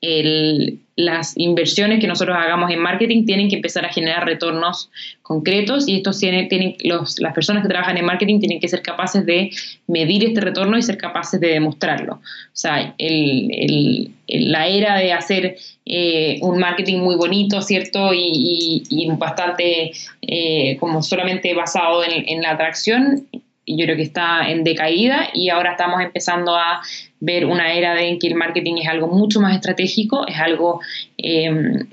el, 0.00 0.80
las 0.96 1.36
inversiones 1.36 2.00
que 2.00 2.06
nosotros 2.06 2.36
hagamos 2.38 2.70
en 2.70 2.78
marketing 2.78 3.24
tienen 3.24 3.48
que 3.48 3.56
empezar 3.56 3.84
a 3.84 3.88
generar 3.88 4.24
retornos 4.24 4.90
concretos 5.22 5.88
y 5.88 5.96
estos 5.96 6.18
tienen, 6.20 6.48
tienen 6.48 6.76
los, 6.84 7.18
las 7.18 7.34
personas 7.34 7.62
que 7.62 7.68
trabajan 7.68 7.96
en 7.96 8.04
marketing 8.04 8.38
tienen 8.38 8.60
que 8.60 8.68
ser 8.68 8.82
capaces 8.82 9.26
de 9.26 9.50
medir 9.88 10.24
este 10.24 10.40
retorno 10.40 10.78
y 10.78 10.82
ser 10.82 10.96
capaces 10.96 11.40
de 11.40 11.48
demostrarlo. 11.48 12.14
O 12.14 12.20
sea, 12.52 12.94
el, 12.98 13.50
el, 13.50 14.10
la 14.28 14.68
era 14.68 14.96
de 14.98 15.12
hacer 15.12 15.56
eh, 15.84 16.38
un 16.42 16.58
marketing 16.58 16.98
muy 16.98 17.16
bonito, 17.16 17.60
¿cierto? 17.60 18.14
Y, 18.14 18.82
y, 18.88 19.10
bastante 19.16 19.92
eh, 20.22 20.76
como 20.78 21.02
solamente 21.02 21.54
basado 21.54 22.04
en, 22.04 22.28
en 22.28 22.42
la 22.42 22.52
atracción, 22.52 23.26
yo 23.66 23.84
creo 23.84 23.96
que 23.96 24.02
está 24.02 24.50
en 24.50 24.64
decaída 24.64 25.28
y 25.32 25.48
ahora 25.48 25.72
estamos 25.72 26.00
empezando 26.02 26.54
a 26.54 26.82
ver 27.20 27.46
una 27.46 27.72
era 27.72 28.02
en 28.02 28.18
que 28.18 28.28
el 28.28 28.34
marketing 28.34 28.76
es 28.82 28.88
algo 28.88 29.08
mucho 29.08 29.40
más 29.40 29.54
estratégico, 29.54 30.26
es 30.26 30.38
algo 30.38 30.80
em, 31.16 31.86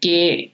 que 0.00 0.52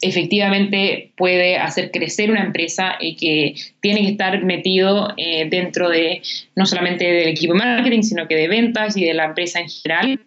efectivamente 0.00 1.12
puede 1.16 1.58
hacer 1.58 1.90
crecer 1.90 2.30
una 2.30 2.42
empresa 2.42 2.96
y 3.00 3.16
que 3.16 3.54
tiene 3.80 4.00
que 4.02 4.12
estar 4.12 4.42
metido 4.44 5.12
eh, 5.16 5.48
dentro 5.50 5.88
de 5.88 6.22
no 6.56 6.64
solamente 6.64 7.04
del 7.04 7.28
equipo 7.28 7.52
de 7.52 7.58
marketing, 7.58 8.02
sino 8.02 8.26
que 8.26 8.36
de 8.36 8.48
ventas 8.48 8.96
y 8.96 9.04
de 9.04 9.14
la 9.14 9.26
empresa 9.26 9.60
en 9.60 9.68
general. 9.68 10.20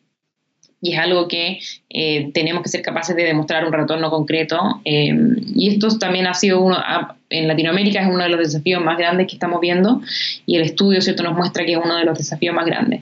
Y 0.79 0.93
es 0.93 0.99
algo 0.99 1.29
que 1.29 1.59
eh, 1.89 2.29
tenemos 2.33 2.61
que 2.61 2.69
ser 2.69 2.81
capaces 2.81 3.15
de 3.15 3.23
demostrar 3.23 3.65
un 3.65 3.71
retorno 3.71 4.09
concreto. 4.09 4.81
Eh, 4.83 5.13
y 5.55 5.69
esto 5.69 5.97
también 5.97 6.27
ha 6.27 6.33
sido 6.33 6.59
uno, 6.61 6.77
en 7.33 7.47
Latinoamérica 7.47 8.01
es 8.01 8.07
uno 8.07 8.23
de 8.23 8.29
los 8.29 8.39
desafíos 8.39 8.83
más 8.83 8.97
grandes 8.97 9.27
que 9.27 9.33
estamos 9.33 9.59
viendo 9.59 10.01
y 10.45 10.55
el 10.55 10.63
estudio 10.63 11.01
¿cierto? 11.01 11.23
nos 11.23 11.35
muestra 11.35 11.65
que 11.65 11.73
es 11.73 11.79
uno 11.83 11.97
de 11.97 12.05
los 12.05 12.17
desafíos 12.17 12.55
más 12.55 12.65
grandes. 12.65 13.01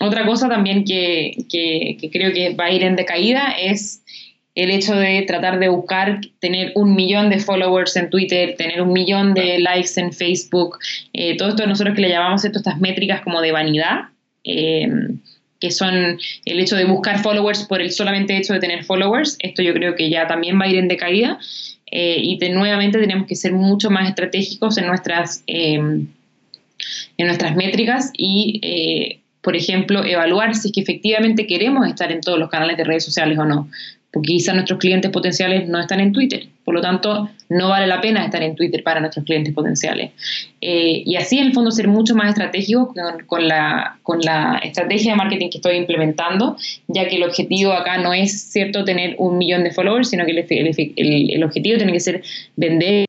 otra 0.00 0.24
cosa 0.26 0.48
también 0.48 0.84
que, 0.84 1.44
que, 1.50 1.96
que 2.00 2.10
creo 2.10 2.32
que 2.32 2.54
va 2.54 2.66
a 2.66 2.70
ir 2.70 2.82
en 2.82 2.96
decaída 2.96 3.54
es 3.60 4.02
el 4.58 4.72
hecho 4.72 4.96
de 4.96 5.22
tratar 5.22 5.60
de 5.60 5.68
buscar 5.68 6.20
tener 6.40 6.72
un 6.74 6.96
millón 6.96 7.30
de 7.30 7.38
followers 7.38 7.94
en 7.94 8.10
Twitter, 8.10 8.56
tener 8.58 8.82
un 8.82 8.92
millón 8.92 9.32
de 9.32 9.60
likes 9.60 10.00
en 10.00 10.12
Facebook, 10.12 10.78
eh, 11.12 11.36
todo 11.36 11.50
esto 11.50 11.64
nosotros 11.64 11.94
que 11.94 12.02
le 12.02 12.08
llamamos 12.08 12.44
estas 12.44 12.80
métricas 12.80 13.20
como 13.20 13.40
de 13.40 13.52
vanidad, 13.52 14.06
eh, 14.42 14.88
que 15.60 15.70
son 15.70 16.18
el 16.44 16.58
hecho 16.58 16.74
de 16.74 16.86
buscar 16.86 17.22
followers 17.22 17.66
por 17.68 17.80
el 17.80 17.92
solamente 17.92 18.36
hecho 18.36 18.52
de 18.52 18.58
tener 18.58 18.82
followers, 18.82 19.36
esto 19.38 19.62
yo 19.62 19.72
creo 19.74 19.94
que 19.94 20.10
ya 20.10 20.26
también 20.26 20.60
va 20.60 20.64
a 20.64 20.68
ir 20.68 20.78
en 20.78 20.88
decaída 20.88 21.38
eh, 21.90 22.18
y 22.20 22.38
nuevamente 22.50 22.98
tenemos 22.98 23.26
que 23.26 23.36
ser 23.36 23.52
mucho 23.52 23.90
más 23.90 24.08
estratégicos 24.08 24.78
en 24.78 24.86
nuestras, 24.86 25.42
en 25.46 26.08
nuestras 27.18 27.56
métricas 27.56 28.10
y 28.16 29.20
por 29.40 29.56
ejemplo, 29.56 30.04
evaluar 30.04 30.54
si 30.54 30.68
es 30.68 30.74
que 30.74 30.80
efectivamente 30.80 31.46
queremos 31.46 31.86
estar 31.86 32.12
en 32.12 32.20
todos 32.20 32.38
los 32.38 32.50
canales 32.50 32.76
de 32.76 32.84
redes 32.84 33.04
sociales 33.04 33.38
o 33.38 33.44
no 33.44 33.70
porque 34.12 34.28
quizás 34.28 34.54
nuestros 34.54 34.78
clientes 34.78 35.10
potenciales 35.10 35.68
no 35.68 35.80
están 35.80 36.00
en 36.00 36.12
Twitter. 36.12 36.46
Por 36.64 36.74
lo 36.74 36.80
tanto, 36.80 37.30
no 37.48 37.68
vale 37.68 37.86
la 37.86 38.00
pena 38.00 38.24
estar 38.24 38.42
en 38.42 38.54
Twitter 38.54 38.82
para 38.82 39.00
nuestros 39.00 39.24
clientes 39.24 39.52
potenciales. 39.54 40.12
Eh, 40.60 41.02
y 41.04 41.16
así, 41.16 41.38
en 41.38 41.46
el 41.46 41.52
fondo, 41.52 41.70
ser 41.70 41.88
mucho 41.88 42.14
más 42.14 42.30
estratégico 42.30 42.94
con, 43.26 43.48
la, 43.48 43.98
con 44.02 44.20
la 44.20 44.60
estrategia 44.62 45.12
de 45.12 45.16
marketing 45.16 45.50
que 45.50 45.58
estoy 45.58 45.76
implementando, 45.76 46.56
ya 46.88 47.06
que 47.08 47.16
el 47.16 47.22
objetivo 47.22 47.72
acá 47.72 47.98
no 47.98 48.12
es, 48.12 48.50
cierto, 48.50 48.84
tener 48.84 49.14
un 49.18 49.38
millón 49.38 49.64
de 49.64 49.72
followers, 49.72 50.10
sino 50.10 50.24
que 50.24 50.32
el, 50.32 51.30
el, 51.30 51.44
objetivo 51.44 51.76
tiene 51.76 51.92
que 51.92 52.00
ser 52.00 52.22
vender 52.56 53.06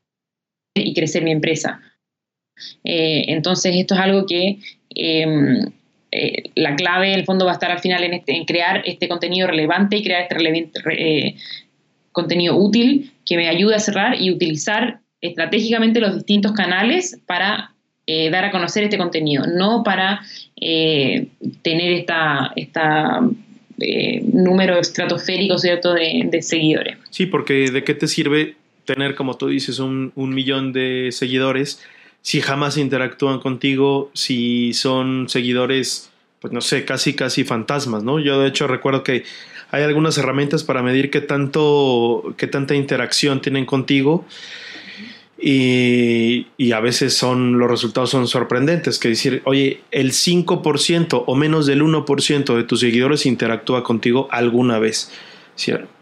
y 0.76 0.93
crecer 0.93 1.24
mi 1.24 1.32
empresa. 1.32 1.82
Eh, 2.84 3.26
entonces, 3.28 3.74
esto 3.76 3.95
es 3.95 4.02
algo 4.02 4.26
que... 4.26 4.60
Em, 4.95 5.72
eh, 6.12 6.43
la 6.55 6.76
clave, 6.76 7.14
en 7.14 7.20
el 7.20 7.26
fondo, 7.26 7.45
va 7.45 7.51
a 7.51 7.53
estar 7.53 7.72
al 7.72 7.80
final 7.80 8.03
en, 8.03 8.14
este, 8.14 8.43
crear 8.45 8.82
este 8.86 9.07
contenido 9.07 9.47
relevante 9.47 9.97
y 9.97 10.03
crear 10.03 10.24
este 10.24 10.72
eh, 10.91 11.36
contenido 12.12 12.57
útil 12.57 13.12
que 13.26 13.38
me 13.38 13.47
ayude 13.47 13.76
a 13.76 13.80
cerrar 13.80 14.20
y 14.20 14.32
utilizar 14.32 14.99
estratégicamente 15.22 15.99
los 15.99 16.16
distintos 16.16 16.53
canales 16.53 17.20
para 17.26 17.74
eh, 18.07 18.30
dar 18.32 18.45
a 18.45 18.51
conocer 18.51 18.84
este 18.84 18.97
contenido, 18.97 19.45
no 19.45 19.84
para 19.84 20.22
tener 20.55 21.91
esta, 21.93 22.51
esta 22.57 23.22
número 24.34 24.78
estratosférico 24.78 25.57
¿cierto? 25.57 25.93
De, 25.93 26.41
seguidores. 26.41 26.97
Sí, 27.12 27.28
porque 27.28 27.72
¿de 27.72 27.84
qué 27.86 27.93
te 27.93 28.07
sirve 28.07 28.55
tener, 28.84 29.16
como 29.16 29.38
tú 29.38 29.47
dices, 29.47 29.80
un, 29.80 30.12
un 30.16 30.34
millón 30.34 30.74
de 30.74 31.10
seguidores? 31.12 31.82
Si 32.22 32.41
jamás 32.41 32.78
interactúan 32.78 33.39
contigo, 33.39 34.11
si 34.13 34.74
son 34.74 35.30
seguidores, 35.30 36.09
pues 36.41 36.53
no 36.53 36.61
sé, 36.61 36.86
casi 36.86 37.13
casi 37.13 37.43
fantasmas, 37.43 38.03
¿no? 38.03 38.20
Yo 38.20 38.39
de 38.41 38.49
hecho 38.49 38.67
recuerdo 38.67 39.03
que 39.03 39.24
hay 39.72 39.84
algunas 39.84 40.17
herramientas 40.17 40.63
para 40.63 40.82
medir 40.82 41.11
qué 41.11 41.22
tanto, 41.22 42.34
qué 42.38 42.47
tanta 42.47 42.76
interacción 42.76 43.41
tienen 43.41 43.65
contigo. 43.65 44.26
Y, 45.41 46.72
a 46.74 46.82
veces 46.82 47.15
son 47.15 47.57
los 47.57 47.70
resultados 47.72 48.09
son 48.09 48.28
sorprendentes, 48.28 48.99
que 48.99 49.09
decir, 49.09 49.41
oye, 49.45 49.82
el 49.91 50.11
5% 50.11 51.24
o 51.26 51.36
menos 51.36 51.65
del 51.65 51.82
1% 51.82 52.55
de 52.55 52.63
tus 52.63 52.82
seguidores 52.82 53.26
interactúa 53.26 53.84
contigo 53.84 54.28
alguna 54.32 54.80
vez 54.80 55.11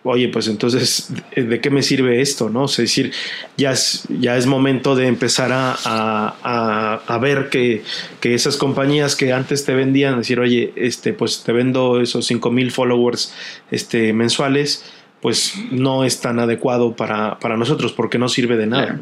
oye, 0.04 0.30
pues 0.30 0.48
entonces, 0.48 1.12
¿de 1.36 1.60
qué 1.60 1.70
me 1.70 1.82
sirve 1.82 2.22
esto? 2.22 2.50
¿no? 2.50 2.66
Es 2.66 2.78
decir, 2.78 3.12
ya 3.58 3.72
es, 3.72 4.06
ya 4.20 4.38
es 4.38 4.46
momento 4.46 4.96
de 4.96 5.08
empezar 5.08 5.50
a, 5.54 7.20
ver 7.22 7.50
que, 7.50 7.84
esas 8.22 8.58
compañías 8.58 9.16
que 9.16 9.34
antes 9.34 9.66
te 9.66 9.74
vendían, 9.74 10.18
decir, 10.18 10.40
oye, 10.40 10.74
este, 10.76 11.14
pues 11.14 11.44
te 11.44 11.52
vendo 11.52 12.02
esos 12.02 12.26
5 12.26 12.52
mil 12.52 12.72
followers 12.72 13.34
este, 13.72 14.14
mensuales, 14.14 14.86
pues 15.22 15.54
no 15.72 16.04
es 16.04 16.22
tan 16.22 16.40
adecuado 16.40 16.96
para, 16.96 17.38
nosotros 17.58 17.94
porque 17.94 18.18
no 18.18 18.30
sirve 18.30 18.58
de 18.58 18.68
nada. 18.68 19.00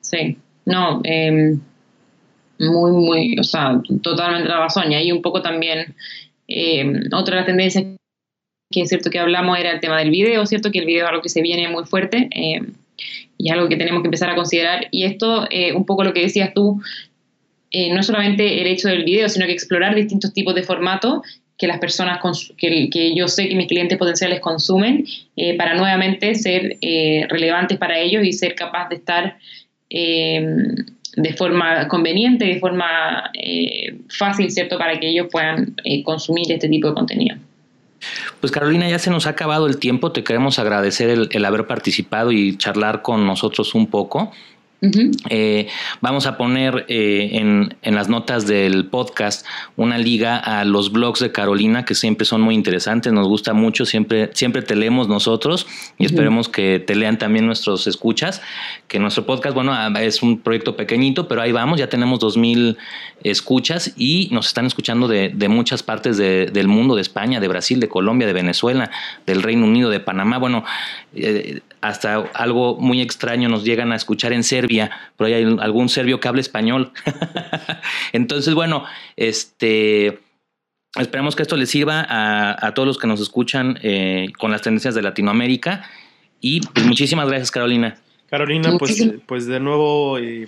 Sí, 0.00 0.38
no, 0.64 1.00
em, 1.04 1.60
muy, 2.58 2.92
muy, 2.92 3.38
o 3.38 3.44
sea, 3.44 3.80
totalmente 4.02 4.48
la 4.48 4.60
razón. 4.60 4.90
Y 4.90 4.94
ahí 4.94 5.12
un 5.12 5.22
poco 5.22 5.42
también, 5.42 5.94
em, 6.48 7.02
otra 7.12 7.34
de 7.34 7.40
las 7.40 7.46
tendencias 7.46 7.97
que 8.70 8.82
es 8.82 8.88
cierto 8.88 9.10
que 9.10 9.18
hablamos 9.18 9.58
era 9.58 9.72
el 9.72 9.80
tema 9.80 9.98
del 9.98 10.10
video, 10.10 10.44
¿cierto? 10.46 10.70
Que 10.70 10.80
el 10.80 10.86
video 10.86 11.04
es 11.04 11.08
algo 11.10 11.22
que 11.22 11.28
se 11.28 11.42
viene 11.42 11.68
muy 11.68 11.84
fuerte 11.84 12.28
eh, 12.32 12.62
y 13.38 13.50
algo 13.50 13.68
que 13.68 13.76
tenemos 13.76 14.02
que 14.02 14.08
empezar 14.08 14.30
a 14.30 14.34
considerar. 14.34 14.88
Y 14.90 15.04
esto, 15.04 15.46
eh, 15.50 15.72
un 15.72 15.86
poco 15.86 16.04
lo 16.04 16.12
que 16.12 16.22
decías 16.22 16.52
tú, 16.52 16.80
eh, 17.70 17.92
no 17.94 18.02
solamente 18.02 18.60
el 18.60 18.66
hecho 18.66 18.88
del 18.88 19.04
video, 19.04 19.28
sino 19.28 19.46
que 19.46 19.52
explorar 19.52 19.94
distintos 19.94 20.32
tipos 20.32 20.54
de 20.54 20.62
formatos 20.62 21.22
que 21.56 21.66
las 21.66 21.78
personas, 21.78 22.20
que, 22.56 22.88
que, 22.88 23.16
yo 23.16 23.26
sé 23.26 23.48
que 23.48 23.56
mis 23.56 23.66
clientes 23.66 23.98
potenciales 23.98 24.38
consumen, 24.38 25.04
para 25.56 25.74
nuevamente 25.74 26.36
ser 26.36 26.76
relevantes 27.28 27.78
para 27.78 27.98
ellos 27.98 28.22
y 28.24 28.32
ser 28.32 28.54
capaz 28.54 28.88
de 28.90 28.94
estar 28.94 29.36
de 29.90 31.32
forma 31.36 31.88
conveniente, 31.88 32.44
de 32.44 32.60
forma 32.60 33.32
fácil, 34.08 34.52
¿cierto? 34.52 34.78
Para 34.78 35.00
que 35.00 35.08
ellos 35.08 35.26
puedan 35.32 35.74
consumir 36.04 36.52
este 36.52 36.68
tipo 36.68 36.90
de 36.90 36.94
contenido. 36.94 37.36
Pues 38.40 38.52
Carolina, 38.52 38.88
ya 38.88 38.98
se 38.98 39.10
nos 39.10 39.26
ha 39.26 39.30
acabado 39.30 39.66
el 39.66 39.78
tiempo. 39.78 40.12
Te 40.12 40.24
queremos 40.24 40.58
agradecer 40.58 41.10
el, 41.30 41.44
haber 41.44 41.66
participado 41.66 42.32
y 42.32 42.56
charlar 42.56 43.02
con 43.02 43.26
nosotros 43.26 43.74
un 43.74 43.88
poco. 43.88 44.32
Eh, 44.80 45.66
vamos 46.00 46.26
a 46.26 46.36
poner 46.36 46.86
eh, 46.88 47.30
en, 47.32 47.76
las 47.82 48.08
notas 48.08 48.46
del 48.46 48.86
podcast 48.86 49.44
una 49.76 49.98
liga 49.98 50.36
a 50.36 50.64
los 50.64 50.92
blogs 50.92 51.18
de 51.18 51.32
Carolina 51.32 51.84
que 51.84 51.96
siempre 51.96 52.24
son 52.24 52.42
muy 52.42 52.54
interesantes, 52.54 53.12
nos 53.12 53.26
gusta 53.26 53.54
mucho, 53.54 53.84
siempre, 53.84 54.30
siempre 54.34 54.62
te 54.62 54.76
leemos 54.76 55.08
nosotros 55.08 55.66
y 55.98 56.04
esperemos 56.04 56.48
que 56.48 56.78
te 56.78 56.94
lean 56.94 57.18
también 57.18 57.44
nuestros 57.44 57.88
escuchas, 57.88 58.40
que 58.86 59.00
nuestro 59.00 59.26
podcast, 59.26 59.54
bueno, 59.54 59.72
ah, 59.74 59.90
es 60.00 60.22
un 60.22 60.38
proyecto 60.38 60.76
pequeñito, 60.76 61.26
pero 61.26 61.42
ahí 61.42 61.50
vamos, 61.50 61.80
ya 61.80 61.88
tenemos 61.88 62.20
dos 62.20 62.36
mil 62.36 62.78
escuchas 63.24 63.94
y 63.96 64.28
nos 64.30 64.46
están 64.46 64.66
escuchando 64.66 65.08
de, 65.08 65.48
muchas 65.48 65.82
partes 65.82 66.18
del 66.18 66.68
mundo, 66.68 66.94
de 66.94 67.02
España, 67.02 67.40
de 67.40 67.48
Brasil, 67.48 67.80
de 67.80 67.88
Colombia, 67.88 68.28
de 68.28 68.32
Venezuela, 68.32 68.90
del 69.26 69.42
Reino 69.42 69.64
Unido, 69.64 69.90
de 69.90 69.98
Panamá, 69.98 70.38
bueno, 70.38 70.64
eh, 71.16 71.62
hasta 71.80 72.16
algo 72.34 72.76
muy 72.76 73.00
extraño 73.00 73.48
nos 73.48 73.64
llegan 73.64 73.92
a 73.92 73.96
escuchar 73.96 74.32
en 74.32 74.44
Serbia, 74.44 74.90
pero 75.16 75.28
hay 75.28 75.44
algún 75.60 75.88
serbio 75.88 76.20
que 76.20 76.28
habla 76.28 76.40
español. 76.40 76.92
Entonces, 78.12 78.54
bueno, 78.54 78.84
este... 79.16 80.20
Esperemos 80.98 81.36
que 81.36 81.42
esto 81.42 81.56
les 81.56 81.68
sirva 81.68 82.06
a, 82.08 82.72
todos 82.72 82.86
los 82.86 82.98
que 82.98 83.06
nos 83.06 83.20
escuchan 83.20 83.78
eh, 83.82 84.32
con 84.38 84.50
las 84.50 84.62
tendencias 84.62 84.94
de 84.94 85.02
Latinoamérica. 85.02 85.88
Y 86.40 86.60
pues, 86.60 86.86
muchísimas 86.86 87.28
gracias, 87.28 87.50
Carolina. 87.50 87.98
Carolina, 88.28 88.76
pues, 88.78 89.06
pues 89.26 89.46
de 89.46 89.60
nuevo, 89.60 90.18
eh, 90.18 90.46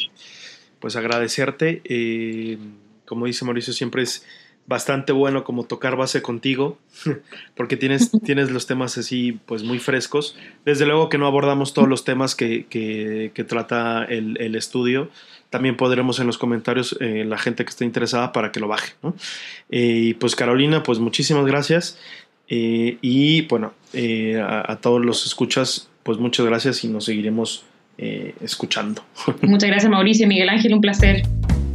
pues 0.80 0.96
agradecerte. 0.96 1.82
Eh, 1.84 2.58
como 3.04 3.26
dice 3.26 3.44
Mauricio, 3.44 3.72
siempre 3.72 4.02
es 4.02 4.26
bastante 4.66 5.12
bueno 5.12 5.42
como 5.44 5.64
tocar 5.64 5.96
base 5.96 6.22
contigo, 6.22 6.78
porque 7.56 7.76
tienes, 7.76 8.10
tienes 8.24 8.50
los 8.50 8.66
temas 8.66 8.96
así 8.98 9.38
pues 9.46 9.62
muy 9.62 9.78
frescos. 9.78 10.36
Desde 10.64 10.86
luego 10.86 11.08
que 11.08 11.18
no 11.18 11.26
abordamos 11.26 11.74
todos 11.74 11.88
los 11.88 12.04
temas 12.04 12.34
que, 12.34 12.66
que, 12.68 13.44
trata 13.44 14.04
el, 14.04 14.36
el, 14.40 14.54
estudio. 14.54 15.10
También 15.50 15.76
podremos 15.76 16.20
en 16.20 16.26
los 16.26 16.38
comentarios 16.38 16.96
eh, 17.00 17.24
la 17.26 17.38
gente 17.38 17.64
que 17.64 17.70
esté 17.70 17.84
interesada 17.84 18.32
para 18.32 18.52
que 18.52 18.60
lo 18.60 18.68
baje. 18.68 18.92
Eh, 19.70 20.00
y 20.10 20.14
pues 20.14 20.36
Carolina, 20.36 20.82
pues 20.82 21.00
muchísimas 21.00 21.46
gracias. 21.46 21.98
y 22.48 23.42
bueno, 23.42 23.74
a, 24.40 24.72
a, 24.72 24.76
todos 24.76 25.04
los 25.04 25.26
escuchas, 25.26 25.88
pues 26.02 26.18
muchas 26.18 26.46
gracias 26.46 26.84
y 26.84 26.88
nos 26.88 27.06
seguiremos 27.06 27.64
escuchando. 28.40 29.04
Muchas 29.42 29.68
gracias 29.68 29.90
Mauricio 29.90 30.26
Miguel 30.26 30.48
Ángel, 30.48 30.72
un 30.72 30.80
placer. 30.80 31.22